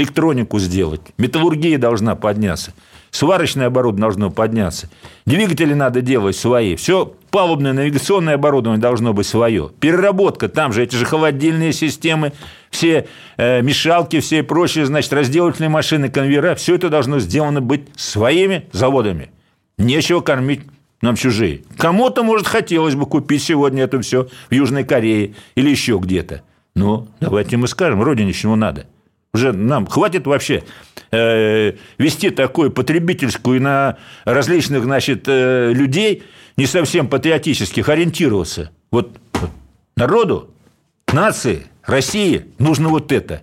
электронику 0.00 0.58
сделать, 0.58 1.00
металлургия 1.18 1.78
должна 1.78 2.16
подняться, 2.16 2.72
сварочное 3.10 3.66
оборудование 3.66 4.02
должно 4.02 4.30
подняться, 4.30 4.90
двигатели 5.26 5.74
надо 5.74 6.00
делать 6.00 6.36
свои, 6.36 6.74
все 6.76 7.14
палубное 7.30 7.72
навигационное 7.72 8.34
оборудование 8.34 8.80
должно 8.80 9.12
быть 9.12 9.26
свое, 9.26 9.70
переработка, 9.78 10.48
там 10.48 10.72
же 10.72 10.82
эти 10.82 10.96
же 10.96 11.04
холодильные 11.04 11.72
системы, 11.72 12.32
все 12.70 13.06
э, 13.36 13.62
мешалки, 13.62 14.20
все 14.20 14.42
прочие, 14.42 14.86
значит, 14.86 15.12
разделательные 15.12 15.68
машины, 15.68 16.08
конвейера, 16.08 16.54
все 16.54 16.76
это 16.76 16.88
должно 16.88 17.18
сделано 17.18 17.60
быть 17.60 17.82
своими 17.96 18.68
заводами. 18.72 19.30
Нечего 19.76 20.20
кормить 20.20 20.60
нам 21.00 21.16
чужие. 21.16 21.62
Кому-то, 21.78 22.22
может, 22.22 22.46
хотелось 22.46 22.94
бы 22.94 23.06
купить 23.06 23.42
сегодня 23.42 23.84
это 23.84 24.00
все 24.02 24.28
в 24.50 24.54
Южной 24.54 24.84
Корее 24.84 25.34
или 25.54 25.70
еще 25.70 25.98
где-то. 25.98 26.42
Но 26.74 27.08
давайте 27.18 27.56
мы 27.56 27.66
скажем, 27.66 28.02
родине 28.02 28.32
чему 28.32 28.56
надо– 28.56 28.86
уже 29.32 29.52
нам 29.52 29.86
хватит 29.86 30.26
вообще 30.26 30.64
э, 31.10 31.74
вести 31.98 32.30
такую 32.30 32.70
потребительскую 32.70 33.60
на 33.60 33.98
различных, 34.24 34.84
значит, 34.84 35.24
э, 35.26 35.72
людей, 35.72 36.24
не 36.56 36.66
совсем 36.66 37.08
патриотических, 37.08 37.88
ориентироваться. 37.88 38.70
Вот, 38.90 39.18
народу, 39.96 40.50
нации, 41.12 41.66
России 41.84 42.46
нужно 42.58 42.88
вот 42.88 43.12
это. 43.12 43.42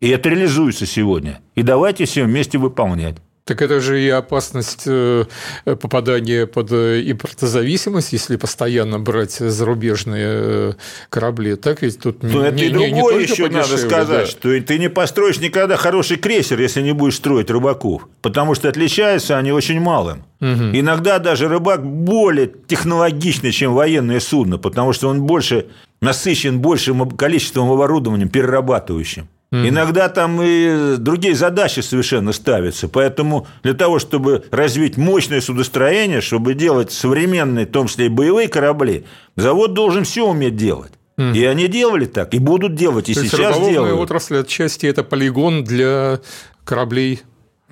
И 0.00 0.08
это 0.08 0.28
реализуется 0.28 0.86
сегодня. 0.86 1.40
И 1.54 1.62
давайте 1.62 2.04
все 2.04 2.24
вместе 2.24 2.58
выполнять. 2.58 3.16
Так 3.46 3.60
это 3.60 3.78
же 3.80 4.02
и 4.02 4.08
опасность 4.08 4.84
э, 4.86 5.26
попадания 5.64 6.46
под 6.46 6.72
э, 6.72 7.02
импортозависимость, 7.10 8.14
если 8.14 8.36
постоянно 8.36 8.98
брать 8.98 9.32
зарубежные 9.32 10.26
э, 10.26 10.72
корабли. 11.10 11.56
Так 11.56 11.82
ведь 11.82 12.00
тут 12.00 12.22
Но 12.22 12.40
не, 12.40 12.48
это 12.48 12.64
и 12.64 12.72
не, 12.72 12.88
другое 12.88 13.16
не 13.16 13.22
еще 13.24 13.50
надо 13.50 13.76
сказать, 13.76 14.24
да. 14.24 14.26
что 14.26 14.60
ты 14.62 14.78
не 14.78 14.88
построишь 14.88 15.40
никогда 15.40 15.76
хороший 15.76 16.16
крейсер, 16.16 16.58
если 16.58 16.80
не 16.80 16.92
будешь 16.92 17.16
строить 17.16 17.50
рыбаков, 17.50 18.08
потому 18.22 18.54
что 18.54 18.70
отличаются 18.70 19.36
они 19.36 19.52
очень 19.52 19.78
малым. 19.78 20.24
Угу. 20.40 20.70
Иногда 20.72 21.18
даже 21.18 21.46
рыбак 21.46 21.84
более 21.84 22.50
технологичный, 22.66 23.52
чем 23.52 23.74
военное 23.74 24.20
судно, 24.20 24.56
потому 24.56 24.94
что 24.94 25.08
он 25.08 25.24
больше 25.24 25.66
насыщен 26.00 26.60
большим 26.60 27.10
количеством 27.10 27.70
оборудования 27.70 28.26
перерабатывающим. 28.26 29.28
Mm-hmm. 29.54 29.68
Иногда 29.68 30.08
там 30.08 30.42
и 30.42 30.96
другие 30.96 31.36
задачи 31.36 31.78
совершенно 31.78 32.32
ставятся. 32.32 32.88
Поэтому 32.88 33.46
для 33.62 33.74
того, 33.74 34.00
чтобы 34.00 34.44
развить 34.50 34.96
мощное 34.96 35.40
судостроение, 35.40 36.20
чтобы 36.20 36.54
делать 36.54 36.90
современные, 36.90 37.64
в 37.64 37.70
том 37.70 37.86
числе 37.86 38.06
и 38.06 38.08
боевые 38.08 38.48
корабли, 38.48 39.04
завод 39.36 39.72
должен 39.72 40.02
все 40.02 40.26
уметь 40.26 40.56
делать. 40.56 40.92
Mm-hmm. 41.16 41.36
И 41.36 41.44
они 41.44 41.68
делали 41.68 42.06
так, 42.06 42.34
и 42.34 42.40
будут 42.40 42.74
делать, 42.74 43.08
и 43.08 43.14
То 43.14 43.24
сейчас 43.24 43.56
есть 43.56 43.70
делают. 43.70 44.00
отрасль 44.00 44.38
отчасти 44.38 44.86
это 44.86 45.04
полигон 45.04 45.62
для 45.62 46.18
кораблей 46.64 47.22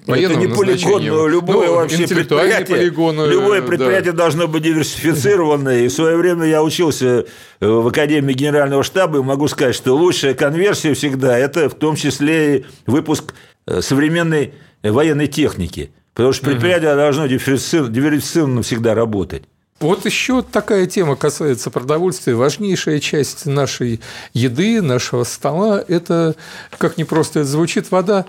это 0.07 0.35
не 0.35 0.49
полигон, 0.49 1.05
но 1.05 1.29
любое 1.29 1.69
ну, 1.69 1.75
вообще 1.77 2.07
предприятие, 2.09 2.77
полигон, 2.77 3.31
любое 3.31 3.63
предприятие 3.63 4.13
да. 4.13 4.25
должно 4.25 4.49
быть 4.49 4.63
диверсифицированное. 4.63 5.85
И 5.85 5.89
в 5.89 5.93
свое 5.93 6.17
время 6.17 6.45
я 6.47 6.63
учился 6.63 7.27
э, 7.61 7.67
в 7.67 7.87
Академии 7.87 8.33
Генерального 8.33 8.83
штаба 8.83 9.19
и 9.19 9.23
могу 9.23 9.47
сказать, 9.49 9.75
что 9.75 9.95
лучшая 9.95 10.35
конверсия 10.35 10.95
всегда– 10.95 11.39
это 11.39 11.69
в 11.69 11.75
том 11.75 11.97
числе 11.97 12.59
и 12.59 12.65
выпуск 12.87 13.35
э, 13.67 13.81
современной 13.81 14.55
военной 14.83 15.29
техники. 15.29 15.93
Потому 16.15 16.33
что 16.33 16.47
предприятие 16.47 16.91
угу. 16.91 16.99
должно 16.99 17.27
диверсифицированно 17.27 18.63
всегда 18.63 18.95
работать. 18.95 19.45
Вот 19.83 20.05
еще 20.05 20.43
такая 20.43 20.87
тема 20.87 21.17
касается 21.17 21.71
продовольствия. 21.71 22.35
Важнейшая 22.35 23.01
часть 23.01 23.47
нашей 23.47 24.01
еды, 24.33 24.81
нашего 24.81 25.25
стола– 25.25 25.85
это, 25.89 26.37
как 26.79 26.99
не 26.99 27.05
просто 27.05 27.41
это 27.41 27.49
звучит, 27.49 27.91
вода. 27.91 28.27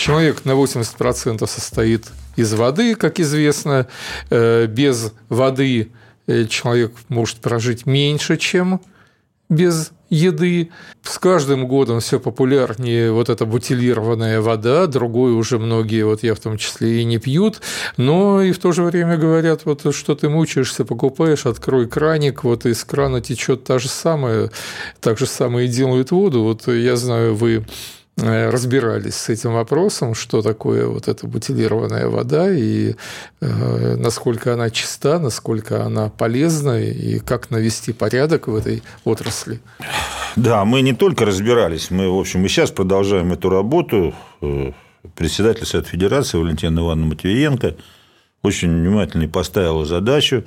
Человек 0.00 0.46
на 0.46 0.52
80% 0.52 1.46
состоит 1.46 2.06
из 2.34 2.54
воды, 2.54 2.94
как 2.94 3.20
известно. 3.20 3.86
Э, 4.30 4.64
без 4.64 5.12
воды 5.28 5.90
э, 6.26 6.46
человек 6.46 6.92
может 7.10 7.36
прожить 7.40 7.84
меньше, 7.84 8.38
чем 8.38 8.80
без 9.50 9.92
еды. 10.08 10.70
С 11.02 11.18
каждым 11.18 11.68
годом 11.68 12.00
все 12.00 12.18
популярнее 12.18 13.12
вот 13.12 13.28
эта 13.28 13.44
бутилированная 13.44 14.40
вода, 14.40 14.86
другую 14.86 15.36
уже 15.36 15.58
многие, 15.58 16.06
вот 16.06 16.22
я 16.22 16.34
в 16.34 16.40
том 16.40 16.56
числе, 16.56 17.02
и 17.02 17.04
не 17.04 17.18
пьют, 17.18 17.60
но 17.98 18.40
и 18.40 18.52
в 18.52 18.58
то 18.58 18.72
же 18.72 18.84
время 18.84 19.18
говорят, 19.18 19.66
вот 19.66 19.94
что 19.94 20.14
ты 20.14 20.30
мучаешься, 20.30 20.86
покупаешь, 20.86 21.44
открой 21.44 21.86
краник, 21.86 22.42
вот 22.42 22.64
из 22.64 22.82
крана 22.84 23.20
течет 23.20 23.64
та 23.64 23.78
же 23.78 23.88
самая, 23.88 24.50
так 25.02 25.18
же 25.18 25.26
самое 25.26 25.66
и 25.66 25.70
делают 25.70 26.10
воду. 26.10 26.42
Вот 26.42 26.68
я 26.68 26.96
знаю, 26.96 27.34
вы 27.34 27.66
разбирались 28.16 29.14
с 29.14 29.28
этим 29.28 29.52
вопросом, 29.54 30.14
что 30.14 30.42
такое 30.42 30.86
вот 30.86 31.08
эта 31.08 31.26
бутилированная 31.26 32.08
вода 32.08 32.50
и 32.50 32.94
э, 33.40 33.96
насколько 33.96 34.54
она 34.54 34.70
чиста, 34.70 35.18
насколько 35.18 35.84
она 35.84 36.10
полезна 36.10 36.80
и 36.80 37.18
как 37.18 37.50
навести 37.50 37.92
порядок 37.92 38.48
в 38.48 38.54
этой 38.54 38.82
отрасли. 39.04 39.60
Да, 40.36 40.64
мы 40.64 40.82
не 40.82 40.92
только 40.92 41.24
разбирались, 41.24 41.90
мы, 41.90 42.10
в 42.10 42.18
общем, 42.18 42.44
и 42.44 42.48
сейчас 42.48 42.70
продолжаем 42.70 43.32
эту 43.32 43.48
работу. 43.48 44.14
Э, 44.42 44.72
председатель 45.14 45.64
Совета 45.64 45.88
Федерации 45.88 46.38
Валентина 46.38 46.80
Ивановна 46.80 47.06
Матвиенко 47.14 47.76
очень 48.42 48.70
внимательно 48.70 49.28
поставила 49.28 49.84
задачу 49.84 50.44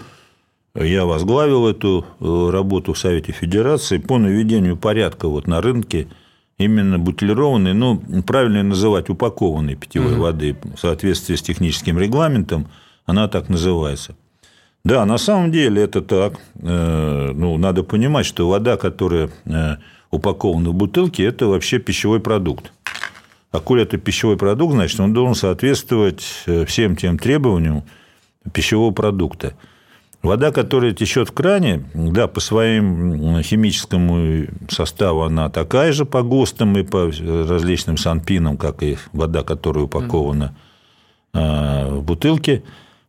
я 0.75 1.05
возглавил 1.05 1.67
эту 1.67 2.05
э, 2.19 2.49
работу 2.51 2.93
в 2.93 2.97
Совете 2.97 3.31
Федерации 3.31 3.99
по 3.99 4.17
наведению 4.17 4.75
порядка 4.75 5.27
вот 5.27 5.47
на 5.47 5.61
рынке– 5.61 6.07
именно 6.57 6.99
бутилированной, 6.99 7.73
ну, 7.73 8.01
правильно 8.25 8.63
называть 8.63 9.09
упакованной 9.09 9.75
питьевой 9.75 10.13
угу. 10.13 10.23
воды 10.23 10.55
в 10.75 10.79
соответствии 10.79 11.35
с 11.35 11.41
техническим 11.41 11.97
регламентом, 11.97 12.67
она 13.05 13.27
так 13.27 13.49
называется. 13.49 14.15
Да, 14.83 15.05
на 15.05 15.17
самом 15.17 15.51
деле 15.51 15.81
это 15.81 16.01
так. 16.01 16.39
Э, 16.55 17.31
ну, 17.33 17.57
надо 17.57 17.83
понимать, 17.83 18.25
что 18.25 18.49
вода, 18.49 18.75
которая 18.75 19.29
э, 19.45 19.77
упакована 20.11 20.71
в 20.71 20.73
бутылке, 20.73 21.23
это 21.23 21.47
вообще 21.47 21.79
пищевой 21.79 22.19
продукт. 22.19 22.73
А 23.51 23.59
коль 23.59 23.81
это 23.81 23.97
пищевой 23.97 24.35
продукт, 24.35 24.73
значит, 24.73 24.99
он 24.99 25.13
должен 25.13 25.35
соответствовать 25.35 26.25
э, 26.47 26.65
всем 26.65 26.95
тем 26.95 27.17
требованиям 27.17 27.83
пищевого 28.51 28.91
продукта. 28.91 29.53
Вода, 30.23 30.53
которая 30.53 30.93
течет 30.93 31.27
в 31.27 31.33
кране, 31.33 31.83
да, 31.93 32.27
по 32.27 32.39
своим 32.39 33.43
химическому 33.43 34.45
составу 34.69 35.23
она 35.23 35.49
такая 35.49 35.91
же 35.91 36.05
по 36.05 36.23
ГОСТам 36.23 36.77
и 36.77 36.83
по 36.83 37.11
различным 37.11 37.97
санпинам, 37.97 38.55
как 38.55 38.83
и 38.83 38.97
вода, 39.11 39.43
которая 39.43 39.83
упакована 39.83 40.55
в 41.33 42.01
бутылке, 42.01 42.63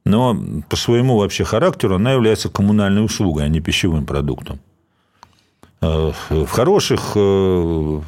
но 0.05 0.37
по 0.68 0.74
своему 0.74 1.16
вообще 1.18 1.44
характеру 1.44 1.94
она 1.94 2.12
является 2.12 2.48
коммунальной 2.48 3.05
услугой, 3.05 3.44
а 3.44 3.48
не 3.48 3.61
пищевым 3.61 4.07
продуктом. 4.07 4.59
В 5.81 6.46
хороших 6.48 7.12
э, 7.14 8.00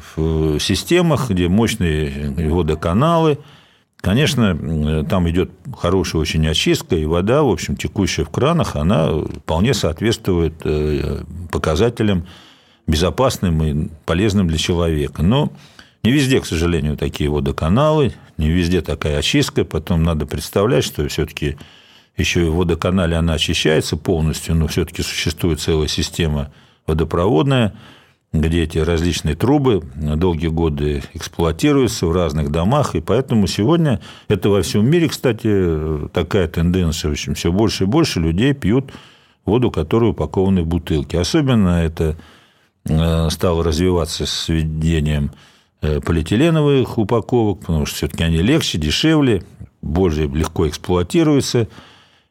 системах, 0.59 1.29
где 1.29 1.47
мощные 1.47 2.49
водоканалы– 2.49 3.37
Конечно, 4.01 5.05
там 5.05 5.29
идет 5.29 5.51
хорошая 5.75 6.21
очень 6.21 6.47
очистка, 6.47 6.95
и 6.95 7.05
вода, 7.05 7.41
в 7.43 7.49
общем, 7.49 7.75
текущая 7.75 8.23
в 8.23 8.29
кранах, 8.29 8.75
она 8.75 9.11
вполне 9.11 9.73
соответствует 9.73 10.53
э, 10.63 11.23
показателям 11.51 12.27
безопасным 12.85 13.63
и 13.63 13.89
полезным 14.05 14.47
для 14.47 14.57
человека. 14.57 15.23
Но 15.23 15.51
не 16.03 16.11
везде, 16.11 16.39
к 16.39 16.45
сожалению, 16.45 16.95
такие 16.95 17.29
водоканалы, 17.29 18.13
не 18.37 18.49
везде 18.49 18.81
такая 18.81 19.17
очистка. 19.17 19.65
Потом 19.65 20.03
надо 20.03 20.25
представлять, 20.25 20.85
что 20.85 21.05
все-таки 21.09 21.57
еще 22.15 22.45
и 22.45 22.49
в 22.49 22.55
водоканале 22.55 23.15
она 23.15 23.33
очищается 23.33 23.97
полностью, 23.97 24.55
но 24.55 24.67
все-таки 24.67 25.01
существует 25.01 25.59
целая 25.59 25.87
система 25.87 26.51
водопроводная– 26.85 27.73
где 28.33 28.63
эти 28.63 28.77
различные 28.77 29.35
трубы 29.35 29.83
долгие 29.95 30.47
годы 30.47 31.01
эксплуатируются 31.13 32.07
в 32.07 32.11
разных 32.11 32.51
домах, 32.51 32.95
и 32.95 33.01
поэтому 33.01 33.47
сегодня 33.47 34.01
это 34.27 34.49
во 34.49 34.61
всем 34.61 34.89
мире, 34.89 35.07
кстати, 35.07 36.09
такая 36.13 36.47
тенденция, 36.47 37.09
в 37.09 37.13
общем, 37.13 37.35
все 37.35 37.51
больше 37.51 37.85
и 37.85 37.87
больше 37.87 38.19
людей 38.19 38.53
пьют 38.53 38.91
воду, 39.45 39.71
которая 39.71 40.11
упакована 40.11 40.61
в 40.61 40.67
бутылки. 40.67 41.15
Особенно 41.15 41.81
это 41.81 42.17
э, 42.85 43.29
стало 43.29 43.63
развиваться 43.63 44.25
с 44.25 44.49
введением 44.49 45.31
э, 45.81 46.01
полиэтиленовых 46.01 46.97
упаковок, 46.97 47.61
потому 47.61 47.85
что 47.85 47.95
все-таки 47.95 48.23
они 48.23 48.37
легче, 48.41 48.77
дешевле, 48.77 49.43
более 49.81 50.27
легко 50.27 50.67
эксплуатируются– 50.67 51.67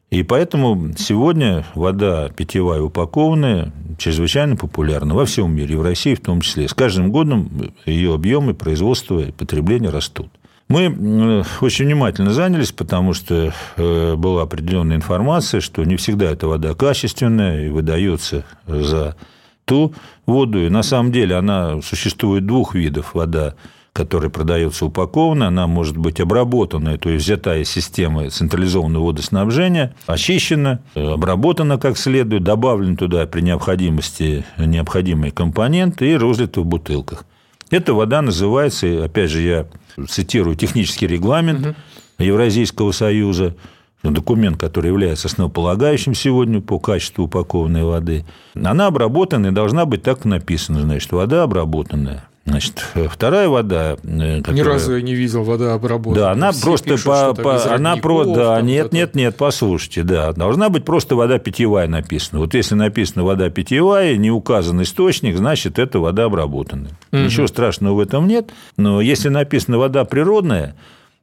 и 0.09 0.23
поэтому 0.23 0.93
сегодня 0.97 1.65
вода 1.75 2.29
питьевая 2.29 2.81
упакованная 2.81 3.73
чрезвычайно 3.97 4.55
популярна 4.55 5.13
во 5.13 5.25
всем 5.25 5.53
мире, 5.53 5.73
и 5.73 5.77
в 5.77 5.81
России 5.81 6.15
в 6.15 6.21
том 6.21 6.41
числе. 6.41 6.67
С 6.67 6.73
каждым 6.73 7.11
годом 7.11 7.49
ее 7.85 8.13
объемы 8.13 8.53
производства 8.53 9.19
и 9.19 9.31
потребления 9.31 9.89
растут. 9.89 10.29
Мы 10.69 11.43
очень 11.61 11.85
внимательно 11.85 12.31
занялись, 12.31 12.71
потому 12.71 13.13
что 13.13 13.53
э, 13.77 14.15
была 14.15 14.43
определенная 14.43 14.97
информация, 14.97 15.61
что 15.61 15.83
не 15.85 15.95
всегда 15.95 16.31
эта 16.31 16.47
вода 16.47 16.73
качественная 16.73 17.67
и 17.67 17.69
выдается 17.69 18.43
за 18.65 19.15
ту 19.63 19.93
воду. 20.25 20.65
И 20.65 20.69
на 20.69 20.83
самом 20.83 21.11
деле 21.11 21.35
она 21.35 21.81
существует 21.81 22.45
двух 22.45 22.75
видов 22.75 23.13
вода 23.13 23.55
которая 23.97 24.29
продается 24.29 24.85
упакованная, 24.85 25.47
она 25.47 25.65
может 25.65 25.97
быть 25.97 26.19
обработанная, 26.19 26.99
то 26.99 27.09
есть 27.09 27.25
взята 27.25 27.57
из 27.57 27.67
системы 27.67 28.29
централизованного 28.29 29.05
водоснабжения, 29.05 29.95
очищена, 30.05 30.81
обработана 30.93 31.79
как 31.79 31.97
следует, 31.97 32.43
добавлен 32.43 32.95
туда 32.95 33.25
при 33.25 33.41
необходимости 33.41 34.45
необходимые 34.59 35.31
компоненты 35.31 36.11
и 36.11 36.15
разлита 36.15 36.61
в 36.61 36.65
бутылках. 36.65 37.25
Эта 37.71 37.95
вода 37.95 38.21
называется, 38.21 39.03
опять 39.03 39.31
же, 39.31 39.41
я 39.41 39.65
цитирую 40.07 40.55
технический 40.55 41.07
регламент 41.07 41.65
угу. 41.65 41.75
Евразийского 42.19 42.91
союза, 42.91 43.55
документ, 44.03 44.57
который 44.57 44.89
является 44.89 45.27
основополагающим 45.27 46.13
сегодня 46.13 46.61
по 46.61 46.77
качеству 46.77 47.23
упакованной 47.23 47.83
воды, 47.83 48.25
она 48.53 48.85
обработана 48.85 49.47
и 49.47 49.51
должна 49.51 49.85
быть 49.85 50.03
так 50.03 50.23
написана, 50.23 50.81
значит, 50.81 51.11
вода 51.11 51.41
обработанная 51.41 52.27
Значит, 52.47 52.81
вторая 53.11 53.49
вода... 53.49 53.97
Которая... 53.97 54.41
Ни 54.53 54.61
разу 54.61 54.95
я 54.95 55.01
не 55.01 55.13
видел 55.13 55.43
вода 55.43 55.73
обработана. 55.73 56.27
Да, 56.27 56.31
она 56.31 56.53
Все 56.53 56.61
просто 56.63 56.91
пишут, 56.91 57.05
по... 57.05 57.33
по... 57.33 57.73
Она 57.73 57.97
про... 57.97 58.23
Да, 58.23 58.61
нет, 58.61 58.93
нет, 58.93 59.15
нет, 59.15 59.35
послушайте, 59.35 60.03
да. 60.03 60.31
Должна 60.31 60.69
быть 60.69 60.85
просто 60.85 61.17
вода 61.17 61.39
питьевая 61.39 61.89
написана. 61.89 62.39
Вот 62.39 62.53
если 62.53 62.75
написано 62.75 63.25
вода 63.25 63.49
питьевая, 63.49 64.15
не 64.15 64.31
указан 64.31 64.81
источник, 64.81 65.35
значит, 65.35 65.77
это 65.77 65.99
вода 65.99 66.23
обработанная. 66.23 66.93
Угу. 67.11 67.21
Ничего 67.21 67.47
страшного 67.47 67.95
в 67.95 67.99
этом 67.99 68.27
нет. 68.27 68.51
Но 68.77 69.01
если 69.01 69.27
написано 69.27 69.77
вода 69.77 70.05
природная, 70.05 70.77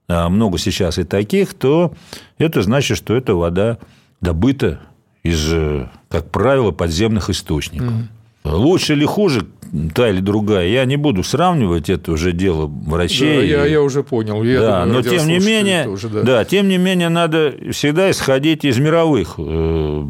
а 0.08 0.28
много 0.28 0.58
сейчас 0.58 0.98
и 0.98 1.04
таких, 1.04 1.54
то 1.54 1.94
это 2.36 2.60
значит, 2.60 2.98
что 2.98 3.16
эта 3.16 3.34
вода 3.34 3.78
добыта 4.20 4.80
из, 5.22 5.42
э, 5.50 5.88
как 6.10 6.30
правило, 6.30 6.70
подземных 6.70 7.30
источников. 7.30 7.88
Угу. 7.88 8.02
Лучше 8.44 8.92
или 8.92 9.04
хуже 9.04 9.46
та 9.94 10.08
или 10.08 10.20
другая, 10.20 10.68
я 10.68 10.84
не 10.84 10.96
буду 10.96 11.24
сравнивать, 11.24 11.90
это 11.90 12.12
уже 12.12 12.32
дело 12.32 12.66
врачей. 12.66 13.38
Да, 13.38 13.42
я, 13.42 13.66
я 13.66 13.82
уже 13.82 14.04
понял. 14.04 14.42
Я 14.44 14.60
да, 14.60 14.84
думаю, 14.84 15.02
но 15.02 15.10
тем 15.10 15.26
не 15.26 15.38
менее, 15.38 15.84
тоже, 15.84 16.08
да. 16.08 16.22
да, 16.22 16.44
тем 16.44 16.68
не 16.68 16.78
менее, 16.78 17.08
надо 17.08 17.54
всегда 17.72 18.10
исходить 18.10 18.64
из 18.64 18.78
мировых 18.78 19.34
э, 19.38 20.04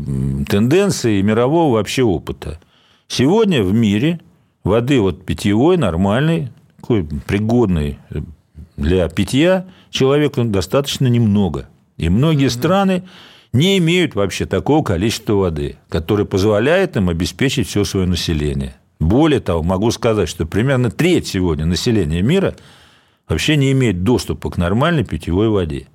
тенденций 0.49 1.20
и 1.20 1.22
мирового 1.22 1.74
вообще 1.74 2.03
опыта. 2.03 2.61
Сегодня 3.09 3.62
в 3.62 3.72
мире 3.72 4.20
воды 4.64 5.01
вот 5.01 5.24
питьевой, 5.24 5.76
нормальной, 5.78 6.51
такой 6.80 7.07
пригодной 7.26 7.99
для 8.76 9.09
питья 9.09 9.66
человеку 9.91 10.45
достаточно 10.45 11.07
немного. 11.07 11.68
И 11.97 12.09
многие 12.09 12.47
mm-hmm. 12.47 12.51
страны 12.51 13.03
не 13.55 13.78
имеют 13.78 14.16
вообще 14.16 14.46
такого 14.46 14.82
количества 14.82 15.34
воды, 15.34 15.76
которое 15.88 16.24
позволяет 16.24 16.96
им 16.96 17.09
обеспечить 17.09 17.68
все 17.68 17.84
свое 17.84 18.07
население. 18.07 18.74
Более 18.98 19.40
того, 19.40 19.62
могу 19.62 19.92
сказать, 19.92 20.28
что 20.28 20.44
примерно 20.44 20.90
треть 20.90 21.28
сегодня 21.28 21.64
населения 21.64 22.20
мира 22.20 22.57
вообще 23.28 23.57
не 23.57 23.70
имеет 23.70 24.02
доступа 24.02 24.50
к 24.50 24.59
нормальной 24.59 25.05
питьевой 25.05 25.48
воде. 25.48 25.86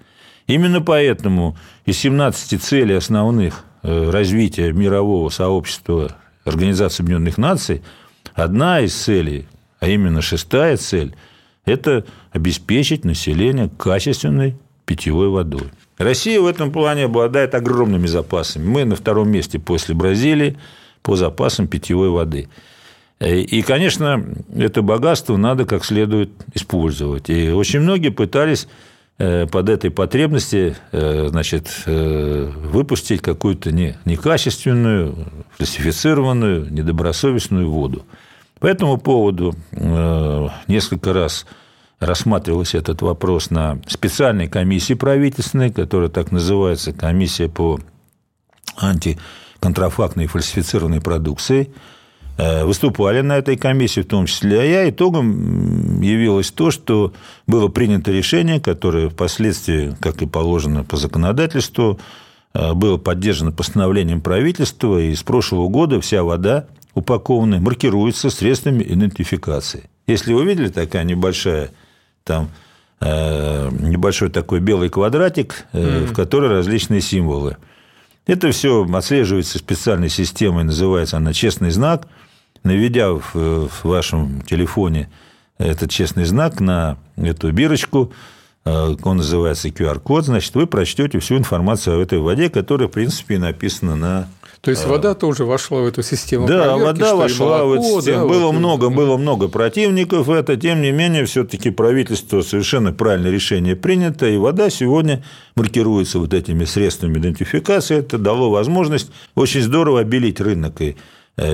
Именно 0.47 0.79
поэтому 0.79 1.57
из 1.85 1.97
17 1.97 2.61
целей 2.63 2.95
основных 2.95 3.65
э, 3.83 4.09
развития 4.09 4.71
мирового 4.71 5.29
сообщества 5.29 6.15
Организации 6.45 7.03
Объединенных 7.03 7.37
Наций, 7.37 7.83
одна 8.35 8.79
из 8.79 8.95
целей, 8.95 9.47
а 9.81 9.87
именно 9.89 10.21
шестая 10.21 10.77
цель, 10.77 11.13
это 11.65 12.05
обеспечить 12.31 13.03
население 13.03 13.69
качественной 13.69 14.55
питьевой 14.85 15.27
водой. 15.27 15.71
Россия 15.99 16.39
в 16.39 16.47
этом 16.47 16.71
плане 16.71 17.05
обладает 17.05 17.53
огромными 17.53 18.07
запасами. 18.07 18.65
Мы 18.65 18.85
на 18.85 18.95
втором 18.95 19.29
месте 19.29 19.59
после 19.59 19.93
Бразилии 19.93 20.57
по 21.03 21.17
запасам 21.17 21.67
питьевой 21.67 22.09
воды. 22.09 22.47
И, 23.19 23.61
конечно, 23.63 24.25
это 24.55 24.81
богатство 24.81 25.35
надо 25.35 25.65
как 25.65 25.83
следует 25.83 26.31
использовать. 26.53 27.29
И 27.29 27.49
очень 27.49 27.81
многие 27.81 28.09
пытались 28.09 28.69
э, 29.17 29.45
под 29.45 29.67
этой 29.67 29.91
потребности 29.91 30.77
э, 30.93 31.27
значит, 31.29 31.69
э, 31.85 32.49
выпустить 32.63 33.21
какую-то 33.21 33.71
некачественную, 33.73 35.27
фальсифицированную, 35.57 36.71
недобросовестную 36.71 37.69
воду. 37.69 38.05
По 38.59 38.67
этому 38.67 38.97
поводу 38.97 39.53
несколько 40.67 41.13
раз 41.13 41.45
рассматривался 41.99 42.77
этот 42.77 43.01
вопрос 43.01 43.49
на 43.49 43.79
специальной 43.87 44.47
комиссии 44.47 44.93
правительственной, 44.93 45.71
которая 45.71 46.09
так 46.09 46.31
называется 46.31 46.93
комиссия 46.93 47.49
по 47.49 47.79
антиконтрафактной 48.77 50.25
и 50.25 50.27
фальсифицированной 50.27 51.01
продукции. 51.01 51.71
Э, 52.37 52.63
выступали 52.63 53.19
на 53.19 53.37
этой 53.37 53.57
комиссии, 53.57 53.99
в 53.99 54.07
том 54.07 54.25
числе 54.25 54.61
а 54.61 54.63
я. 54.63 54.89
Итогом 54.89 55.99
явилось 55.99 56.51
то, 56.51 56.71
что 56.71 57.11
было 57.47 57.67
принято 57.67 58.11
решение, 58.11 58.61
которое 58.61 59.09
впоследствии, 59.09 59.93
как 59.99 60.21
и 60.21 60.25
положено 60.25 60.85
по 60.85 60.95
законодательству, 60.95 61.99
э, 62.53 62.73
было 62.73 62.95
поддержано 62.95 63.51
постановлением 63.51 64.21
правительства, 64.21 64.99
и 64.99 65.13
с 65.13 65.21
прошлого 65.21 65.67
года 65.67 65.99
вся 65.99 66.23
вода 66.23 66.67
упакованная 66.93 67.59
маркируется 67.59 68.29
средствами 68.29 68.83
идентификации. 68.83 69.89
Если 70.07 70.31
вы 70.31 70.45
видели 70.45 70.69
такая 70.69 71.03
небольшая 71.03 71.71
там 72.29 72.49
э, 73.01 73.69
небольшой 73.71 74.29
такой 74.29 74.59
белый 74.59 74.89
квадратик, 74.89 75.65
mm-hmm. 75.73 76.05
в 76.05 76.13
который 76.13 76.47
различные 76.49 77.01
символы. 77.01 77.57
Это 78.27 78.51
все 78.51 78.87
отслеживается 78.93 79.57
специальной 79.57 80.09
системой, 80.09 80.63
называется 80.63 81.17
она 81.17 81.33
«Честный 81.33 81.71
знак». 81.71 82.07
Наведя 82.63 83.13
в 83.13 83.69
вашем 83.83 84.41
телефоне 84.43 85.09
этот 85.57 85.89
честный 85.89 86.25
знак 86.25 86.59
на 86.59 86.97
эту 87.15 87.51
бирочку, 87.51 88.11
э, 88.11 88.38
он 89.03 89.17
называется 89.17 89.69
QR-код, 89.69 90.25
значит, 90.25 90.53
вы 90.55 90.67
прочтете 90.67 91.19
всю 91.19 91.37
информацию 91.37 91.95
об 91.95 92.01
этой 92.01 92.19
воде, 92.19 92.49
которая, 92.49 92.87
в 92.87 92.91
принципе, 92.91 93.37
написана 93.37 93.95
на 93.95 94.27
то 94.61 94.71
есть 94.71 94.85
вода 94.85 95.13
тоже 95.13 95.45
вошла 95.45 95.79
в 95.79 95.85
эту 95.85 96.03
систему 96.03 96.45
да, 96.45 96.63
проверки? 96.63 96.83
вода 96.83 97.15
вошла 97.15 97.59
молоко, 97.59 97.67
в 97.67 97.73
эту 97.73 97.83
систему. 97.83 98.27
Да, 98.27 98.33
было 98.33 98.45
вот 98.47 98.51
много, 98.51 98.87
это... 98.87 98.95
было 98.95 99.17
много 99.17 99.47
противников. 99.47 100.27
Это, 100.27 100.57
тем 100.57 100.81
не 100.81 100.91
менее, 100.91 101.23
все-таки 101.25 101.69
правительство 101.69 102.41
совершенно 102.41 102.91
правильное 102.91 103.31
решение 103.31 103.77
принято, 103.77 104.27
и 104.27 104.35
вода 104.35 104.69
сегодня 104.69 105.23
маркируется 105.55 106.19
вот 106.19 106.33
этими 106.33 106.65
средствами 106.65 107.17
идентификации. 107.19 107.99
Это 107.99 108.17
дало 108.17 108.49
возможность 108.49 109.09
очень 109.33 109.61
здорово 109.61 110.01
обелить 110.01 110.41
рынок. 110.41 110.81
И 110.81 110.89
э, 110.89 110.95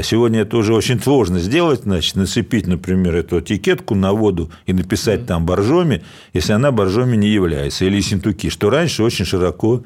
Сегодня 0.04 0.42
это 0.42 0.58
уже 0.58 0.74
очень 0.74 1.00
сложно 1.00 1.38
сделать, 1.40 1.82
значит, 1.84 2.16
нацепить, 2.16 2.66
например, 2.66 3.16
эту 3.16 3.40
этикетку 3.40 3.94
на 3.94 4.14
воду 4.14 4.50
и 4.66 4.74
написать 4.74 5.28
там 5.28 5.46
боржоми, 5.46 6.02
если 6.34 6.54
она 6.54 6.72
боржоми 6.72 7.16
не 7.16 7.28
является, 7.28 7.86
или 7.86 8.02
синтуки, 8.02 8.50
что 8.50 8.72
раньше 8.72 9.04
очень 9.04 9.26
широко 9.26 9.84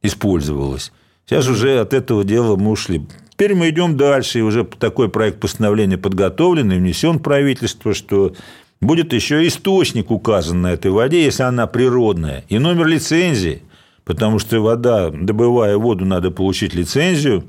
использовалось. 0.00 0.90
Сейчас 1.26 1.48
уже 1.48 1.80
от 1.80 1.92
этого 1.92 2.24
дела 2.24 2.56
мы 2.56 2.70
ушли. 2.70 3.06
Теперь 3.30 3.54
мы 3.54 3.68
идем 3.68 3.96
дальше, 3.98 4.38
и 4.38 4.42
уже 4.42 4.64
такой 4.64 5.10
проект 5.10 5.38
постановления 5.40 5.98
подготовлен 5.98 6.72
и 6.72 6.76
внесен 6.76 7.18
в 7.18 7.22
правительство, 7.22 7.92
что 7.92 8.34
будет 8.80 9.12
еще 9.12 9.46
источник 9.46 10.10
указан 10.10 10.62
на 10.62 10.72
этой 10.72 10.90
воде, 10.90 11.24
если 11.24 11.42
она 11.42 11.66
природная, 11.66 12.44
и 12.48 12.58
номер 12.58 12.86
лицензии, 12.86 13.62
потому 14.04 14.38
что 14.38 14.60
вода, 14.60 15.10
добывая 15.10 15.76
воду, 15.76 16.06
надо 16.06 16.30
получить 16.30 16.74
лицензию 16.74 17.44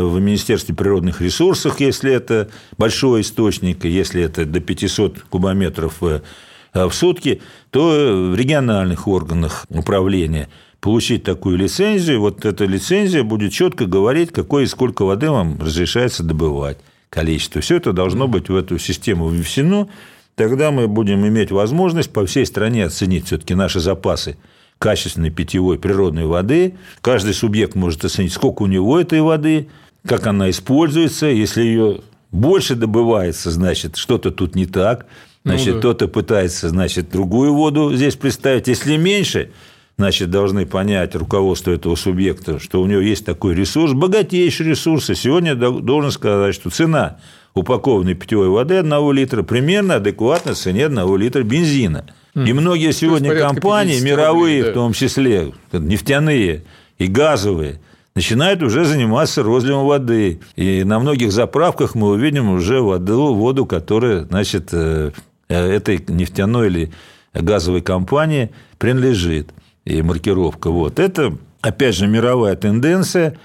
в 0.00 0.20
Министерстве 0.20 0.74
природных 0.74 1.20
ресурсов, 1.20 1.80
если 1.80 2.12
это 2.12 2.48
большой 2.78 3.20
источник, 3.22 3.84
если 3.84 4.22
это 4.22 4.44
до 4.44 4.60
500 4.60 5.20
кубометров 5.22 6.00
в 6.00 6.92
сутки, 6.92 7.40
то 7.70 8.30
в 8.32 8.34
региональных 8.34 9.08
органах 9.08 9.66
управления– 9.70 10.48
получить 10.86 11.24
такую 11.24 11.56
лицензию, 11.56 12.20
вот 12.20 12.44
эта 12.44 12.64
лицензия 12.64 13.24
будет 13.24 13.52
четко 13.52 13.86
говорить, 13.86 14.30
какое 14.30 14.62
и 14.62 14.68
сколько 14.68 15.04
воды 15.04 15.28
вам 15.30 15.60
разрешается 15.60 16.22
добывать, 16.22 16.78
количество. 17.10 17.60
Все 17.60 17.78
это 17.78 17.92
должно 17.92 18.28
быть 18.28 18.48
в 18.48 18.54
эту 18.54 18.78
систему 18.78 19.26
внесено, 19.26 19.88
тогда 20.36 20.70
мы 20.70 20.86
будем 20.86 21.26
иметь 21.26 21.50
возможность 21.50 22.12
по 22.12 22.24
всей 22.24 22.46
стране 22.46 22.84
оценить 22.84 23.26
все-таки 23.26 23.56
наши 23.56 23.80
запасы 23.80 24.36
качественной 24.78 25.30
питьевой 25.30 25.76
природной 25.78 26.26
воды. 26.26 26.76
Каждый 27.00 27.34
субъект 27.34 27.74
может 27.74 28.04
оценить, 28.04 28.32
сколько 28.32 28.62
у 28.62 28.66
него 28.66 29.00
этой 29.00 29.22
воды, 29.22 29.68
как 30.06 30.26
она 30.26 30.50
используется. 30.50 31.26
Если 31.26 31.62
ее 31.62 32.00
больше 32.32 32.74
добывается, 32.74 33.50
значит, 33.50 33.96
что-то 33.96 34.30
тут 34.30 34.54
не 34.54 34.66
так. 34.66 35.06
Значит, 35.44 35.66
ну, 35.66 35.72
да. 35.74 35.78
кто-то 35.78 36.08
пытается, 36.08 36.68
значит, 36.68 37.10
другую 37.10 37.54
воду 37.54 37.94
здесь 37.94 38.16
представить. 38.16 38.66
Если 38.66 38.96
меньше, 38.96 39.50
значит, 39.96 40.30
должны 40.30 40.66
понять 40.66 41.14
руководство 41.14 41.70
этого 41.70 41.94
субъекта, 41.94 42.58
что 42.58 42.82
у 42.82 42.86
него 42.86 43.00
есть 43.00 43.24
такой 43.24 43.54
ресурс, 43.54 43.92
богатейший 43.92 44.66
ресурс. 44.66 45.08
И 45.10 45.14
сегодня 45.14 45.54
должен 45.54 46.10
сказать, 46.10 46.54
что 46.54 46.70
цена 46.70 47.18
упакованной 47.54 48.14
питьевой 48.14 48.48
воды 48.48 48.76
1 48.76 49.12
литра 49.12 49.42
примерно 49.42 49.94
адекватна 49.96 50.54
цене 50.54 50.86
1 50.86 51.16
литра 51.16 51.42
бензина. 51.42 52.06
И 52.34 52.52
многие 52.52 52.92
сегодня 52.92 53.34
компании, 53.34 53.98
мировые, 54.00 54.58
рублей, 54.58 54.62
да. 54.64 54.70
в 54.70 54.74
том 54.74 54.92
числе, 54.92 55.52
нефтяные 55.72 56.64
и 56.98 57.06
газовые, 57.06 57.80
начинают 58.16 58.62
уже 58.62 58.84
заниматься 58.84 59.44
розливом 59.44 59.86
воды. 59.86 60.40
И 60.56 60.82
на 60.82 60.98
многих 60.98 61.30
заправках 61.30 61.94
мы 61.94 62.08
увидим 62.08 62.50
уже 62.50 62.80
воду, 62.80 63.34
воду 63.34 63.66
которая, 63.66 64.24
значит, 64.24 64.70
э, 64.72 65.12
этой 65.48 66.04
нефтяной 66.08 66.66
или 66.66 66.92
газовой 67.34 67.82
компании 67.82 68.50
принадлежит 68.78 69.50
и 69.84 70.02
маркировка. 70.02 70.70
Вот. 70.70 70.98
Это, 70.98 71.36
опять 71.60 71.94
же, 71.94 72.08
мировая 72.08 72.56
тенденция, 72.56 73.36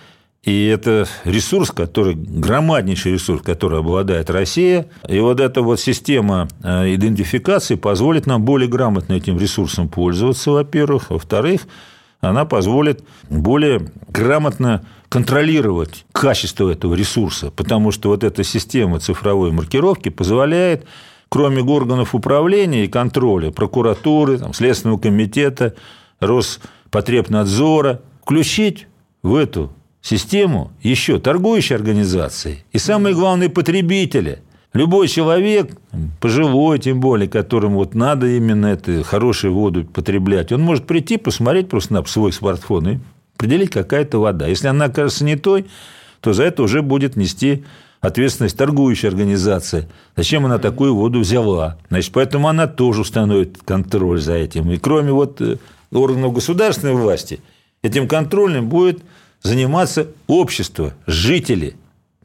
и 0.43 0.65
это 0.65 1.05
ресурс, 1.26 1.69
который, 1.69 2.15
громаднейший 2.15 3.11
ресурс, 3.11 3.43
который 3.43 3.80
обладает 3.80 4.30
Россия. 4.30 4.88
И 5.07 5.19
вот 5.19 5.39
эта 5.41 5.61
вот 5.61 5.80
система 5.82 6.47
э, 6.63 6.95
идентификации 6.95 7.76
позволит 7.76 8.26
нам 8.26 8.43
более 8.43 8.69
грамотно 8.69 9.13
этим 9.13 9.38
ресурсом 9.38 9.89
пользоваться, 9.89 10.51
во-первых. 10.51 11.09
Во-вторых, 11.09 11.67
она 12.22 12.45
позволит 12.45 13.03
более 13.30 13.91
грамотно 14.07 14.86
контролировать 15.09 16.05
качество 16.11 16.69
этого 16.69 16.93
ресурса, 16.93 17.51
потому 17.51 17.91
что 17.91 18.09
вот 18.09 18.24
эта 18.24 18.43
система 18.43 18.99
цифровой 18.99 19.51
маркировки 19.51 20.09
позволяет 20.09 20.86
кроме 21.30 21.61
органов 21.63 22.13
управления 22.13 22.84
и 22.84 22.89
контроля, 22.89 23.51
прокуратуры, 23.51 24.38
там, 24.38 24.53
Следственного 24.53 24.97
комитета, 24.97 25.76
Роспотребнадзора, 26.19 28.01
включить 28.22 28.88
в 29.24 29.36
эту 29.36 29.72
систему 30.01 30.74
еще 30.82 31.19
торгующие 31.19 31.78
организации 31.78 32.65
и, 32.72 32.78
самое 32.78 33.15
главное, 33.15 33.49
потребители– 33.49 34.41
Любой 34.74 35.09
человек, 35.09 35.78
пожилой 36.22 36.80
тем 36.80 37.01
более, 37.01 37.28
которому 37.28 37.78
вот 37.78 37.93
надо 37.93 38.28
именно 38.28 38.67
эту 38.67 39.03
хорошую 39.03 39.53
воду 39.53 39.84
потреблять, 39.84 40.51
он 40.53 40.61
может 40.61 40.88
прийти, 40.88 41.17
посмотреть 41.17 41.67
просто 41.67 41.93
на 41.93 42.05
свой 42.05 42.32
смартфон 42.32 42.88
и 42.88 42.99
определить, 43.36 43.72
какая-то 43.72 44.19
вода. 44.19 44.47
Если 44.47 44.67
она 44.67 44.86
окажется 44.86 45.26
не 45.26 45.36
той, 45.36 45.65
то 46.22 46.32
за 46.32 46.43
это 46.43 46.63
уже 46.63 46.82
будет 46.82 47.17
нести 47.17 47.65
ответственность 47.99 48.57
торгующая 48.57 49.09
организация. 49.09 49.89
Зачем 50.15 50.45
она 50.45 50.57
такую 50.57 50.95
воду 50.95 51.19
взяла? 51.19 51.78
Значит, 51.89 52.13
поэтому 52.13 52.47
она 52.47 52.67
тоже 52.67 53.01
установит 53.01 53.57
контроль 53.65 54.22
за 54.22 54.34
этим. 54.34 54.72
И 54.72 54.78
кроме 54.78 55.11
вот 55.11 55.41
э, 55.41 55.57
органов 55.91 56.34
государственной 56.34 56.93
власти, 56.93 57.41
этим 57.82 58.07
контролем 58.07 58.69
будет 58.69 59.01
заниматься 59.41 60.07
общество, 60.28 60.93
жители. 61.07 61.76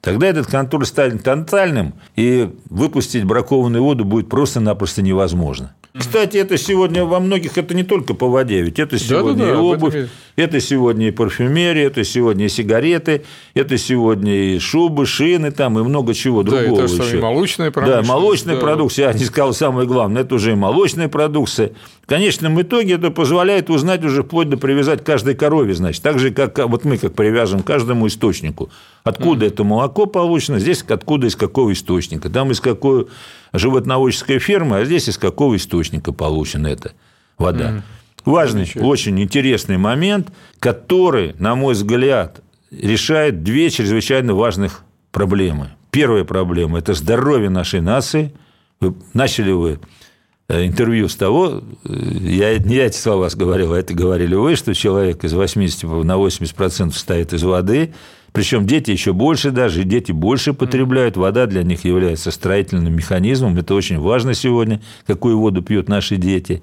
Тогда 0.07 0.29
этот 0.29 0.47
контроль 0.47 0.87
станет 0.87 1.25
тотальным, 1.25 1.95
и 2.15 2.49
выпустить 2.71 3.25
бракованную 3.25 3.83
воду 3.83 4.05
будет 4.05 4.29
просто-напросто 4.29 5.03
невозможно. 5.03 5.75
Кстати, 5.99 6.37
это 6.37 6.59
сегодня 6.59 7.05
во 7.05 7.19
многих, 7.21 7.59
это 7.59 7.75
не 7.75 7.83
только 7.83 8.15
по 8.15 8.29
воде, 8.29 8.61
ведь 8.61 8.79
это 8.79 8.99
сегодня 8.99 9.47
да, 9.47 9.47
да, 9.47 9.53
да, 9.53 9.59
и 9.59 9.63
обувь, 9.63 9.95
это 10.37 10.61
сегодня 10.61 11.09
и 11.09 11.11
парфюмерия, 11.11 11.87
это 11.87 12.05
сегодня 12.05 12.47
и 12.47 12.49
сигареты, 12.49 13.25
это 13.55 13.79
сегодня 13.79 14.55
и 14.55 14.59
шубы, 14.59 15.07
шины 15.07 15.51
там 15.51 15.79
и 15.79 15.83
много 15.83 16.15
чего 16.15 16.43
да, 16.43 16.51
другого 16.51 16.85
это 16.85 17.03
еще. 17.03 17.19
молочная 17.19 17.71
продукция. 17.71 18.03
Да, 18.03 18.09
молочная 18.09 18.55
да. 18.55 18.61
продукция, 18.61 19.09
я 19.09 19.13
не 19.15 19.25
сказал 19.25 19.55
самое 19.55 19.89
главное, 19.89 20.23
это 20.23 20.35
уже 20.35 20.53
и 20.53 20.55
молочная 20.55 21.09
продукция. 21.09 21.73
В 22.03 22.07
конечном 22.07 22.61
итоге 22.61 22.95
это 22.95 23.11
позволяет 23.11 23.71
узнать 23.71 24.05
уже 24.05 24.23
вплоть 24.23 24.51
до 24.51 24.57
привязать 24.57 25.03
каждой 25.03 25.35
корове, 25.35 25.75
значит, 25.75 26.03
так 26.03 26.19
же, 26.19 26.31
как 26.31 26.59
вот 26.69 26.85
мы 26.85 26.99
как 26.99 27.15
привязываем 27.15 27.65
к 27.65 27.67
каждому 27.67 28.07
источнику. 28.07 28.71
Откуда 29.07 29.47
mm. 29.47 29.49
это 29.49 29.65
молоко 29.65 30.07
получено, 30.07 30.59
здесь 30.59 30.83
откуда, 30.83 31.29
из 31.29 31.37
какого 31.37 31.73
источника, 31.73 32.29
там 32.29 32.51
из 32.51 32.61
какой 32.61 33.07
животноводческой 33.53 34.41
фермы, 34.41 34.79
а 34.79 34.85
здесь 34.85 35.09
из 35.09 35.17
какого 35.17 35.57
источника 35.57 36.13
получена 36.13 36.67
эта 36.67 36.93
вода. 37.39 37.71
Mm. 37.71 37.83
Важный, 38.25 38.71
очень 38.75 39.21
интересный 39.23 39.77
момент, 39.77 40.33
который, 40.59 41.37
на 41.39 41.55
мой 41.55 41.75
взгляд, 41.75 42.43
решает 42.73 43.45
две 43.45 43.71
чрезвычайно 43.71 44.35
важных 44.35 44.83
проблемы. 45.13 45.71
Первая 45.93 46.25
проблема– 46.25 46.79
это 46.81 46.93
здоровье 46.95 47.49
нашей 47.49 47.81
нации. 47.81 48.35
Вы, 48.81 48.97
начали 49.15 49.53
вы 49.53 49.79
Э, 50.49 50.65
интервью 50.65 51.09
с 51.09 51.17
того, 51.17 51.61
э, 51.85 51.89
я 52.21 52.57
не 52.59 52.77
эти 52.77 52.97
слова 52.97 53.29
говорил, 53.35 53.73
а 53.73 53.79
это 53.79 53.95
говорили 53.95 54.37
вы, 54.37 54.55
что 54.55 54.75
человек 54.75 55.25
из 55.25 55.33
80 55.33 55.83
на 56.05 56.15
80% 56.15 56.93
состоит 56.93 57.33
из 57.33 57.43
воды, 57.43 57.95
причем 58.37 58.67
дети 58.67 58.91
еще 58.91 59.15
больше 59.15 59.51
даже, 59.51 59.85
дети 59.85 60.13
больше 60.13 60.53
потребляют. 60.53 61.17
Вода 61.17 61.47
для 61.47 61.63
них 61.63 61.87
является 61.87 62.31
строительным 62.31 62.95
механизмом. 62.95 63.57
Это 63.57 63.75
очень 63.75 63.99
важно 63.99 64.35
сегодня, 64.35 64.83
какую 65.07 65.39
воду 65.39 65.63
пьют 65.63 65.89
наши 65.89 66.19
дети. 66.19 66.63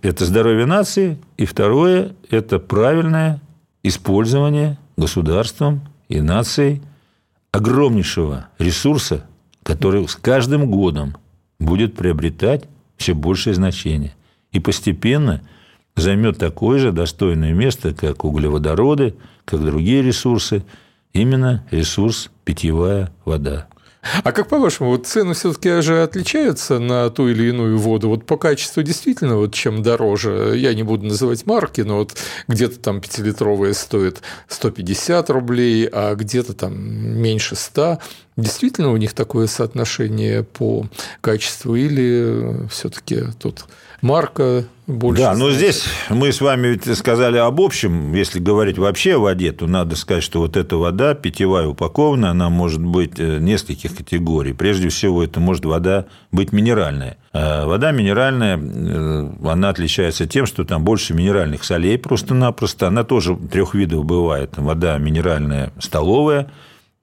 Это 0.00 0.24
здоровье 0.24 0.64
нации. 0.64 1.18
И 1.36 1.44
второе– 1.44 2.12
это 2.30 2.58
правильное 2.58 3.42
использование 3.82 4.78
государством 4.96 5.82
и 6.08 6.22
нацией 6.22 6.80
огромнейшего 7.52 8.48
ресурса, 8.58 9.26
который 9.62 10.08
с 10.08 10.16
каждым 10.16 10.70
годом 10.70 11.18
будет 11.58 11.96
приобретать 11.96 12.64
все 12.96 13.12
большее 13.12 13.52
значение. 13.52 14.14
И 14.52 14.58
постепенно 14.58 15.42
займет 15.96 16.38
такое 16.38 16.78
же 16.78 16.92
достойное 16.92 17.52
место, 17.52 17.92
как 17.92 18.24
углеводороды, 18.24 19.16
как 19.44 19.62
другие 19.62 20.00
ресурсы, 20.00 20.64
именно 21.12 21.66
ресурс 21.70 22.30
питьевая 22.44 23.12
вода. 23.24 23.68
А 24.24 24.32
как 24.32 24.48
по-вашему, 24.48 24.90
вот 24.90 25.06
цены 25.06 25.34
все-таки 25.34 25.82
же 25.82 26.02
отличаются 26.02 26.78
на 26.78 27.10
ту 27.10 27.28
или 27.28 27.50
иную 27.50 27.78
воду? 27.78 28.08
Вот 28.08 28.24
по 28.24 28.38
качеству 28.38 28.82
действительно, 28.82 29.36
вот 29.36 29.52
чем 29.52 29.82
дороже, 29.82 30.54
я 30.56 30.72
не 30.72 30.82
буду 30.82 31.06
называть 31.06 31.44
марки, 31.44 31.82
но 31.82 31.98
вот 31.98 32.16
где-то 32.48 32.78
там 32.78 33.02
пятилитровая 33.02 33.74
стоит 33.74 34.22
150 34.48 35.28
рублей, 35.30 35.86
а 35.86 36.14
где-то 36.14 36.54
там 36.54 36.74
меньше 36.78 37.56
100. 37.56 37.98
Действительно 38.38 38.90
у 38.90 38.96
них 38.96 39.12
такое 39.12 39.46
соотношение 39.46 40.44
по 40.44 40.86
качеству 41.20 41.74
или 41.76 42.66
все-таки 42.70 43.24
тут 43.38 43.66
марка 44.02 44.64
больше. 44.86 45.22
Да, 45.22 45.34
но 45.34 45.50
здесь 45.50 45.84
мы 46.08 46.32
с 46.32 46.40
вами 46.40 46.68
ведь 46.68 46.98
сказали 46.98 47.36
об 47.38 47.60
общем, 47.60 48.12
если 48.14 48.40
говорить 48.40 48.78
вообще 48.78 49.14
о 49.14 49.20
воде, 49.20 49.52
то 49.52 49.66
надо 49.66 49.96
сказать, 49.96 50.22
что 50.22 50.40
вот 50.40 50.56
эта 50.56 50.76
вода 50.76 51.14
питьевая 51.14 51.68
упакованная, 51.68 52.30
она 52.30 52.50
может 52.50 52.82
быть 52.82 53.18
э, 53.18 53.38
нескольких 53.38 53.96
категорий. 53.96 54.52
Прежде 54.52 54.88
всего, 54.88 55.22
это 55.22 55.38
может 55.40 55.64
вода 55.64 56.06
быть 56.32 56.52
минеральная. 56.52 57.18
А 57.32 57.66
вода 57.66 57.92
минеральная, 57.92 58.58
э, 58.58 59.30
она 59.44 59.68
отличается 59.68 60.26
тем, 60.26 60.46
что 60.46 60.64
там 60.64 60.84
больше 60.84 61.14
минеральных 61.14 61.62
солей 61.62 61.98
просто-напросто. 61.98 62.88
Она 62.88 63.04
тоже 63.04 63.36
трех 63.36 63.74
видов 63.74 64.04
бывает. 64.04 64.54
Вода 64.56 64.98
минеральная 64.98 65.72
столовая, 65.78 66.50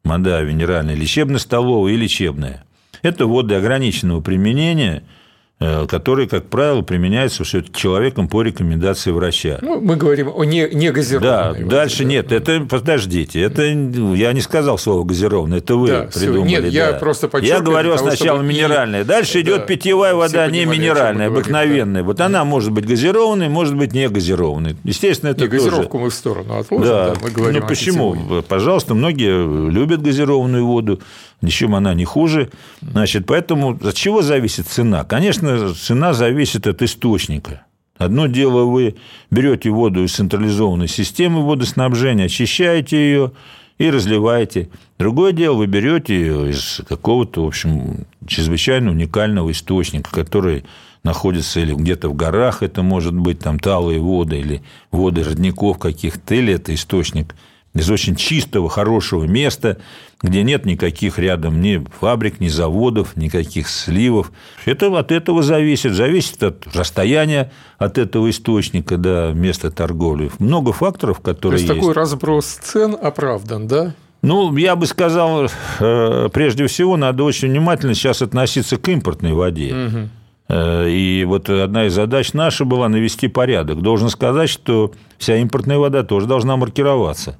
вода 0.03 0.41
минеральная 0.41 0.95
лечебно-столовая 0.95 1.93
и 1.93 1.97
лечебная. 1.97 2.65
Это 3.01 3.27
воды 3.27 3.55
ограниченного 3.55 4.21
применения– 4.21 5.03
которые, 5.60 6.30
как 6.30 6.49
правило, 6.49 6.84
применяются 6.84 7.43
все-таки 7.43 7.74
человеком 7.74 8.28
по 8.28 8.43
рекомендации 8.43 9.10
врача. 9.10 9.58
Ну, 9.62 9.82
мы 9.82 9.95
говорим 9.95 10.32
о 10.36 10.43
не, 10.43 10.70
не 10.72 10.91
газированной. 10.91 11.32
Да, 11.32 11.49
воде, 11.49 11.66
дальше 11.66 12.03
да. 12.03 12.10
нет, 12.10 12.32
это 12.32 12.62
подождите, 12.62 13.41
это 13.41 13.64
я 13.64 14.34
не 14.34 14.41
сказал 14.41 14.78
слово 14.78 15.03
газированное, 15.03 15.58
это 15.58 15.76
вы 15.76 15.88
да, 15.88 16.10
придумали. 16.14 16.47
Нет, 16.47 16.62
да. 16.64 16.68
я 16.68 16.93
просто 16.93 17.30
Я 17.41 17.62
говорю 17.62 17.95
того, 17.95 18.10
сначала 18.10 18.41
минеральная, 18.41 19.03
дальше 19.03 19.34
да, 19.34 19.41
идет 19.41 19.66
питьевая 19.66 20.14
вода 20.14 20.45
не 20.47 20.66
минеральная, 20.66 21.28
обыкновенная. 21.28 22.01
Да. 22.01 22.05
Вот 22.05 22.22
она 22.22 22.45
может 22.45 22.72
быть 22.72 22.86
газированной, 22.86 23.49
может 23.49 23.76
быть 23.76 23.93
не 23.93 24.08
газированной. 24.10 24.78
Естественно, 24.84 25.32
это 25.32 25.45
не, 25.45 25.49
тоже... 25.49 25.70
газировку 25.70 25.97
мы 25.97 26.12
в 26.12 26.14
сторону 26.14 26.60
отложим, 26.60 26.88
да. 26.88 27.10
Да, 27.10 27.16
мы 27.24 27.32
говорим 27.32 27.62
ну 27.62 27.68
почему? 27.68 28.14
Питьевой. 28.14 28.43
Пожалуйста, 28.43 28.93
многие 28.93 29.70
любят 29.72 30.03
газированную 30.03 30.68
воду 30.68 30.99
ничем 31.41 31.76
она 31.76 31.93
не 31.93 32.05
хуже. 32.05 32.49
Значит, 32.82 33.26
поэтому 33.26 33.78
от 33.82 33.93
чего 33.93 34.22
зависит 34.22 34.68
цена? 34.68 35.03
Конечно, 35.03 35.46
цена 35.73 36.13
зависит 36.13 36.67
от 36.67 36.81
источника. 36.81 37.65
Одно 37.97 38.27
дело, 38.27 38.63
вы 38.63 38.95
берете 39.31 39.69
воду 39.69 40.03
из 40.03 40.13
централизованной 40.13 40.87
системы 40.87 41.45
водоснабжения, 41.45 42.25
очищаете 42.25 42.97
ее 42.97 43.31
и 43.77 43.89
разливаете. 43.89 44.69
Другое 44.99 45.31
дело, 45.31 45.55
вы 45.55 45.67
берете 45.67 46.19
ее 46.19 46.51
из 46.51 46.81
какого-то, 46.87 47.43
в 47.43 47.47
общем, 47.47 48.05
чрезвычайно 48.27 48.91
уникального 48.91 49.51
источника, 49.51 50.11
который 50.11 50.63
находится 51.03 51.59
или 51.59 51.73
где-то 51.73 52.09
в 52.09 52.15
горах, 52.15 52.61
это 52.61 52.83
может 52.83 53.13
быть 53.13 53.39
там 53.39 53.59
талые 53.59 53.99
воды 53.99 54.39
или 54.39 54.61
воды 54.91 55.23
родников 55.23 55.79
каких-то, 55.79 56.35
или 56.35 56.53
это 56.53 56.73
источник 56.73 57.33
из 57.73 57.89
очень 57.89 58.15
чистого, 58.15 58.69
хорошего 58.69 59.25
места, 59.25 59.77
где 60.22 60.43
нет 60.43 60.65
никаких 60.65 61.20
рядом 61.20 61.61
ни 61.61 61.86
фабрик, 61.99 62.39
ни 62.39 62.47
заводов, 62.47 63.15
никаких 63.15 63.70
сливов. 63.70 64.32
Это 64.65 64.88
от 64.97 65.11
этого 65.11 65.43
зависит. 65.43 65.93
Зависит 65.93 66.41
от 66.41 66.68
расстояния 66.76 67.51
от 67.78 67.97
этого 67.97 68.30
источника 68.30 68.97
до 68.97 69.32
места 69.34 69.70
торговли. 69.70 70.32
Много 70.39 70.74
факторов, 70.74 71.20
которые 71.20 71.59
есть. 71.59 71.68
То 71.68 71.74
есть, 71.74 71.88
такой 71.88 71.93
разброс 71.93 72.45
цен 72.45 72.97
оправдан, 72.99 73.68
да? 73.68 73.93
Ну, 74.24 74.55
я 74.57 74.76
бы 74.76 74.88
сказал, 74.88 75.47
э, 75.80 76.30
прежде 76.34 76.65
всего, 76.65 76.97
надо 76.97 77.24
очень 77.24 77.49
внимательно 77.49 77.93
сейчас 77.93 78.24
относиться 78.24 78.78
к 78.78 78.89
импортной 78.89 79.34
воде. 79.34 79.74
Угу. 79.74 80.09
И 80.49 81.26
вот 81.28 81.49
одна 81.49 81.88
из 81.88 81.93
задач 81.93 82.32
наша 82.32 82.63
была 82.63 82.88
навести 82.88 83.28
порядок. 83.28 83.82
Должен 83.82 84.09
сказать, 84.09 84.49
что 84.49 84.93
вся 85.18 85.36
импортная 85.36 85.78
вода 85.78 86.03
тоже 86.03 86.26
должна 86.26 86.55
маркироваться. 86.55 87.38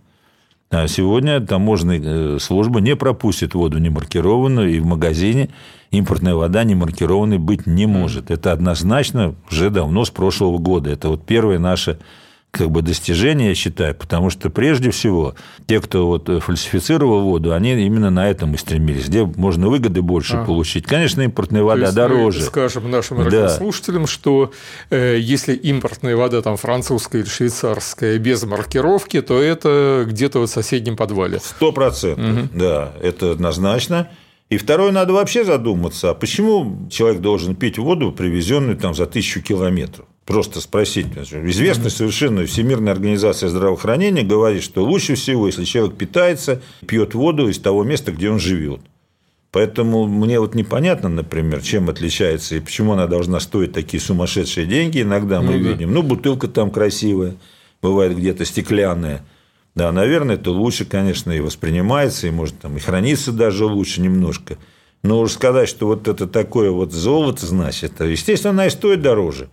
А 0.70 0.88
сегодня 0.88 1.40
таможенная 1.40 2.02
э, 2.04 2.40
служба 2.40 2.82
не 2.82 2.96
пропустит 2.96 3.54
воду 3.54 3.78
немаркированную, 3.78 4.76
и 4.76 4.80
в 4.80 4.86
магазине 4.86 5.50
импортная 5.92 6.36
вода 6.36 6.66
немаркированной 6.66 7.38
быть 7.38 7.66
не 7.68 7.86
может. 7.86 8.32
Это 8.32 8.52
однозначно 8.52 9.36
уже 9.50 9.70
давно, 9.70 10.04
с 10.04 10.10
прошлого 10.10 10.58
года. 10.58 10.90
Это 10.90 11.08
вот 11.08 11.26
первое 11.26 11.58
наше 11.58 12.00
как 12.52 12.72
бы 12.72 12.82
достижение, 12.82 13.50
я 13.50 13.56
считаю, 13.56 13.94
потому 13.94 14.30
что 14.30 14.50
прежде 14.50 14.90
всего 14.90 15.36
те, 15.68 15.80
кто 15.80 16.08
вот 16.08 16.30
фальсифицировал 16.44 17.22
воду, 17.22 17.54
они 17.54 17.74
именно 17.74 18.10
на 18.10 18.30
этом 18.30 18.56
и 18.56 18.58
стремились, 18.58 19.08
где 19.08 19.26
можно 19.26 19.68
выгоды 19.68 20.02
больше 20.02 20.38
а. 20.38 20.46
получить. 20.46 20.86
Конечно, 20.86 21.22
импортная 21.22 21.64
вода 21.64 21.84
есть 21.84 21.96
дороже. 21.96 22.40
Мы 22.40 22.46
скажем 22.46 22.90
нашим 22.90 23.22
радиослушателям, 23.22 24.04
да. 24.04 24.08
что 24.08 24.52
э, 24.90 25.18
если 25.20 25.54
импортная 25.54 26.16
вода 26.16 26.42
там 26.42 26.58
французская 26.58 27.20
или 27.20 27.28
швейцарская 27.28 28.18
без 28.18 28.44
маркировки, 28.44 29.22
то 29.22 29.42
это 29.42 30.06
где-то 30.08 30.40
в 30.40 30.48
соседнем 30.48 30.96
подвале. 30.96 31.40
Сто 31.40 31.72
процентов, 31.72 32.26
угу. 32.26 32.50
да, 32.54 32.94
это 33.02 33.32
однозначно. 33.32 34.10
И 34.50 34.58
второе, 34.58 34.94
надо 34.94 35.12
вообще 35.12 35.44
задуматься, 35.44 36.12
а 36.12 36.14
почему 36.14 36.88
человек 36.90 37.20
должен 37.22 37.56
пить 37.56 37.78
воду, 37.78 38.14
привезенную 38.14 38.78
там 38.78 38.96
за 38.96 39.06
тысячу 39.06 39.42
километров? 39.42 40.06
Просто 40.28 40.60
спросить. 40.60 41.08
Известная 41.16 41.90
совершенно 41.90 42.46
Всемирная 42.46 42.92
организация 42.92 43.48
здравоохранения 43.48 44.24
говорит, 44.24 44.62
что 44.62 44.84
лучше 44.84 45.16
всего, 45.16 45.48
если 45.48 45.64
человек 45.64 45.96
питается, 45.96 46.62
пьет 46.86 47.16
воду 47.16 47.48
из 47.48 47.60
того 47.60 47.86
места, 47.86 48.12
где 48.12 48.30
он 48.30 48.38
живет. 48.38 48.82
Поэтому 49.52 50.06
мне 50.06 50.42
вот 50.42 50.54
непонятно, 50.54 51.08
например, 51.08 51.62
чем 51.62 51.90
отличается 51.90 52.58
и 52.58 52.60
почему 52.60 52.92
она 52.92 53.08
должна 53.08 53.40
стоить 53.40 53.72
такие 53.72 54.02
сумасшедшие 54.02 54.68
деньги. 54.68 55.02
Иногда 55.02 55.40
мы 55.42 55.54
ну, 55.54 55.70
видим, 55.70 55.88
да. 55.88 55.96
ну, 55.96 56.04
бутылка 56.04 56.50
там 56.50 56.72
красивая, 56.72 57.36
бывает 57.82 58.18
где-то 58.18 58.44
стеклянная. 58.44 59.26
Да, 59.76 59.94
наверное, 59.94 60.36
это 60.36 60.52
лучше, 60.52 60.84
конечно, 60.84 61.32
и 61.32 61.40
воспринимается, 61.40 62.28
и 62.28 62.32
может 62.32 62.60
там 62.60 62.76
и 62.76 62.82
хранится 62.82 63.32
даже 63.32 63.64
лучше 63.64 64.02
немножко. 64.02 64.58
Но 65.04 65.22
уж 65.22 65.32
сказать, 65.32 65.70
что 65.70 65.88
вот 65.88 66.10
это 66.10 66.28
такое 66.28 66.70
вот 66.70 66.92
золото, 66.92 67.46
значит, 67.46 68.02
естественно, 68.02 68.52
она 68.52 68.68
и 68.68 68.70
стоит 68.70 69.02
дороже. 69.02 69.48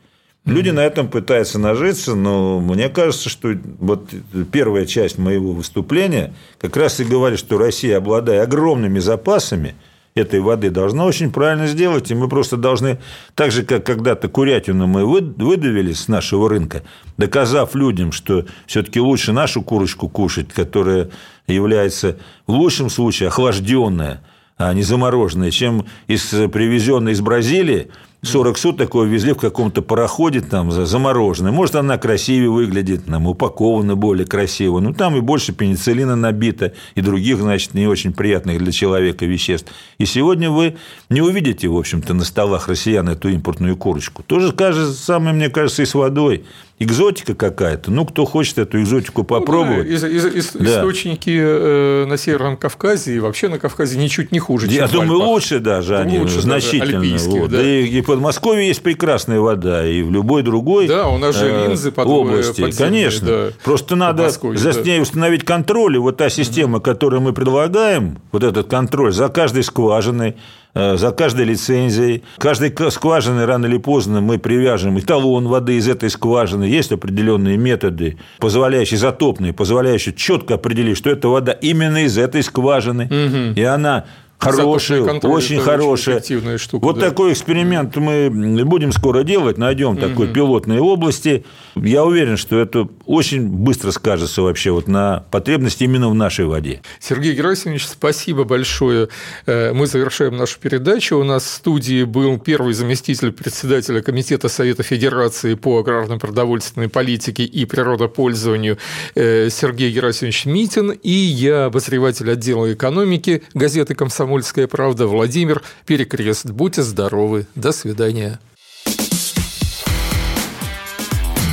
Люди 0.47 0.69
на 0.69 0.81
этом 0.81 1.09
пытаются 1.09 1.59
нажиться, 1.59 2.15
но 2.15 2.61
мне 2.61 2.91
кажется, 2.91 3.31
что 3.31 3.55
вот 3.79 4.11
первая 4.53 4.85
часть 4.85 5.17
моего 5.17 5.53
выступления 5.53 6.35
как 6.59 6.77
раз 6.77 7.01
и 7.01 7.05
говорит, 7.05 7.39
что 7.39 7.57
Россия, 7.57 7.97
обладая 7.97 8.43
огромными 8.43 8.99
запасами 8.99 9.75
этой 10.15 10.41
воды, 10.41 10.69
должна 10.69 11.07
очень 11.07 11.33
правильно 11.33 11.67
сделать, 11.67 12.11
и 12.11 12.15
мы 12.15 12.29
просто 12.29 12.59
должны, 12.59 12.99
так 13.35 13.53
же, 13.53 13.63
как 13.63 13.87
когда-то 13.87 14.29
курятину 14.29 14.87
мы 14.87 15.07
выдавили 15.07 15.95
с 15.95 16.09
нашего 16.09 16.51
рынка, 16.51 16.83
доказав 17.17 17.75
людям, 17.75 18.13
что 18.13 18.45
все-таки 18.67 19.01
лучше 19.01 19.33
нашу 19.33 19.63
курочку 19.63 20.11
кушать, 20.11 20.53
которая 20.53 21.09
является 21.47 22.19
в 22.47 22.53
лучшем 22.53 22.91
случае 22.91 23.29
охлажденная, 23.29 24.23
а 24.59 24.75
не 24.75 24.83
замороженная, 24.83 25.51
чем 25.51 25.87
из 26.07 26.27
привезенной 26.27 27.13
из 27.13 27.23
Бразилии, 27.23 27.89
40 28.27 28.59
суток 28.59 28.95
его 28.95 29.05
везли 29.05 29.33
в 29.33 29.39
каком-то 29.39 29.83
пароходе 29.83 30.41
там 30.41 30.71
замороженной. 30.71 31.53
Может, 31.53 31.77
она 31.77 31.99
красивее 31.99 32.51
выглядит, 32.51 33.07
нам 33.07 33.27
упакована 33.27 33.97
более 33.97 34.27
красиво. 34.27 34.81
Но 34.81 34.93
там 34.93 35.17
и 35.17 35.21
больше 35.21 35.53
пенициллина 35.53 36.17
набито, 36.17 36.73
и 36.95 37.01
других, 37.01 37.39
значит, 37.39 37.75
не 37.75 37.87
очень 37.87 38.13
приятных 38.13 38.59
для 38.59 38.73
человека 38.73 39.27
веществ. 39.27 39.73
И 39.99 40.07
сегодня 40.07 40.51
вы 40.51 40.77
не 41.11 41.21
увидите, 41.21 41.69
в 41.69 41.77
общем-то, 41.77 42.15
на 42.15 42.25
столах 42.25 42.69
россиян 42.69 43.09
эту 43.09 43.29
импортную 43.29 43.77
курочку. 43.77 44.23
То 44.23 44.41
же 44.41 44.93
самое, 44.93 45.35
мне 45.35 45.51
кажется, 45.51 45.83
и 45.83 45.87
с 45.87 45.95
водой 45.95 46.45
экзотика 46.79 47.35
какая-то. 47.35 47.91
Ну, 47.91 48.05
кто 48.05 48.25
хочет 48.25 48.59
эту 48.59 48.83
экзотику 48.83 49.23
попробовать. 49.23 49.89
Ну, 49.89 50.01
да, 50.01 50.09
из, 50.09 50.25
из, 50.25 50.53
да. 50.53 50.81
Источники 50.81 51.31
э, 51.31 52.05
на 52.07 52.17
Северном 52.17 52.57
Кавказе 52.57 53.15
и 53.15 53.19
вообще 53.21 53.49
на 53.49 53.59
Кавказе 53.59 53.97
ничуть 53.99 54.33
не 54.33 54.41
хуже, 54.41 54.67
Я 54.67 54.89
чем 54.89 55.07
думаю, 55.07 55.21
лучше 55.21 55.61
даже 55.61 55.97
они, 55.97 56.19
лучше 56.19 56.41
значительно. 56.41 57.01
Даже 57.01 57.31
вот. 57.31 57.51
да. 57.51 57.59
Да 57.59 57.63
и, 57.63 57.87
и 57.87 58.01
в 58.01 58.07
Подмосковье 58.07 58.67
есть 58.67 58.83
прекрасная 58.83 59.39
вода, 59.39 59.87
и 59.87 60.03
в 60.03 60.11
любой 60.11 60.43
другой 60.43 60.89
Да, 60.89 61.09
у 61.09 61.19
нас 61.19 61.37
же 61.37 61.47
э, 61.47 61.69
линзы 61.69 61.93
под 61.93 62.07
области. 62.09 62.71
Конечно. 62.73 63.27
Да. 63.27 63.49
Просто 63.63 63.95
надо 63.95 64.29
за 64.31 64.73
да. 64.73 64.81
ней 64.83 65.01
установить 65.01 65.45
контроль. 65.45 65.95
И 65.95 65.99
вот 65.99 66.17
та 66.17 66.29
система, 66.29 66.79
угу. 66.79 66.85
которую 66.85 67.23
мы 67.23 67.33
предлагаем, 67.33 68.19
вот 68.33 68.43
этот 68.43 68.69
контроль 68.69 69.13
за 69.13 69.29
каждой 69.29 69.63
скважиной, 69.63 70.31
Э, 70.31 70.64
за 70.75 71.13
каждой 71.13 71.47
лицензией, 71.47 72.25
каждой 72.39 72.75
скважины 72.91 73.47
рано 73.47 73.67
или 73.67 73.79
поздно 73.79 74.21
мы 74.21 74.39
привяжем 74.39 74.99
эталон 74.99 75.47
воды 75.47 75.77
из 75.77 75.89
этой 75.89 76.11
скважины. 76.11 76.65
Есть 76.65 76.91
определенные 76.93 77.57
методы, 77.57 78.19
позволяющие, 78.39 78.99
затопные, 78.99 79.53
позволяющие 79.53 80.15
четко 80.15 80.55
определить, 80.55 80.97
что 80.99 81.11
это 81.11 81.29
вода 81.29 81.53
именно 81.53 82.05
из 82.05 82.19
этой 82.19 82.43
скважины. 82.43 83.05
Угу. 83.05 83.61
И 83.61 83.63
она 83.63 84.05
хорошая, 84.45 85.03
очень 85.03 85.61
хорошая. 85.61 86.17
Очень 86.17 86.59
штука, 86.59 86.85
вот 86.85 86.99
да. 86.99 87.09
такой 87.09 87.33
эксперимент 87.33 87.97
мы 87.97 88.31
будем 88.65 88.93
скоро 88.93 89.23
делать, 89.23 89.59
найдем 89.59 89.93
угу. 89.93 90.01
такой 90.01 90.29
пилотной 90.29 90.79
области. 90.79 91.45
Я 91.75 92.05
уверен, 92.05 92.37
что 92.37 92.59
это 92.61 92.89
очень 93.07 93.49
быстро 93.49 93.91
скажется 93.91 94.43
вообще 94.43 94.71
вот 94.71 94.87
на 94.89 95.25
потребности 95.31 95.85
именно 95.85 96.09
в 96.09 96.15
нашей 96.15 96.47
воде. 96.47 96.83
Сергей 97.01 97.35
Герасимович, 97.35 97.87
спасибо 97.87 98.45
большое. 98.45 99.09
Э, 99.47 99.73
мы 99.73 99.87
завершаем 99.87 100.37
нашу 100.37 100.59
передачу. 100.61 101.19
У 101.19 101.25
нас 101.25 101.45
в 101.45 101.49
студии 101.49 102.05
был 102.05 102.39
первый 102.39 102.75
заместитель 102.75 103.33
председателя 103.33 104.03
Комитета 104.03 104.49
Совета 104.49 104.83
Федерации 104.83 105.55
по 105.55 105.79
аграрно-продовольственной 105.79 106.89
политике 106.89 107.45
и 107.45 107.65
природопользованию 107.65 108.79
э, 109.15 109.49
Сергей 109.51 109.91
Герасимович 109.93 110.47
Митин 110.47 110.91
и 110.91 111.11
я, 111.11 111.67
обозреватель 111.67 112.31
отдела 112.31 112.73
экономики 112.73 113.43
газеты 113.55 113.95
«Комсомольская 113.95 114.34
«Комсомольская 114.35 114.67
правда» 114.67 115.07
Владимир 115.07 115.63
Перекрест. 115.87 116.47
Будьте 116.47 116.83
здоровы. 116.83 117.47
До 117.55 117.71
свидания. 117.71 118.41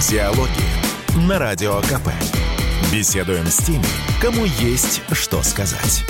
Диалоги 0.09 0.49
на 1.27 1.37
Радио 1.37 1.79
КП. 1.81 2.09
Беседуем 2.91 3.45
с 3.45 3.57
теми, 3.57 3.85
кому 4.19 4.45
есть 4.45 5.03
что 5.11 5.43
сказать. 5.43 6.03